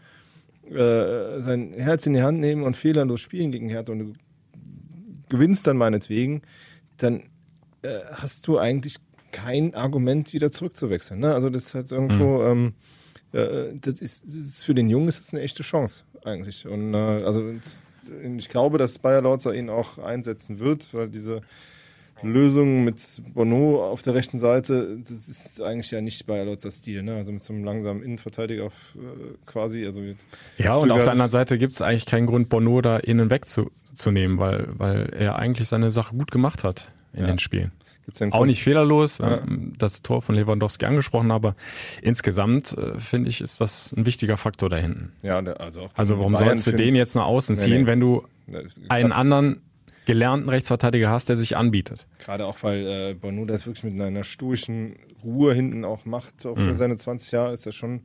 äh, 0.71 1.39
sein 1.39 1.73
Herz 1.77 2.05
in 2.07 2.13
die 2.13 2.23
Hand 2.23 2.39
nehmen 2.39 2.63
und 2.63 2.77
fehlerlos 2.77 3.21
spielen 3.21 3.51
gegen 3.51 3.69
Hertha 3.69 3.91
und 3.91 4.15
gewinnst 5.29 5.67
dann 5.67 5.77
meinetwegen, 5.77 6.41
dann 6.97 7.23
äh, 7.81 7.99
hast 8.11 8.47
du 8.47 8.57
eigentlich 8.57 8.97
kein 9.31 9.73
Argument, 9.75 10.33
wieder 10.33 10.51
zurückzuwechseln. 10.51 11.19
Ne? 11.19 11.33
Also 11.33 11.49
das 11.49 11.67
ist 11.67 11.75
halt 11.75 11.91
irgendwo, 11.91 12.39
mhm. 12.39 12.73
ähm, 13.33 13.39
äh, 13.39 13.75
das, 13.79 14.01
ist, 14.01 14.23
das 14.23 14.33
ist 14.33 14.63
für 14.63 14.73
den 14.73 14.89
Jungen 14.89 15.07
ist 15.07 15.19
das 15.19 15.33
eine 15.33 15.41
echte 15.41 15.63
Chance 15.63 16.03
eigentlich. 16.25 16.67
Und 16.67 16.93
äh, 16.93 16.97
also 16.97 17.53
ich 18.35 18.49
glaube, 18.49 18.77
dass 18.77 18.99
Bayer 18.99 19.21
Lautzer 19.21 19.53
ihn 19.53 19.69
auch 19.69 19.99
einsetzen 19.99 20.59
wird, 20.59 20.93
weil 20.93 21.09
diese 21.09 21.41
Lösung 22.21 22.83
mit 22.83 23.21
Bono 23.33 23.83
auf 23.83 24.01
der 24.01 24.13
rechten 24.13 24.39
Seite, 24.39 24.99
das 24.99 25.29
ist 25.29 25.61
eigentlich 25.61 25.91
ja 25.91 26.01
nicht 26.01 26.25
Bayer 26.25 26.45
Lautzer 26.45 26.71
Stil, 26.71 27.03
ne? 27.03 27.15
Also 27.15 27.31
mit 27.31 27.43
so 27.43 27.53
einem 27.53 27.63
langsamen 27.63 28.03
Innenverteidiger 28.03 28.65
auf, 28.65 28.95
äh, 28.95 29.35
quasi. 29.45 29.85
Also 29.85 30.01
ja, 30.57 30.75
und 30.75 30.91
auf 30.91 31.03
der 31.03 31.11
anderen 31.11 31.31
Seite 31.31 31.57
gibt 31.57 31.73
es 31.73 31.81
eigentlich 31.81 32.05
keinen 32.05 32.27
Grund, 32.27 32.49
Bono 32.49 32.81
da 32.81 32.97
innen 32.97 33.29
wegzunehmen, 33.89 34.37
weil, 34.37 34.67
weil 34.69 35.13
er 35.17 35.37
eigentlich 35.37 35.67
seine 35.67 35.91
Sache 35.91 36.15
gut 36.15 36.31
gemacht 36.31 36.63
hat 36.63 36.91
in 37.13 37.21
ja. 37.21 37.27
den 37.27 37.39
Spielen. 37.39 37.71
Auch 38.31 38.45
nicht 38.45 38.63
fehlerlos, 38.63 39.19
ja. 39.19 39.39
das 39.77 40.01
Tor 40.01 40.23
von 40.23 40.33
Lewandowski 40.33 40.85
angesprochen, 40.85 41.29
aber 41.29 41.55
insgesamt 42.01 42.75
äh, 42.75 42.99
finde 42.99 43.29
ich, 43.29 43.39
ist 43.39 43.61
das 43.61 43.91
ein 43.91 44.05
wichtiger 44.07 44.35
Faktor 44.37 44.69
da 44.69 44.77
hinten. 44.77 45.13
Ja, 45.21 45.37
also, 45.37 45.81
auch 45.81 45.91
also 45.95 46.17
warum 46.17 46.35
sollst 46.35 46.65
du 46.65 46.71
den 46.71 46.95
jetzt 46.95 47.15
nach 47.15 47.25
außen 47.25 47.55
ziehen, 47.55 47.71
nee, 47.71 47.79
nee. 47.81 47.85
wenn 47.85 47.99
du 47.99 48.25
einen 48.89 49.11
anderen 49.11 49.61
gelernten 50.05 50.49
Rechtsverteidiger 50.49 51.11
hast, 51.11 51.29
der 51.29 51.37
sich 51.37 51.55
anbietet. 51.55 52.07
Gerade 52.17 52.47
auch, 52.47 52.57
weil 52.63 52.87
äh, 52.87 53.13
Bono 53.13 53.45
das 53.45 53.67
wirklich 53.67 53.83
mit 53.83 54.01
einer 54.01 54.23
stoischen 54.23 54.95
Ruhe 55.23 55.53
hinten 55.53 55.85
auch 55.85 56.05
macht, 56.05 56.47
auch 56.47 56.55
für 56.55 56.61
mhm. 56.61 56.75
seine 56.75 56.95
20 56.95 57.31
Jahre 57.31 57.53
ist 57.53 57.67
das 57.67 57.75
schon 57.75 58.01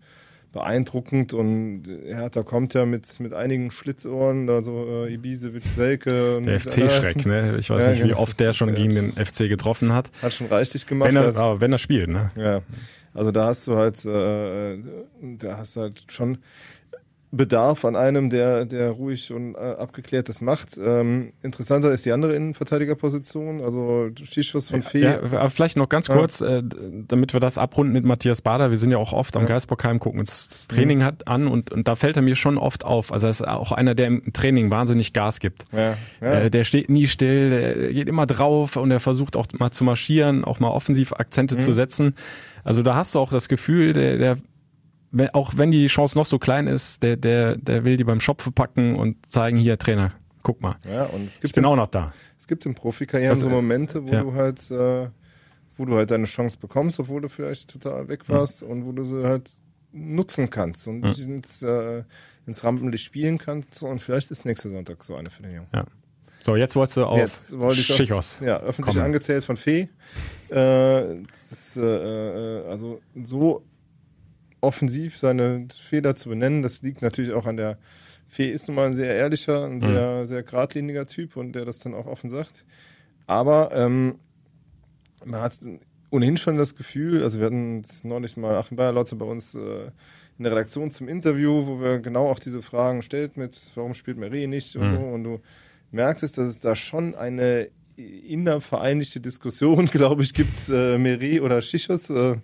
beeindruckend 0.54 1.34
und 1.34 1.82
Hertha 2.06 2.42
kommt 2.42 2.72
ja 2.74 2.86
mit, 2.86 3.20
mit 3.20 3.34
einigen 3.34 3.70
Schlitzohren, 3.70 4.48
also 4.48 4.86
äh, 4.88 5.12
Ibisevic, 5.12 5.64
Selke. 5.64 6.40
Der 6.40 6.60
FC-Schreck, 6.60 7.26
ne? 7.26 7.56
Ich 7.58 7.68
weiß 7.68 7.82
ja, 7.82 7.90
nicht, 7.90 8.04
wie 8.04 8.08
genau. 8.08 8.20
oft 8.20 8.40
der 8.40 8.52
schon 8.52 8.72
gegen 8.74 8.94
den 8.94 9.12
FC 9.12 9.48
getroffen 9.48 9.92
hat. 9.92 10.10
Hat 10.22 10.32
schon 10.32 10.46
reichlich 10.46 10.86
gemacht. 10.86 11.08
Wenn 11.08 11.16
er, 11.16 11.36
aber 11.36 11.60
wenn 11.60 11.72
er 11.72 11.78
spielt, 11.78 12.08
ne? 12.08 12.30
Ja. 12.36 12.62
Also 13.12 13.30
da 13.30 13.46
hast 13.46 13.66
du 13.66 13.76
halt, 13.76 14.04
äh, 14.04 14.78
da 15.38 15.58
hast 15.58 15.76
du 15.76 15.81
halt 15.83 16.04
schon 16.10 16.38
Bedarf 17.37 17.85
an 17.85 17.96
einem, 17.96 18.30
der, 18.30 18.64
der 18.64 18.90
ruhig 18.90 19.32
und 19.32 19.54
äh, 19.54 19.58
abgeklärt 19.58 20.28
das 20.28 20.40
macht. 20.40 20.78
Ähm, 20.78 21.32
interessanter 21.42 21.90
ist 21.92 22.06
die 22.06 22.12
andere 22.12 22.35
Innenverteidigerposition, 22.35 23.62
also 23.62 24.10
Schischus 24.22 24.68
von 24.70 24.82
Fee. 24.82 25.00
Ja, 25.00 25.22
aber 25.22 25.50
vielleicht 25.50 25.76
noch 25.76 25.88
ganz 25.88 26.08
kurz, 26.08 26.40
äh, 26.40 26.62
damit 27.08 27.32
wir 27.32 27.40
das 27.40 27.58
abrunden 27.58 27.92
mit 27.92 28.04
Matthias 28.04 28.42
Bader. 28.42 28.70
Wir 28.70 28.78
sind 28.78 28.90
ja 28.90 28.98
auch 28.98 29.12
oft 29.12 29.37
am 29.37 29.42
Ja. 29.42 29.48
Geisbockheim, 29.48 29.98
gucken 29.98 30.20
uns 30.20 30.48
das 30.48 30.68
Training 30.68 31.04
hat 31.04 31.28
an 31.28 31.46
und, 31.46 31.72
und 31.72 31.88
da 31.88 31.96
fällt 31.96 32.16
er 32.16 32.22
mir 32.22 32.37
schon 32.37 32.58
oft 32.58 32.85
auf. 32.85 33.12
Also 33.12 33.26
er 33.26 33.30
ist 33.30 33.46
auch 33.46 33.72
einer, 33.72 33.94
der 33.94 34.06
im 34.08 34.32
Training 34.32 34.70
wahnsinnig 34.70 35.12
Gas 35.12 35.40
gibt. 35.40 35.64
Ja, 35.72 35.94
ja. 36.20 36.40
Äh, 36.42 36.50
der 36.50 36.64
steht 36.64 36.90
nie 36.90 37.06
still, 37.06 37.50
der 37.50 37.92
geht 37.92 38.08
immer 38.08 38.26
drauf 38.26 38.76
und 38.76 38.90
er 38.90 39.00
versucht 39.00 39.37
auch 39.37 39.46
mal 39.58 39.70
zu 39.70 39.85
marschieren, 39.85 40.44
auch 40.44 40.60
mal 40.60 40.68
offensiv 40.70 41.10
Mhm. 41.10 41.16
Akzente 41.18 41.58
zu 41.58 41.72
setzen. 41.72 42.14
Also 42.64 42.82
da 42.82 42.94
hast 42.94 43.14
du 43.14 43.18
auch 43.18 43.30
das 43.30 43.48
Gefühl, 43.48 43.92
der, 43.92 44.16
der 44.18 44.37
auch 45.33 45.52
wenn 45.56 45.71
die 45.71 45.87
Chance 45.87 46.17
noch 46.19 46.25
so 46.27 46.38
klein 46.38 46.67
ist, 46.67 47.02
der, 47.02 47.17
der, 47.17 47.56
der 47.56 47.85
will 47.85 47.96
die 47.96 48.04
beim 48.04 48.21
Schopfe 48.21 48.50
packen 48.52 48.96
und 48.96 49.17
zeigen, 49.31 49.56
hier 49.56 49.79
Trainer, 49.79 50.12
guck 50.42 50.60
mal. 50.60 50.77
ja, 50.88 51.04
und 51.04 51.27
es 51.27 51.35
Ich 51.35 51.40
gibt 51.40 51.54
bin 51.54 51.65
im, 51.65 51.71
auch 51.71 51.77
noch 51.77 51.87
da. 51.88 52.12
es 52.38 52.46
gibt 52.46 52.67
im 52.67 52.75
Profikarrieren 52.75 53.31
Das- 53.31 53.40
so 53.40 53.48
Momente, 53.48 54.04
wo 54.04 54.08
ja. 54.12 54.23
du 54.23 54.35
halt, 54.35 54.71
äh, 54.71 55.08
wo 55.77 55.85
du 55.85 55.96
halt 55.96 56.10
deine 56.10 56.25
Chance 56.27 56.58
bekommst, 56.60 57.00
obwohl 57.00 57.21
du 57.21 57.29
vielleicht 57.29 57.71
total 57.71 58.08
weg 58.08 58.29
warst 58.29 58.62
und 58.62 58.85
wo 58.87 58.92
du 58.92 59.02
sie 59.04 59.25
halt 59.25 59.50
nutzen 59.92 60.50
kannst 60.50 60.87
und 60.88 61.02
dich 61.02 61.23
ins, 61.25 61.62
äh, 61.62 62.02
ins 62.46 62.62
Rampenlicht 62.65 63.04
spielen 63.04 63.38
kannst 63.38 63.83
und 63.83 64.00
vielleicht 64.02 64.31
ist 64.31 64.44
nächster 64.44 64.69
Sonntag 64.71 65.02
so 65.04 65.15
eine 65.17 65.31
für 65.31 65.42
den 65.42 65.54
Jungen. 65.54 65.69
Ja. 65.75 65.85
So, 66.42 66.56
jetzt 66.56 66.77
wolltest 66.77 66.98
du 66.98 67.04
auf 67.06 67.17
Jetzt 67.19 67.58
wollte 67.58 67.81
ich 67.81 67.90
auch- 67.90 67.96
Schichos. 67.96 68.38
Ja, 68.42 68.58
öffentlich 68.58 68.94
kommen. 68.96 69.06
angezählt 69.06 69.44
von 69.44 69.56
Fee. 69.56 69.88
Äh, 70.50 71.23
ist, 71.23 71.77
äh, 71.79 71.81
äh, 72.60 72.69
also 72.69 73.00
so 73.23 73.62
offensiv 74.65 75.17
seine 75.17 75.69
Fehler 75.73 76.17
zu 76.17 76.29
benennen, 76.29 76.62
das 76.62 76.83
liegt 76.83 77.02
natürlich 77.02 77.33
auch 77.33 77.46
an 77.46 77.56
der 77.56 77.79
Fee 78.27 78.50
ist 78.50 78.69
nun 78.69 78.77
mal 78.77 78.87
ein 78.87 78.94
sehr 78.94 79.15
ehrlicher, 79.15 79.65
ein 79.65 79.81
sehr, 79.81 80.27
sehr 80.27 80.42
geradliniger 80.42 81.06
Typ 81.06 81.37
und 81.37 81.52
der 81.52 81.65
das 81.65 81.81
dann 81.81 81.94
auch 81.94 82.06
offen 82.06 82.31
sagt. 82.31 82.65
Aber 83.27 83.71
ähm, 83.75 84.17
man 85.25 85.40
hat 85.40 85.58
ohnehin 86.10 86.37
schon 86.37 86.56
das 86.56 86.75
Gefühl, 86.75 87.23
also 87.23 87.38
wir 87.38 87.46
hatten 87.46 87.83
neulich 88.02 88.37
mal 88.37 88.56
Achim 88.56 88.77
Bayerlotze 88.77 89.17
bei 89.17 89.25
uns 89.25 89.54
äh, 89.54 89.90
in 90.38 90.44
der 90.44 90.52
Redaktion 90.52 90.90
zum 90.90 91.08
Interview, 91.08 91.67
wo 91.67 91.81
wir 91.81 91.98
genau 91.98 92.29
auch 92.29 92.38
diese 92.38 92.62
Fragen 92.62 93.02
stellt 93.02 93.37
mit, 93.37 93.56
warum 93.75 93.94
spielt 93.94 94.19
Meret 94.19 94.48
nicht 94.48 94.75
und 94.77 94.90
so. 94.90 94.98
Und 94.98 95.25
du 95.25 95.40
merktest, 95.92 96.38
dass 96.38 96.46
es 96.46 96.58
da 96.58 96.75
schon 96.75 97.15
eine 97.15 97.69
innervereinigte 97.96 99.21
Diskussion, 99.21 99.87
glaube 99.92 100.23
ich, 100.23 100.35
gibt, 100.35 100.69
äh, 100.69 100.98
Meret 100.98 101.40
oder 101.40 101.62
Schichos, 101.62 102.10
äh, 102.10 102.37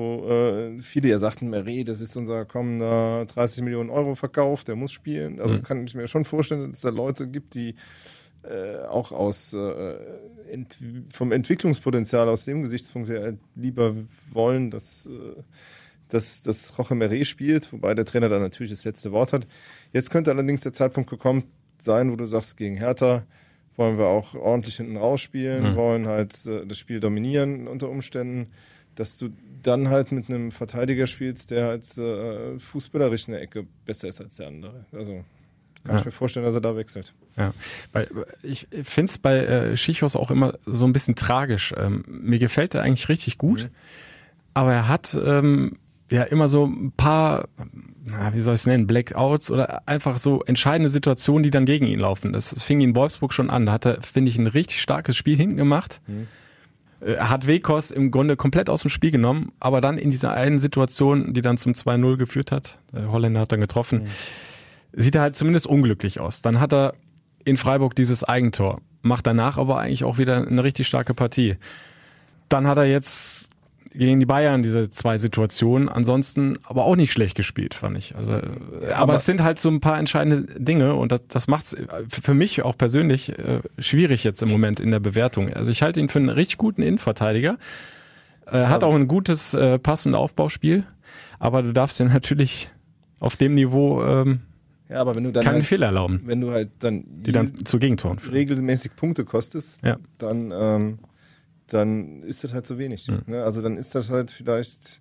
wo 0.00 0.28
äh, 0.28 0.80
viele 0.80 1.08
ja 1.08 1.18
sagten, 1.18 1.50
Meret, 1.50 1.88
das 1.88 2.00
ist 2.00 2.16
unser 2.16 2.44
kommender 2.44 3.24
30 3.26 3.62
Millionen 3.62 3.90
Euro 3.90 4.14
Verkauf, 4.14 4.64
der 4.64 4.76
muss 4.76 4.92
spielen. 4.92 5.40
Also 5.40 5.60
kann 5.60 5.84
ich 5.84 5.94
mir 5.94 6.06
schon 6.06 6.24
vorstellen, 6.24 6.68
dass 6.68 6.76
es 6.76 6.82
da 6.82 6.88
Leute 6.88 7.26
gibt, 7.26 7.54
die 7.54 7.74
äh, 8.42 8.84
auch 8.86 9.12
aus 9.12 9.52
äh, 9.52 9.94
ent 10.50 10.78
vom 11.10 11.32
Entwicklungspotenzial 11.32 12.28
aus 12.28 12.46
dem 12.46 12.62
Gesichtspunkt 12.62 13.10
her 13.10 13.36
lieber 13.54 13.94
wollen, 14.32 14.70
dass, 14.70 15.06
äh, 15.06 15.42
dass, 16.08 16.40
dass 16.42 16.78
Roche 16.78 16.94
Meret 16.94 17.26
spielt, 17.26 17.70
wobei 17.72 17.94
der 17.94 18.06
Trainer 18.06 18.30
dann 18.30 18.40
natürlich 18.40 18.70
das 18.70 18.84
letzte 18.84 19.12
Wort 19.12 19.34
hat. 19.34 19.46
Jetzt 19.92 20.10
könnte 20.10 20.30
allerdings 20.30 20.62
der 20.62 20.72
Zeitpunkt 20.72 21.10
gekommen 21.10 21.44
sein, 21.78 22.10
wo 22.10 22.16
du 22.16 22.24
sagst, 22.24 22.56
gegen 22.56 22.76
Hertha 22.76 23.24
wollen 23.76 23.98
wir 23.98 24.06
auch 24.06 24.34
ordentlich 24.34 24.76
hinten 24.76 24.96
rausspielen, 24.96 25.76
wollen 25.76 26.06
halt 26.06 26.46
äh, 26.46 26.66
das 26.66 26.78
Spiel 26.78 27.00
dominieren 27.00 27.68
unter 27.68 27.88
Umständen, 27.88 28.48
dass 28.94 29.18
du 29.18 29.30
dann 29.62 29.88
halt 29.88 30.12
mit 30.12 30.28
einem 30.28 30.50
Verteidiger 30.52 31.06
spielst, 31.06 31.50
der 31.50 31.66
halt 31.66 31.98
äh, 31.98 32.58
fußballerisch 32.58 33.28
in 33.28 33.32
der 33.32 33.42
Ecke 33.42 33.66
besser 33.84 34.08
ist 34.08 34.20
als 34.20 34.36
der 34.36 34.48
andere. 34.48 34.86
Also 34.92 35.24
kann 35.84 35.98
ich 35.98 36.04
mir 36.04 36.10
vorstellen, 36.10 36.44
dass 36.44 36.54
er 36.54 36.60
da 36.60 36.76
wechselt. 36.76 37.14
Ja, 37.36 37.54
weil 37.92 38.08
ich 38.42 38.68
finde 38.82 39.10
es 39.10 39.18
bei 39.18 39.38
äh, 39.38 39.76
Schichos 39.76 40.14
auch 40.14 40.30
immer 40.30 40.54
so 40.66 40.84
ein 40.84 40.92
bisschen 40.92 41.14
tragisch. 41.14 41.72
Ähm, 41.76 42.04
mir 42.06 42.38
gefällt 42.38 42.74
er 42.74 42.82
eigentlich 42.82 43.08
richtig 43.08 43.38
gut, 43.38 43.70
aber 44.52 44.74
er 44.74 44.88
hat 44.88 45.16
ähm, 45.24 45.78
ja 46.10 46.24
immer 46.24 46.48
so 46.48 46.66
ein 46.66 46.92
paar, 46.92 47.48
na, 48.04 48.34
wie 48.34 48.40
soll 48.40 48.54
ich 48.54 48.60
es 48.60 48.66
nennen, 48.66 48.86
Blackouts 48.86 49.50
oder 49.50 49.88
einfach 49.88 50.18
so 50.18 50.42
entscheidende 50.42 50.90
Situationen, 50.90 51.44
die 51.44 51.50
dann 51.50 51.66
gegen 51.66 51.86
ihn 51.86 52.00
laufen. 52.00 52.32
Das 52.32 52.54
fing 52.62 52.80
in 52.82 52.94
Wolfsburg 52.94 53.32
schon 53.32 53.48
an. 53.48 53.66
Da 53.66 53.72
hat 53.72 53.86
er, 53.86 54.02
finde 54.02 54.30
ich, 54.30 54.38
ein 54.38 54.48
richtig 54.48 54.82
starkes 54.82 55.16
Spiel 55.16 55.38
hinten 55.38 55.56
gemacht. 55.56 56.02
Äh, 56.08 56.26
hat 57.18 57.46
Wekos 57.46 57.90
im 57.90 58.10
Grunde 58.10 58.36
komplett 58.36 58.68
aus 58.68 58.82
dem 58.82 58.90
Spiel 58.90 59.10
genommen, 59.10 59.52
aber 59.60 59.80
dann 59.80 59.98
in 59.98 60.10
dieser 60.10 60.32
einen 60.32 60.58
Situation, 60.58 61.32
die 61.32 61.42
dann 61.42 61.58
zum 61.58 61.72
2-0 61.72 62.16
geführt 62.16 62.52
hat, 62.52 62.78
der 62.92 63.10
Holländer 63.10 63.40
hat 63.40 63.52
dann 63.52 63.60
getroffen, 63.60 64.04
sieht 64.92 65.14
er 65.14 65.22
halt 65.22 65.36
zumindest 65.36 65.66
unglücklich 65.66 66.20
aus. 66.20 66.42
Dann 66.42 66.60
hat 66.60 66.72
er 66.72 66.94
in 67.44 67.56
Freiburg 67.56 67.94
dieses 67.94 68.24
Eigentor, 68.24 68.80
macht 69.02 69.26
danach 69.26 69.56
aber 69.56 69.78
eigentlich 69.78 70.04
auch 70.04 70.18
wieder 70.18 70.46
eine 70.46 70.62
richtig 70.62 70.86
starke 70.86 71.14
Partie. 71.14 71.56
Dann 72.48 72.66
hat 72.66 72.78
er 72.78 72.84
jetzt 72.84 73.49
gegen 73.92 74.20
die 74.20 74.26
Bayern 74.26 74.62
diese 74.62 74.88
zwei 74.90 75.18
Situationen, 75.18 75.88
ansonsten 75.88 76.58
aber 76.62 76.84
auch 76.84 76.96
nicht 76.96 77.12
schlecht 77.12 77.36
gespielt, 77.36 77.74
fand 77.74 77.98
ich. 77.98 78.14
Also, 78.14 78.32
äh, 78.32 78.92
aber, 78.94 79.14
es 79.14 79.26
sind 79.26 79.42
halt 79.42 79.58
so 79.58 79.68
ein 79.68 79.80
paar 79.80 79.98
entscheidende 79.98 80.42
Dinge 80.60 80.94
und 80.94 81.10
das, 81.12 81.22
das 81.28 81.48
macht 81.48 81.64
es 81.64 81.76
für 82.08 82.34
mich 82.34 82.62
auch 82.62 82.76
persönlich 82.78 83.36
äh, 83.38 83.60
schwierig 83.78 84.22
jetzt 84.24 84.42
im 84.42 84.48
Moment 84.48 84.78
in 84.80 84.90
der 84.92 85.00
Bewertung. 85.00 85.52
Also 85.52 85.70
ich 85.70 85.82
halte 85.82 85.98
ihn 86.00 86.08
für 86.08 86.18
einen 86.20 86.28
richtig 86.28 86.58
guten 86.58 86.82
Innenverteidiger. 86.82 87.58
Äh, 88.46 88.66
hat 88.66 88.84
auch 88.84 88.94
ein 88.94 89.08
gutes 89.08 89.54
äh, 89.54 89.78
passendes 89.78 90.18
Aufbauspiel, 90.18 90.84
aber 91.38 91.62
du 91.62 91.72
darfst 91.72 91.98
dir 92.00 92.04
natürlich 92.06 92.68
auf 93.20 93.36
dem 93.36 93.54
Niveau 93.54 94.02
ähm, 94.02 94.40
Ja, 94.88 95.00
aber 95.00 95.14
wenn 95.14 95.24
du 95.24 95.32
dann 95.32 95.44
keinen 95.44 95.54
halt, 95.54 95.66
Fehler 95.66 95.86
erlauben, 95.86 96.22
wenn 96.26 96.40
du 96.40 96.50
halt 96.50 96.70
dann, 96.80 97.04
die 97.06 97.32
dann 97.32 97.54
zu 97.64 97.78
Gegentoren 97.78 98.18
führen. 98.18 98.34
regelmäßig 98.34 98.96
Punkte 98.96 99.24
kostest, 99.24 99.84
Ja. 99.84 99.98
dann, 100.18 100.52
ähm, 100.56 100.98
dann 101.72 102.22
ist 102.22 102.44
das 102.44 102.52
halt 102.52 102.66
zu 102.66 102.78
wenig. 102.78 103.08
Ne? 103.26 103.42
Also 103.42 103.62
dann 103.62 103.76
ist 103.76 103.94
das 103.94 104.10
halt 104.10 104.30
vielleicht, 104.30 105.00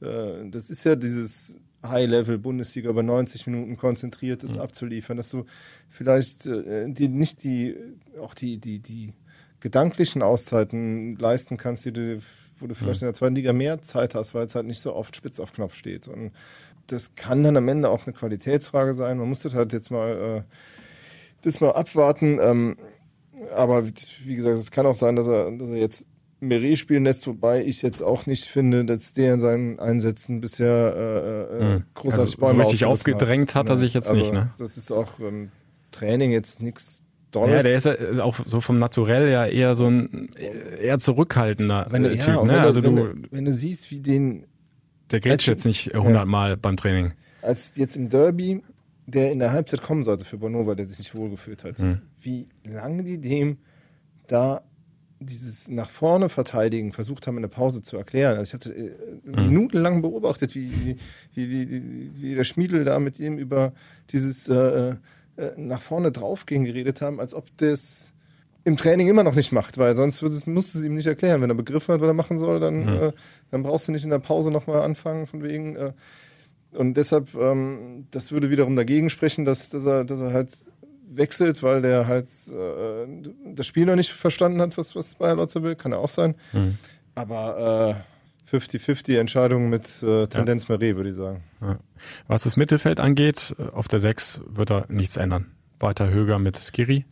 äh, 0.00 0.48
das 0.50 0.70
ist 0.70 0.84
ja 0.84 0.94
dieses 0.94 1.58
High-Level-Bundesliga 1.84 2.90
über 2.90 3.02
90 3.02 3.46
Minuten 3.46 3.76
konzentriertes 3.76 4.56
abzuliefern, 4.56 5.16
dass 5.16 5.30
du 5.30 5.44
vielleicht 5.90 6.46
äh, 6.46 6.88
die 6.88 7.08
nicht 7.08 7.42
die, 7.42 7.76
auch 8.20 8.34
die, 8.34 8.58
die, 8.58 8.78
die 8.78 9.12
gedanklichen 9.60 10.22
Auszeiten 10.22 11.16
leisten 11.16 11.56
kannst, 11.56 11.84
die 11.84 11.92
du, 11.92 12.18
wo 12.58 12.66
du 12.66 12.74
vielleicht 12.74 13.02
in 13.02 13.06
der 13.06 13.14
zweiten 13.14 13.34
Liga 13.34 13.52
mehr 13.52 13.82
Zeit 13.82 14.14
hast, 14.14 14.34
weil 14.34 14.46
es 14.46 14.54
halt 14.54 14.66
nicht 14.66 14.80
so 14.80 14.94
oft 14.94 15.16
spitz 15.16 15.40
auf 15.40 15.52
Knopf 15.52 15.74
steht. 15.74 16.08
Und 16.08 16.32
das 16.86 17.14
kann 17.14 17.42
dann 17.42 17.56
am 17.56 17.68
Ende 17.68 17.88
auch 17.88 18.06
eine 18.06 18.14
Qualitätsfrage 18.14 18.94
sein. 18.94 19.18
Man 19.18 19.28
muss 19.28 19.42
das 19.42 19.54
halt 19.54 19.72
jetzt 19.72 19.90
mal, 19.90 20.12
äh, 20.12 20.42
das 21.42 21.60
mal 21.60 21.72
abwarten. 21.72 22.38
Ähm, 22.40 22.76
aber 23.54 23.84
wie 23.86 24.34
gesagt, 24.34 24.58
es 24.58 24.70
kann 24.70 24.86
auch 24.86 24.96
sein, 24.96 25.16
dass 25.16 25.26
er, 25.26 25.50
dass 25.52 25.68
er 25.70 25.76
jetzt 25.76 26.08
Meret 26.40 26.76
spielen 26.78 27.04
lässt, 27.04 27.26
wobei 27.28 27.64
ich 27.64 27.82
jetzt 27.82 28.02
auch 28.02 28.26
nicht 28.26 28.46
finde, 28.46 28.84
dass 28.84 29.12
der 29.12 29.34
in 29.34 29.40
seinen 29.40 29.78
Einsätzen 29.78 30.40
bisher 30.40 30.94
äh, 30.96 31.56
äh, 31.56 31.74
Hm. 31.76 31.84
großartig 31.94 32.20
Also 32.20 32.32
so 32.32 32.38
Bäume 32.38 32.62
richtig 32.64 32.84
ausgerissen 32.84 33.14
aufgedrängt 33.20 33.54
hat 33.54 33.68
er 33.68 33.76
sich 33.76 33.94
jetzt 33.94 34.12
nicht, 34.12 34.32
ne? 34.32 34.50
Das 34.58 34.76
ist 34.76 34.90
auch 34.90 35.20
ähm, 35.20 35.50
Training 35.92 36.32
jetzt 36.32 36.60
nichts 36.60 37.00
Dolles. 37.30 37.54
Ja, 37.54 37.62
der 37.62 37.76
ist 37.76 37.86
ja 37.86 37.92
ist 37.92 38.18
auch 38.18 38.36
so 38.44 38.60
vom 38.60 38.78
Naturell 38.80 39.30
ja 39.30 39.46
eher 39.46 39.74
so 39.76 39.86
ein 39.86 40.28
äh, 40.36 40.84
eher 40.84 40.98
zurückhaltender 40.98 41.86
wenn 41.90 42.04
äh, 42.04 42.14
ja, 42.16 42.24
Typ. 42.24 42.38
und 42.38 42.48
Ne? 42.48 42.54
wenn, 42.54 42.60
Also 42.60 42.80
du, 42.80 42.88
wenn, 42.96 43.22
du, 43.22 43.28
wenn 43.30 43.44
du 43.44 43.52
siehst, 43.52 43.90
wie 43.92 44.00
den 44.00 44.44
der 45.12 45.20
grätscht 45.20 45.46
jetzt 45.48 45.64
nicht 45.64 45.94
hundertmal 45.94 46.56
beim 46.56 46.76
Training. 46.76 47.12
als 47.40 47.72
jetzt 47.76 47.96
im 47.96 48.10
Derby, 48.10 48.62
der 49.06 49.30
in 49.30 49.38
der 49.38 49.52
Halbzeit 49.52 49.80
kommen 49.82 50.02
sollte 50.02 50.24
für 50.24 50.38
Bonova, 50.38 50.74
der 50.74 50.86
sich 50.86 50.98
nicht 50.98 51.14
wohlgefühlt 51.14 51.62
hat, 51.64 51.78
Hm. 51.78 52.00
Wie 52.24 52.48
lange 52.64 53.04
die 53.04 53.18
dem 53.18 53.58
da 54.26 54.62
dieses 55.20 55.68
nach 55.68 55.88
vorne 55.90 56.28
verteidigen 56.28 56.92
versucht 56.92 57.26
haben 57.26 57.36
in 57.36 57.42
der 57.42 57.48
Pause 57.48 57.82
zu 57.82 57.96
erklären. 57.96 58.36
Also 58.36 58.42
ich 58.42 58.54
hatte 58.54 58.74
äh, 58.74 58.92
Hm. 59.24 59.48
minutenlang 59.48 60.02
beobachtet, 60.02 60.54
wie, 60.54 60.96
wie, 61.32 61.50
wie, 61.50 61.70
wie, 61.70 62.10
wie 62.20 62.34
der 62.34 62.44
Schmiedel 62.44 62.84
da 62.84 62.98
mit 62.98 63.20
ihm 63.20 63.38
über 63.38 63.72
dieses 64.10 64.48
äh, 64.48 64.96
äh, 65.36 65.50
nach 65.56 65.80
vorne 65.80 66.10
draufgehen 66.10 66.64
geredet 66.64 67.00
haben, 67.00 67.20
als 67.20 67.34
ob 67.34 67.56
das 67.58 68.12
im 68.64 68.76
Training 68.76 69.08
immer 69.08 69.24
noch 69.24 69.34
nicht 69.34 69.52
macht, 69.52 69.78
weil 69.78 69.94
sonst 69.94 70.22
es, 70.22 70.46
musst 70.46 70.74
du 70.74 70.78
es 70.78 70.84
ihm 70.84 70.94
nicht 70.94 71.06
erklären. 71.06 71.40
Wenn 71.40 71.50
er 71.50 71.56
begriffen 71.56 71.94
hat, 71.94 72.00
was 72.00 72.08
er 72.08 72.14
machen 72.14 72.38
soll, 72.38 72.60
dann, 72.60 72.88
äh, 72.88 73.12
dann 73.50 73.62
brauchst 73.62 73.88
du 73.88 73.92
nicht 73.92 74.04
in 74.04 74.10
der 74.10 74.18
Pause 74.18 74.50
nochmal 74.50 74.82
anfangen, 74.82 75.26
von 75.26 75.42
wegen. 75.42 75.76
Äh, 75.76 75.92
und 76.72 76.94
deshalb, 76.96 77.34
ähm, 77.34 78.06
das 78.10 78.32
würde 78.32 78.50
wiederum 78.50 78.76
dagegen 78.76 79.10
sprechen, 79.10 79.44
dass, 79.44 79.68
dass, 79.68 79.84
er, 79.84 80.04
dass 80.04 80.20
er 80.20 80.32
halt 80.32 80.50
wechselt, 81.16 81.62
weil 81.62 81.82
der 81.82 82.06
halt 82.06 82.26
äh, 82.48 83.06
das 83.54 83.66
Spiel 83.66 83.86
noch 83.86 83.96
nicht 83.96 84.12
verstanden 84.12 84.60
hat, 84.60 84.76
was, 84.78 84.94
was 84.96 85.14
Bayer 85.14 85.36
Lotzer 85.36 85.62
will. 85.62 85.74
Kann 85.74 85.92
ja 85.92 85.98
auch 85.98 86.08
sein. 86.08 86.34
Aber 87.14 87.96
äh, 88.50 88.56
50-50 88.56 89.18
Entscheidung 89.18 89.68
mit 89.70 90.02
äh, 90.02 90.26
Tendenz 90.26 90.68
Meret, 90.68 90.96
würde 90.96 91.08
ich 91.10 91.14
sagen. 91.16 91.42
Ja. 91.60 91.78
Was 92.26 92.44
das 92.44 92.56
Mittelfeld 92.56 93.00
angeht, 93.00 93.54
auf 93.72 93.88
der 93.88 94.00
6 94.00 94.42
wird 94.46 94.70
er 94.70 94.86
nichts 94.88 95.16
ändern. 95.16 95.52
Weiter 95.80 96.10
Höger 96.10 96.38
mit 96.38 96.58
Skiri. 96.58 97.04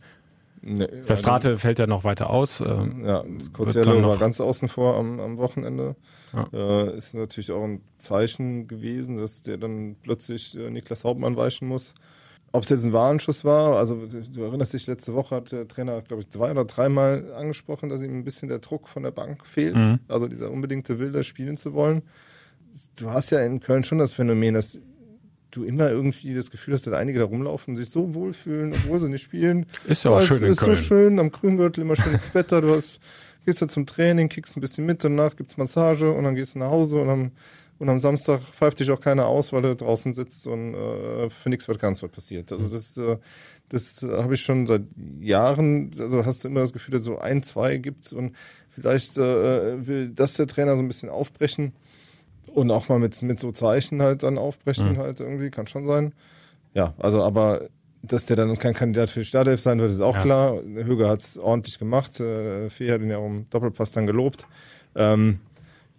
Nee, 0.63 0.87
Verstrate 1.03 1.57
fällt 1.57 1.79
ja 1.79 1.87
noch 1.87 2.03
weiter 2.03 2.29
aus. 2.29 2.61
ähm, 2.61 3.03
Ja, 3.03 3.23
dann 3.23 4.03
war 4.03 4.17
ganz 4.17 4.39
außen 4.39 4.69
vor 4.69 4.95
am, 4.95 5.19
am 5.19 5.37
Wochenende. 5.37 5.95
Ja. 6.33 6.47
Äh, 6.53 6.97
ist 6.97 7.15
natürlich 7.15 7.51
auch 7.51 7.63
ein 7.63 7.81
Zeichen 7.97 8.67
gewesen, 8.67 9.17
dass 9.17 9.41
der 9.41 9.57
dann 9.57 9.95
plötzlich 10.03 10.55
äh, 10.57 10.69
Niklas 10.69 11.03
Hauptmann 11.03 11.35
weichen 11.35 11.67
muss. 11.67 11.95
Ob 12.53 12.63
es 12.63 12.69
jetzt 12.69 12.83
ein 12.83 12.91
Warnschuss 12.91 13.45
war, 13.45 13.77
also 13.77 13.97
du 14.05 14.43
erinnerst 14.43 14.73
dich, 14.73 14.85
letzte 14.85 15.13
Woche 15.13 15.35
hat 15.35 15.53
der 15.53 15.67
Trainer, 15.67 16.01
glaube 16.01 16.21
ich, 16.21 16.29
zwei 16.29 16.51
oder 16.51 16.65
dreimal 16.65 17.33
angesprochen, 17.33 17.87
dass 17.87 18.01
ihm 18.01 18.17
ein 18.17 18.23
bisschen 18.25 18.49
der 18.49 18.59
Druck 18.59 18.89
von 18.89 19.03
der 19.03 19.11
Bank 19.11 19.45
fehlt. 19.45 19.75
Mhm. 19.75 19.99
Also 20.09 20.27
dieser 20.27 20.51
unbedingte 20.51 20.99
Wille, 20.99 21.23
spielen 21.23 21.55
zu 21.55 21.73
wollen. 21.73 22.01
Du 22.97 23.09
hast 23.09 23.29
ja 23.29 23.39
in 23.41 23.61
Köln 23.61 23.83
schon 23.85 23.99
das 23.99 24.13
Phänomen, 24.13 24.53
dass 24.53 24.79
du 25.51 25.63
immer 25.63 25.89
irgendwie 25.89 26.33
das 26.33 26.51
Gefühl 26.51 26.73
hast, 26.73 26.87
dass 26.87 26.93
einige 26.93 27.19
da 27.19 27.25
rumlaufen 27.25 27.73
und 27.73 27.75
sich 27.77 27.89
so 27.89 28.13
wohlfühlen, 28.13 28.73
obwohl 28.73 28.99
sie 28.99 29.09
nicht 29.09 29.21
spielen. 29.21 29.65
Ist 29.85 30.03
ja 30.03 30.11
auch 30.11 30.21
schön 30.21 30.37
es 30.37 30.43
in 30.43 30.51
ist 30.51 30.59
Köln. 30.59 30.75
so 30.75 30.81
schön, 30.81 31.19
am 31.19 31.31
Grüngürtel 31.31 31.81
immer 31.81 31.95
schönes 31.95 32.33
Wetter, 32.33 32.61
du 32.61 32.75
hast, 32.75 32.99
gehst 33.45 33.61
da 33.61 33.67
zum 33.67 33.85
Training, 33.85 34.29
kickst 34.29 34.55
ein 34.55 34.61
bisschen 34.61 34.85
mit, 34.85 35.03
danach 35.03 35.35
gibt's 35.35 35.57
Massage 35.57 36.11
und 36.11 36.23
dann 36.23 36.35
gehst 36.35 36.55
du 36.55 36.59
nach 36.59 36.69
Hause 36.69 37.01
und 37.01 37.09
am, 37.09 37.31
und 37.81 37.89
am 37.89 37.97
Samstag 37.97 38.39
pfeift 38.41 38.79
dich 38.79 38.91
auch 38.91 38.99
keiner 38.99 39.25
aus, 39.25 39.51
weil 39.53 39.63
du 39.63 39.75
draußen 39.75 40.13
sitzt 40.13 40.45
und 40.45 40.75
äh, 40.75 41.31
für 41.31 41.49
nichts 41.49 41.67
wird 41.67 41.79
ganz 41.79 42.03
was 42.03 42.11
passiert. 42.11 42.51
Also 42.51 42.69
das, 42.69 42.95
äh, 42.95 43.17
das 43.69 44.03
habe 44.03 44.35
ich 44.35 44.41
schon 44.41 44.67
seit 44.67 44.83
Jahren, 45.19 45.89
also 45.99 46.23
hast 46.23 46.43
du 46.43 46.47
immer 46.47 46.59
das 46.59 46.73
Gefühl, 46.73 46.91
dass 46.93 46.99
es 47.01 47.05
so 47.07 47.17
ein, 47.17 47.41
zwei 47.41 47.77
gibt 47.77 48.13
und 48.13 48.35
vielleicht 48.69 49.17
äh, 49.17 49.87
will 49.87 50.09
das 50.09 50.35
der 50.35 50.45
Trainer 50.45 50.75
so 50.77 50.83
ein 50.83 50.87
bisschen 50.87 51.09
aufbrechen 51.09 51.73
und 52.53 52.69
auch 52.69 52.87
mal 52.87 52.99
mit, 52.99 53.19
mit 53.23 53.39
so 53.39 53.51
Zeichen 53.51 53.99
halt 54.03 54.21
dann 54.21 54.37
aufbrechen 54.37 54.97
halt 54.99 55.19
irgendwie, 55.19 55.49
kann 55.49 55.65
schon 55.65 55.87
sein. 55.87 56.13
Ja, 56.75 56.93
also 56.99 57.23
aber 57.23 57.67
dass 58.03 58.27
der 58.27 58.35
dann 58.35 58.55
kein 58.59 58.75
Kandidat 58.75 59.09
für 59.09 59.21
die 59.21 59.25
Startelf 59.25 59.59
sein 59.59 59.79
wird, 59.79 59.91
ist 59.91 60.01
auch 60.01 60.15
Ja. 60.17 60.21
klar. 60.21 60.61
Höger 60.61 61.09
hat 61.09 61.21
es 61.21 61.37
ordentlich 61.39 61.79
gemacht. 61.79 62.19
Äh, 62.19 62.69
Fee 62.69 62.91
hat 62.91 63.01
ihn 63.01 63.09
ja 63.09 63.17
auch 63.17 63.25
im 63.27 63.49
Doppelpass 63.49 63.91
dann 63.91 64.05
gelobt. 64.05 64.45
Ähm, 64.95 65.39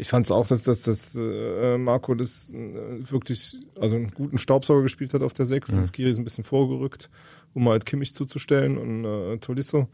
ich 0.03 0.09
fand 0.09 0.27
es 0.27 0.33
auch, 0.33 0.49
dass, 0.49 0.65
dass, 0.65 0.83
dass 0.83 1.15
äh, 1.17 1.79
Marco 1.79 2.15
das 2.17 2.51
äh, 2.51 3.09
wirklich, 3.09 3.57
also 3.81 3.95
einen 3.95 4.11
guten 4.11 4.37
Staubsauger 4.37 4.83
gespielt 4.83 5.15
hat 5.15 5.23
auf 5.23 5.33
der 5.33 5.47
6 5.47 5.75
und 5.75 5.87
Skiri 5.87 6.11
ist 6.11 6.19
ein 6.19 6.25
bisschen 6.25 6.43
vorgerückt, 6.43 7.09
um 7.55 7.69
halt 7.69 7.87
Kimmich 7.87 8.13
zuzustellen 8.13 8.79
und 8.79 9.05
äh, 9.05 9.39
Tolisso. 9.39 9.89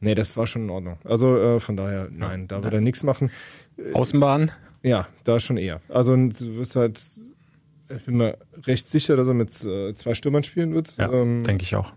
Nee, 0.00 0.14
das 0.14 0.36
war 0.36 0.46
schon 0.46 0.64
in 0.64 0.70
Ordnung. 0.70 0.98
Also 1.04 1.38
äh, 1.38 1.58
von 1.58 1.76
daher, 1.76 2.08
nein, 2.10 2.46
da 2.48 2.62
wird 2.62 2.74
er 2.74 2.82
nichts 2.82 3.02
machen. 3.02 3.30
Außenbahn. 3.94 4.52
Ja, 4.82 5.08
da 5.24 5.40
schon 5.40 5.56
eher. 5.56 5.80
Also 5.88 6.14
du 6.14 6.56
wirst 6.58 6.76
halt, 6.76 7.00
ich 7.88 8.04
bin 8.04 8.18
mir 8.18 8.36
recht 8.64 8.90
sicher, 8.90 9.16
dass 9.16 9.26
er 9.26 9.34
mit 9.34 9.64
äh, 9.64 9.94
zwei 9.94 10.12
Stürmern 10.12 10.42
spielen 10.42 10.74
wird. 10.74 10.98
Ja, 10.98 11.10
ähm, 11.10 11.44
denke 11.44 11.62
ich 11.62 11.74
auch. 11.76 11.94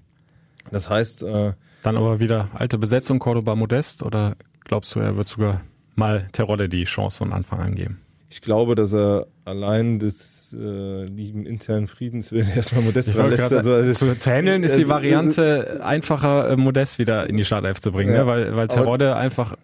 das 0.72 0.90
heißt, 0.90 1.24
äh, 1.24 1.54
Dann 1.84 1.98
aber 1.98 2.22
wieder 2.22 2.48
alte 2.54 2.78
Besetzung, 2.78 3.20
Cordoba 3.20 3.56
Modest 3.56 4.02
oder 4.02 4.38
glaubst 4.64 4.96
du, 4.96 5.02
er 5.02 5.18
wird 5.18 5.28
sogar 5.28 5.60
mal 5.98 6.28
Terodde 6.32 6.70
die 6.70 6.86
Chance 6.86 7.18
von 7.20 7.34
Anfang 7.34 7.60
an 7.60 7.76
geben? 7.76 8.00
ich 8.30 8.42
glaube, 8.42 8.76
dass 8.76 8.94
er 8.94 9.26
allein 9.46 10.00
des 10.00 10.54
äh, 10.54 11.06
lieben 11.06 11.46
internen 11.46 11.88
Friedens 11.88 12.34
will 12.34 12.46
erstmal 12.58 12.84
Modest 12.84 13.16
dran 13.16 13.30
lässt. 13.30 13.54
Also, 13.54 13.72
sagen, 13.80 13.94
zu, 13.94 14.18
zu 14.18 14.30
handeln 14.32 14.64
ist 14.64 14.76
die 14.76 14.82
also, 14.82 14.94
Variante 14.96 15.80
einfacher, 15.82 16.50
äh, 16.50 16.58
Modest 16.58 17.00
wieder 17.00 17.30
in 17.30 17.38
die 17.38 17.46
Startelf 17.46 17.80
zu 17.80 17.94
bringen, 17.94 18.12
Ja. 18.12 18.24
ne? 18.24 18.28
weil, 18.28 18.54
weil 18.58 18.68
Terodde 18.68 19.16
einfach 19.16 19.56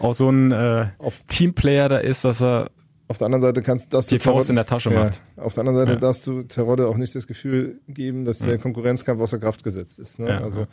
auch 0.00 0.12
so 0.14 0.28
ein 0.28 0.50
äh, 0.50 0.86
Teamplayer 1.28 1.88
da 1.88 1.98
ist, 1.98 2.24
dass 2.24 2.42
er 2.42 2.66
Auf 3.06 3.18
der 3.18 3.26
anderen 3.26 3.42
Seite 3.42 3.62
kannst, 3.62 3.94
darfst 3.94 4.10
Die 4.10 4.18
du 4.18 4.24
Terodde- 4.24 4.38
Faust 4.38 4.50
in 4.50 4.56
der 4.56 4.66
Tasche 4.66 4.90
macht. 4.90 5.20
Auf 5.36 5.54
der 5.54 5.60
anderen 5.60 5.78
Seite 5.78 5.92
Ja. 5.92 5.98
darfst 6.00 6.26
du 6.26 6.42
Terodde 6.42 6.88
auch 6.88 6.96
nicht 6.96 7.14
das 7.14 7.28
Gefühl 7.28 7.78
geben, 7.86 8.24
dass 8.24 8.40
der 8.40 8.58
Konkurrenzkampf 8.58 9.20
außer 9.20 9.38
Kraft 9.38 9.62
gesetzt 9.62 10.00
ist. 10.00 10.18
Ne? 10.18 10.30
Ja. 10.30 10.40
Also, 10.40 10.66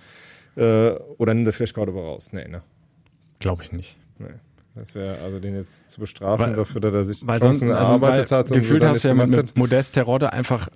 äh, 0.56 0.90
oder 1.20 1.36
nimmt 1.36 1.46
er 1.48 1.54
vielleicht 1.54 1.76
Cordoba 1.76 2.00
raus? 2.02 2.30
Nee, 2.32 2.48
ne? 2.48 2.64
glaube 3.40 3.62
ich 3.62 3.72
nicht. 3.72 3.96
Nee. 4.18 4.26
Das 4.78 4.94
wäre, 4.96 5.18
also 5.20 5.40
den 5.40 5.56
jetzt 5.56 5.90
zu 5.90 6.00
bestrafen 6.00 6.48
Weil- 6.48 6.56
dafür, 6.56 6.82
dass 6.82 6.94
er 6.94 7.06
sich 7.06 7.26
Weil 7.26 7.42
sonst 7.42 7.60
Chancen 7.60 7.76
also, 7.76 7.92
erarbeitet 7.94 8.32
hat 8.32 8.52
und 8.52 8.58
gefühlt 8.60 8.84
hast 8.84 9.04
du 9.04 9.08
ja 9.08 9.14
mit, 9.14 9.30
mit 9.30 9.58
Modest 9.58 9.96
Terodde 9.96 10.34
einfach 10.34 10.70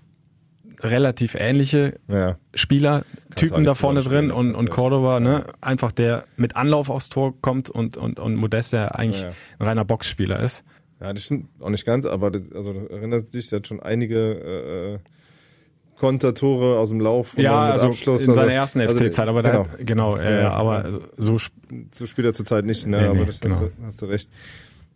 relativ 0.80 1.36
ähnliche. 1.36 2.00
Ja. 2.08 2.38
Spieler, 2.56 3.04
Typen 3.36 3.64
da 3.64 3.76
vorne 3.76 4.02
drin 4.02 4.32
und, 4.32 4.56
und 4.56 4.70
Cordoba, 4.72 5.20
ne, 5.20 5.46
einfach 5.62 5.92
der 5.92 6.24
mit 6.38 6.56
Anlauf 6.56 6.90
aufs 6.90 7.10
Tor 7.10 7.40
kommt 7.42 7.70
und, 7.70 7.98
und, 7.98 8.20
und 8.20 8.36
Modest, 8.36 8.74
der 8.74 8.98
eigentlich 8.98 9.22
Ja, 9.22 9.30
ein 9.60 9.66
reiner 9.68 9.86
Boxspieler 9.86 10.40
ist. 10.40 10.64
Ja, 11.00 11.14
das 11.14 11.24
stimmt 11.24 11.50
auch 11.60 11.70
nicht 11.70 11.86
ganz, 11.86 12.06
aber 12.06 12.32
das, 12.32 12.52
also 12.52 12.74
du 12.74 12.88
erinnerst 12.88 13.34
dich, 13.34 13.50
der 13.50 13.58
hat 13.58 13.68
schon 13.68 13.80
einige 13.80 14.18
äh, 14.18 15.00
Kontertore 16.02 16.80
aus 16.80 16.90
dem 16.90 17.00
Lauf 17.00 17.36
und 17.36 17.44
Ja, 17.44 17.66
mit 17.66 17.74
also 17.74 17.86
Abschluss. 17.86 18.22
in 18.22 18.34
seiner 18.34 18.42
also- 18.48 18.54
ersten 18.54 18.82
also, 18.82 18.96
FC-Zeit, 19.06 19.28
aber 19.28 19.44
genau. 19.44 19.64
da, 19.78 19.84
genau, 19.84 20.18
äh, 20.18 20.42
aber 20.42 21.00
so 21.16 21.36
sp- 21.38 21.54
so 21.92 22.08
spielt 22.08 22.26
er 22.26 22.34
zurzeit 22.34 22.66
nicht, 22.66 22.88
ne? 22.88 22.98
Nee, 23.02 23.06
aber 23.06 23.20
nee, 23.20 23.26
das 23.26 23.40
genau. 23.40 23.54
hast, 23.56 23.62
du, 23.62 23.72
hast 23.86 24.02
du 24.02 24.06
recht. 24.08 24.30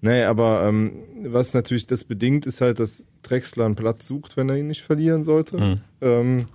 Nee, 0.01 0.23
aber 0.23 0.65
ähm, 0.67 0.93
was 1.25 1.53
natürlich 1.53 1.85
das 1.85 2.05
bedingt, 2.05 2.47
ist 2.47 2.59
halt, 2.59 2.79
dass 2.79 3.05
Drexler 3.21 3.65
einen 3.65 3.75
Platz 3.75 4.07
sucht, 4.07 4.35
wenn 4.35 4.49
er 4.49 4.57
ihn 4.57 4.65
nicht 4.67 4.81
verlieren 4.81 5.23
sollte. 5.25 5.57
Mhm. 5.57 5.81
Ähm, 6.01 6.45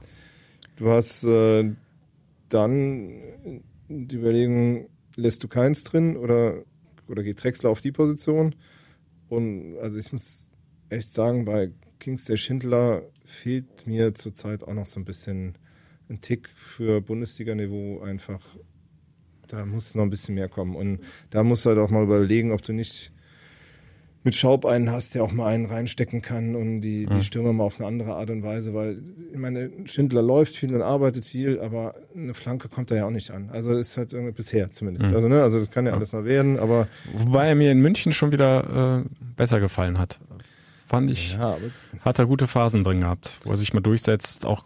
du 0.76 0.90
hast 0.90 1.22
äh, 1.22 1.70
dann 2.48 3.12
die 3.88 4.16
Überlegung, 4.16 4.88
lässt 5.14 5.44
du 5.44 5.48
keins 5.48 5.84
drin 5.84 6.16
oder, 6.16 6.54
oder 7.08 7.22
geht 7.22 7.42
Drexler 7.42 7.70
auf 7.70 7.80
die 7.80 7.92
Position? 7.92 8.56
Und 9.28 9.78
also 9.78 9.96
ich 9.96 10.10
muss 10.10 10.48
echt 10.88 11.14
sagen, 11.14 11.44
bei 11.44 11.70
Kingsley 12.00 12.36
Schindler 12.36 13.02
fehlt 13.30 13.86
mir 13.86 14.14
zurzeit 14.14 14.62
auch 14.64 14.74
noch 14.74 14.86
so 14.86 15.00
ein 15.00 15.04
bisschen 15.04 15.54
ein 16.08 16.20
Tick 16.20 16.48
für 16.48 17.00
Bundesliga-Niveau 17.00 18.00
einfach. 18.00 18.40
Da 19.46 19.64
muss 19.64 19.94
noch 19.94 20.02
ein 20.02 20.10
bisschen 20.10 20.34
mehr 20.34 20.48
kommen. 20.48 20.76
Und 20.76 21.00
da 21.30 21.42
musst 21.42 21.64
du 21.64 21.70
halt 21.70 21.78
auch 21.78 21.90
mal 21.90 22.02
überlegen, 22.02 22.52
ob 22.52 22.62
du 22.62 22.72
nicht 22.72 23.12
mit 24.22 24.34
Schaub 24.34 24.66
einen 24.66 24.90
hast, 24.90 25.14
der 25.14 25.24
auch 25.24 25.32
mal 25.32 25.46
einen 25.46 25.64
reinstecken 25.64 26.20
kann 26.20 26.54
und 26.54 26.82
die, 26.82 27.06
die 27.06 27.22
Stürmer 27.22 27.54
mal 27.54 27.64
auf 27.64 27.78
eine 27.78 27.88
andere 27.88 28.14
Art 28.16 28.28
und 28.28 28.42
Weise, 28.42 28.74
weil 28.74 29.02
ich 29.32 29.38
meine, 29.38 29.70
Schindler 29.86 30.20
läuft 30.20 30.56
viel 30.56 30.74
und 30.74 30.82
arbeitet 30.82 31.24
viel, 31.24 31.58
aber 31.58 31.94
eine 32.14 32.34
Flanke 32.34 32.68
kommt 32.68 32.90
da 32.90 32.96
ja 32.96 33.06
auch 33.06 33.10
nicht 33.10 33.30
an. 33.30 33.48
Also 33.50 33.72
ist 33.72 33.96
halt 33.96 34.12
irgendwie 34.12 34.32
bisher 34.32 34.70
zumindest. 34.70 35.14
Also, 35.14 35.28
ne, 35.28 35.42
also 35.42 35.58
das 35.58 35.70
kann 35.70 35.86
ja 35.86 35.94
alles 35.94 36.12
noch 36.12 36.24
werden, 36.24 36.58
aber 36.58 36.86
wobei 37.14 37.48
er 37.48 37.54
mir 37.54 37.72
in 37.72 37.80
München 37.80 38.12
schon 38.12 38.30
wieder 38.30 39.04
äh, 39.06 39.24
besser 39.36 39.58
gefallen 39.58 39.98
hat. 39.98 40.20
Fand 40.90 41.08
ich, 41.08 41.34
ja, 41.34 41.56
hat 42.04 42.18
er 42.18 42.26
gute 42.26 42.48
Phasen 42.48 42.82
drin 42.82 43.02
gehabt, 43.02 43.38
wo 43.44 43.50
er 43.50 43.56
sich 43.56 43.72
mal 43.72 43.80
durchsetzt, 43.80 44.44
auch 44.44 44.64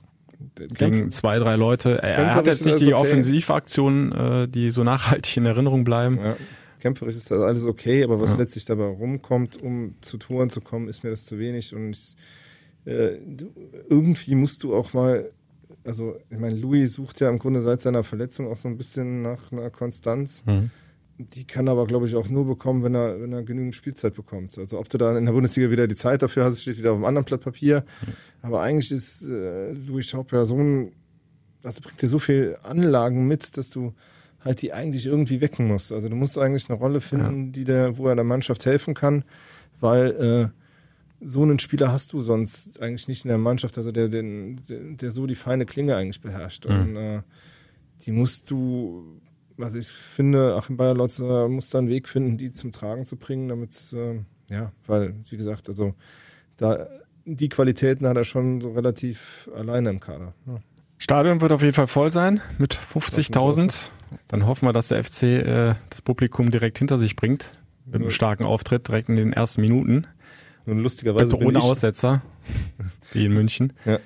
gegen 0.57 1.11
zwei, 1.11 1.39
drei 1.39 1.57
Leute. 1.57 2.03
Er, 2.03 2.17
er 2.17 2.35
hat 2.35 2.47
jetzt 2.47 2.65
nicht 2.65 2.81
die 2.81 2.95
okay. 2.95 2.95
Offensivaktionen, 2.95 4.13
äh, 4.13 4.49
die 4.49 4.71
so 4.71 4.85
nachhaltig 4.85 5.37
in 5.37 5.45
Erinnerung 5.45 5.85
bleiben. 5.85 6.19
ja, 6.19 6.35
kämpferisch 6.81 7.17
ist 7.17 7.31
das 7.31 7.43
alles 7.43 7.67
okay, 7.67 8.03
aber 8.03 8.19
was 8.21 8.33
Ja. 8.33 8.39
letztlich 8.39 8.65
dabei 8.65 8.87
rumkommt, 8.87 9.61
um 9.63 9.97
zu 10.01 10.17
Toren 10.17 10.49
zu 10.49 10.63
kommen, 10.63 10.89
ist 10.89 11.05
mir 11.05 11.11
das 11.11 11.27
zu 11.27 11.39
wenig 11.39 11.75
und 11.75 11.91
ich, 11.91 12.17
äh, 12.87 13.19
irgendwie 13.91 14.35
musst 14.35 14.63
du 14.63 14.75
auch 14.75 14.95
mal 14.95 15.31
also 15.85 16.17
ich 16.31 16.39
meine, 16.39 16.57
Louis 16.57 16.95
sucht 16.95 17.21
ja 17.21 17.29
im 17.29 17.39
Grunde 17.39 17.61
seit 17.63 17.83
seiner 17.83 18.03
Verletzung 18.03 18.51
auch 18.51 18.57
so 18.57 18.69
ein 18.69 18.79
bisschen 18.79 19.21
nach 19.21 19.53
einer 19.53 19.69
Konstanz. 19.69 20.43
Mhm. 20.47 20.71
Die 21.19 21.47
kann 21.47 21.69
er 21.69 21.73
aber, 21.73 21.87
glaube 21.87 22.07
ich, 22.07 22.17
auch 22.17 22.29
nur 22.29 22.45
bekommen, 22.45 22.83
wenn 22.83 22.95
er, 22.95 23.21
wenn 23.21 23.33
er 23.33 23.43
genügend 23.43 23.75
Spielzeit 23.75 24.15
bekommt. 24.15 24.59
Also 24.59 24.81
ob 24.81 24.89
du 24.89 24.99
da 24.99 25.17
in 25.17 25.27
der 25.27 25.33
Bundesliga 25.33 25.71
wieder 25.71 25.87
die 25.87 25.95
Zeit 25.95 26.23
dafür 26.23 26.45
hast, 26.45 26.61
steht 26.61 26.79
wieder 26.79 26.91
auf 26.91 26.97
einem 26.97 27.05
anderen 27.05 27.25
Blatt 27.25 27.41
Papier. 27.41 27.85
Aber 28.43 28.63
eigentlich 28.63 28.91
ist 28.91 29.23
äh, 29.23 29.73
Louis 29.73 30.09
Schaub 30.09 30.33
ja 30.33 30.45
so 30.45 30.57
ein, 30.57 30.93
also 31.63 31.81
bringt 31.83 32.03
dir 32.03 32.09
so 32.09 32.19
viel 32.19 32.57
Anlagen 32.63 33.29
mit, 33.29 33.57
dass 33.57 33.71
du 33.71 33.95
halt 34.41 34.61
die 34.63 34.73
eigentlich 34.73 35.07
irgendwie 35.07 35.41
wecken 35.41 35.69
musst. 35.69 35.93
Also 35.93 36.09
du 36.09 36.17
musst 36.17 36.37
eigentlich 36.37 36.69
eine 36.69 36.79
Rolle 36.79 37.01
finden, 37.01 37.53
die 37.53 37.65
der, 37.65 37.97
wo 37.97 38.09
er 38.09 38.15
der 38.15 38.25
Mannschaft 38.25 38.67
helfen 38.67 38.95
kann, 38.95 39.25
weil 39.81 40.53
äh, 40.53 41.27
so 41.27 41.43
einen 41.43 41.59
Spieler 41.59 41.91
hast 41.91 42.13
du 42.13 42.21
sonst 42.21 42.81
eigentlich 42.83 43.09
nicht 43.09 43.25
in 43.25 43.29
der 43.29 43.39
Mannschaft, 43.39 43.79
also 43.79 43.93
der, 43.93 44.09
den, 44.09 44.61
der, 44.69 44.81
der 44.81 45.11
so 45.11 45.27
die 45.27 45.35
feine 45.35 45.65
Klinge 45.65 45.97
eigentlich 45.97 46.21
beherrscht. 46.21 46.67
Und 46.67 46.97
äh, 46.97 47.23
die 48.03 48.13
musst 48.13 48.51
du, 48.51 49.21
was 49.57 49.75
ich 49.75 49.89
finde, 49.89 50.57
Achim 50.57 50.77
Bayer-Lotzer 50.77 51.49
muss 51.49 51.71
da 51.71 51.79
einen 51.79 51.89
Weg 51.89 52.09
finden, 52.09 52.37
die 52.37 52.53
zum 52.53 52.73
Tragen 52.73 53.05
zu 53.05 53.17
bringen, 53.17 53.49
damit 53.49 53.93
äh, 53.93 54.21
ja, 54.51 54.73
weil, 54.87 55.15
wie 55.31 55.37
gesagt, 55.37 55.69
also 55.69 55.95
da 56.57 56.89
die 57.27 57.49
Qualitäten 57.49 58.07
hat 58.07 58.17
er 58.17 58.25
schon 58.25 58.61
so 58.61 58.73
relativ 58.73 59.49
alleine 59.55 59.91
im 59.91 60.01
Kader. 60.01 60.35
Ja. 60.47 60.57
Stadion 60.99 61.41
wird 61.41 61.53
auf 61.53 61.63
jeden 61.63 61.75
Fall 61.75 61.87
voll 61.87 62.11
sein 62.11 62.41
mit 62.59 62.79
Lass 62.95 63.17
mich 63.17 63.29
50.000. 63.29 63.91
Dann 64.29 64.47
hoffen 64.47 64.69
wir, 64.69 64.73
dass 64.73 64.89
der 64.89 65.03
FC 65.03 65.23
äh, 65.23 65.75
das 65.91 66.03
Publikum 66.03 66.51
direkt 66.51 66.79
hinter 66.79 66.99
sich 66.99 67.17
bringt. 67.17 67.51
Mit 67.87 67.97
einem 67.97 68.11
starken 68.11 68.45
Auftritt 68.45 68.89
direkt 68.89 69.09
in 69.09 69.17
den 69.17 69.33
ersten 69.33 69.61
Minuten. 69.61 70.07
Nun 70.65 70.79
lustigerweise 70.79 71.37
ohne 71.37 71.61
Aussetzer, 71.61 72.23
wie 73.13 73.27
in 73.27 73.35
München. 73.35 73.75
ja, 73.85 73.99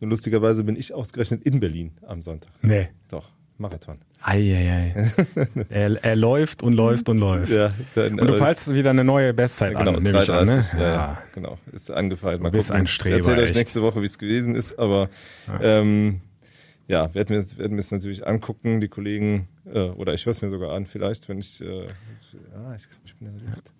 nun 0.00 0.10
lustigerweise 0.10 0.64
bin 0.64 0.76
ich 0.76 0.92
ausgerechnet 0.92 1.44
in 1.44 1.60
Berlin 1.60 1.92
am 2.06 2.20
Sonntag. 2.20 2.50
Nee. 2.60 2.90
Doch, 3.08 3.30
Marathon. 3.56 3.98
Eieiei. 4.26 4.94
er, 5.68 6.02
er 6.02 6.16
läuft 6.16 6.62
und 6.62 6.72
läuft 6.72 7.08
und 7.08 7.18
läuft. 7.18 7.52
dann, 7.94 8.18
Und 8.18 8.26
du 8.26 8.34
äh, 8.34 8.38
peilst 8.38 8.72
wieder 8.74 8.90
eine 8.90 9.04
neue 9.04 9.34
Bestzeit 9.34 9.76
Genau, 9.76 9.92
an, 9.96 10.02
nehme 10.02 10.22
ich 10.22 10.30
an, 10.30 10.46
ne? 10.46 10.60
3,30, 10.60 10.80
ja, 10.80 10.88
ja, 10.88 11.22
genau. 11.32 11.58
Ist 11.72 11.90
angefeiert. 11.90 12.40
Mal 12.40 12.50
Du 12.50 12.56
bist 12.56 12.68
gucken. 12.68 12.80
ein 12.82 12.86
Streber, 12.86 13.18
Ich 13.18 13.26
erzähle 13.26 13.42
euch 13.42 13.54
nächste 13.54 13.82
Woche, 13.82 14.00
wie 14.00 14.06
es 14.06 14.18
gewesen 14.18 14.54
ist, 14.54 14.78
aber 14.78 15.08
ähm, 15.60 16.20
ja, 16.88 17.14
werden 17.14 17.28
wir, 17.36 17.58
werden 17.58 17.72
wir 17.72 17.80
es 17.80 17.90
natürlich 17.90 18.26
angucken, 18.26 18.80
die 18.80 18.88
Kollegen, 18.88 19.48
äh, 19.72 19.80
oder 19.80 20.14
ich 20.14 20.24
höre 20.26 20.32
es 20.32 20.42
mir 20.42 20.48
sogar 20.50 20.72
an, 20.72 20.86
vielleicht, 20.86 21.28
wenn 21.28 21.38
ich, 21.38 21.60
äh, 21.60 21.86
ah, 22.56 22.74
ich, 22.74 22.84
ich 23.04 23.14
bin 23.16 23.28
in 23.28 23.38
der 23.38 23.48
Luft. 23.48 23.72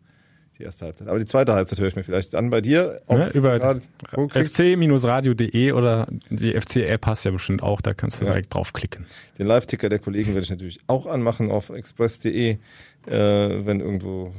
Die 0.58 0.62
erste 0.62 0.84
Halbzeit. 0.84 1.08
Aber 1.08 1.18
die 1.18 1.24
zweite 1.24 1.52
Halbzeit 1.52 1.80
höre 1.80 1.88
ich 1.88 1.96
mir 1.96 2.04
vielleicht 2.04 2.36
an 2.36 2.50
bei 2.50 2.60
dir. 2.60 3.00
Ne, 3.08 3.28
über 3.34 3.80
fc-radio.de 4.08 5.72
oder 5.72 6.06
die 6.30 6.58
FC-App 6.58 7.06
hast 7.06 7.24
ja 7.24 7.32
bestimmt 7.32 7.62
auch, 7.62 7.80
da 7.80 7.92
kannst 7.92 8.20
du 8.20 8.24
ja. 8.24 8.30
direkt 8.30 8.54
draufklicken. 8.54 9.04
Den 9.38 9.48
Live-Ticker 9.48 9.88
der 9.88 9.98
Kollegen 9.98 10.28
werde 10.28 10.44
ich 10.44 10.50
natürlich 10.50 10.78
auch 10.86 11.06
anmachen 11.06 11.50
auf 11.50 11.70
express.de, 11.70 12.50
äh, 12.50 12.58
wenn 13.06 13.80
irgendwo 13.80 14.32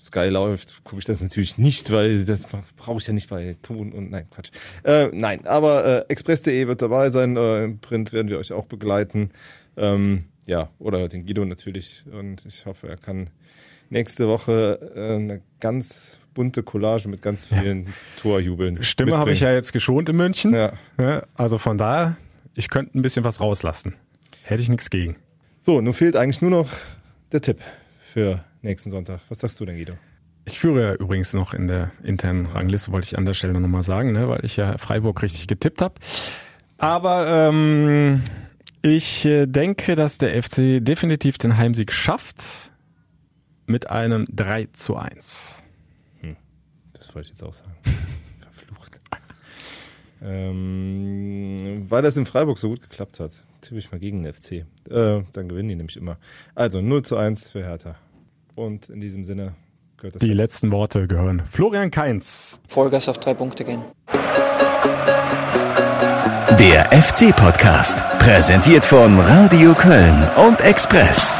Sky 0.00 0.28
läuft, 0.28 0.84
gucke 0.84 1.00
ich 1.00 1.04
das 1.04 1.20
natürlich 1.20 1.58
nicht, 1.58 1.90
weil 1.90 2.24
das 2.24 2.46
brauche 2.76 2.98
ich 2.98 3.06
ja 3.06 3.12
nicht 3.12 3.28
bei 3.28 3.56
Ton 3.60 3.92
und 3.92 4.10
nein, 4.10 4.26
Quatsch. 4.30 4.50
Äh, 4.84 5.08
nein, 5.12 5.46
aber 5.46 5.84
äh, 5.84 6.04
express.de 6.08 6.66
wird 6.66 6.80
dabei 6.80 7.10
sein, 7.10 7.36
äh, 7.36 7.64
im 7.64 7.78
Print 7.78 8.14
werden 8.14 8.28
wir 8.28 8.38
euch 8.38 8.52
auch 8.52 8.66
begleiten. 8.66 9.30
Ähm, 9.76 10.24
ja, 10.46 10.70
oder 10.78 11.08
den 11.08 11.26
Guido 11.26 11.44
natürlich. 11.44 12.04
Und 12.10 12.46
ich 12.46 12.66
hoffe, 12.66 12.88
er 12.88 12.96
kann 12.96 13.30
nächste 13.92 14.26
Woche 14.26 14.92
äh, 14.96 15.14
eine 15.16 15.42
ganz 15.60 16.18
bunte 16.34 16.62
Collage 16.62 17.08
mit 17.08 17.22
ganz 17.22 17.46
vielen 17.46 17.86
ja. 17.86 17.92
Torjubeln. 18.20 18.82
Stimme 18.82 19.18
habe 19.18 19.32
ich 19.32 19.40
ja 19.40 19.52
jetzt 19.52 19.72
geschont 19.72 20.08
in 20.08 20.16
München. 20.16 20.54
Ja. 20.54 20.72
Also 21.34 21.58
von 21.58 21.78
daher, 21.78 22.16
ich 22.54 22.70
könnte 22.70 22.98
ein 22.98 23.02
bisschen 23.02 23.24
was 23.24 23.40
rauslassen. 23.40 23.94
Hätte 24.44 24.62
ich 24.62 24.68
nichts 24.68 24.90
gegen. 24.90 25.16
So, 25.60 25.80
nun 25.80 25.92
fehlt 25.92 26.16
eigentlich 26.16 26.40
nur 26.42 26.50
noch 26.50 26.68
der 27.30 27.42
Tipp 27.42 27.58
für 28.00 28.42
nächsten 28.62 28.90
Sonntag. 28.90 29.20
Was 29.28 29.40
sagst 29.40 29.60
du 29.60 29.66
denn, 29.66 29.76
Guido? 29.76 29.94
Ich 30.44 30.58
führe 30.58 30.82
ja 30.82 30.94
übrigens 30.94 31.34
noch 31.34 31.54
in 31.54 31.68
der 31.68 31.92
internen 32.02 32.46
Rangliste, 32.46 32.90
wollte 32.90 33.06
ich 33.06 33.18
an 33.18 33.26
der 33.26 33.34
Stelle 33.34 33.60
nochmal 33.60 33.82
sagen, 33.82 34.12
ne, 34.12 34.28
weil 34.28 34.44
ich 34.44 34.56
ja 34.56 34.76
Freiburg 34.78 35.22
richtig 35.22 35.46
getippt 35.46 35.80
habe. 35.82 35.94
Aber 36.78 37.28
ähm, 37.28 38.22
ich 38.80 39.24
äh, 39.24 39.46
denke, 39.46 39.94
dass 39.94 40.18
der 40.18 40.42
FC 40.42 40.84
definitiv 40.84 41.38
den 41.38 41.58
Heimsieg 41.58 41.92
schafft 41.92 42.71
mit 43.72 43.90
einem 43.90 44.26
3 44.30 44.68
zu 44.72 44.96
1. 44.96 45.64
Hm, 46.20 46.36
das 46.92 47.12
wollte 47.14 47.26
ich 47.26 47.28
jetzt 47.30 47.42
auch 47.42 47.52
sagen. 47.52 47.72
Verflucht. 48.40 49.00
ähm, 50.22 51.86
weil 51.88 52.02
das 52.02 52.16
in 52.16 52.26
Freiburg 52.26 52.58
so 52.58 52.68
gut 52.68 52.82
geklappt 52.82 53.18
hat, 53.18 53.32
tippe 53.62 53.78
ich 53.78 53.90
mal 53.90 53.98
gegen 53.98 54.22
den 54.22 54.32
FC. 54.32 54.52
Äh, 54.52 54.64
dann 55.32 55.48
gewinnen 55.48 55.70
die 55.70 55.76
nämlich 55.76 55.96
immer. 55.96 56.18
Also 56.54 56.80
0 56.80 57.02
zu 57.02 57.16
1 57.16 57.50
für 57.50 57.64
Hertha. 57.64 57.96
Und 58.54 58.90
in 58.90 59.00
diesem 59.00 59.24
Sinne 59.24 59.54
gehört 59.96 60.16
das. 60.16 60.20
Die 60.20 60.28
jetzt. 60.28 60.36
letzten 60.36 60.70
Worte 60.70 61.08
gehören 61.08 61.42
Florian 61.50 61.90
Kainz. 61.90 62.60
Vollgas 62.68 63.08
auf 63.08 63.18
drei 63.18 63.34
Punkte 63.34 63.64
gehen. 63.64 63.82
Der 66.58 66.92
FC-Podcast, 66.92 68.04
präsentiert 68.18 68.84
von 68.84 69.18
Radio 69.18 69.74
Köln 69.74 70.28
und 70.36 70.60
Express. 70.60 71.32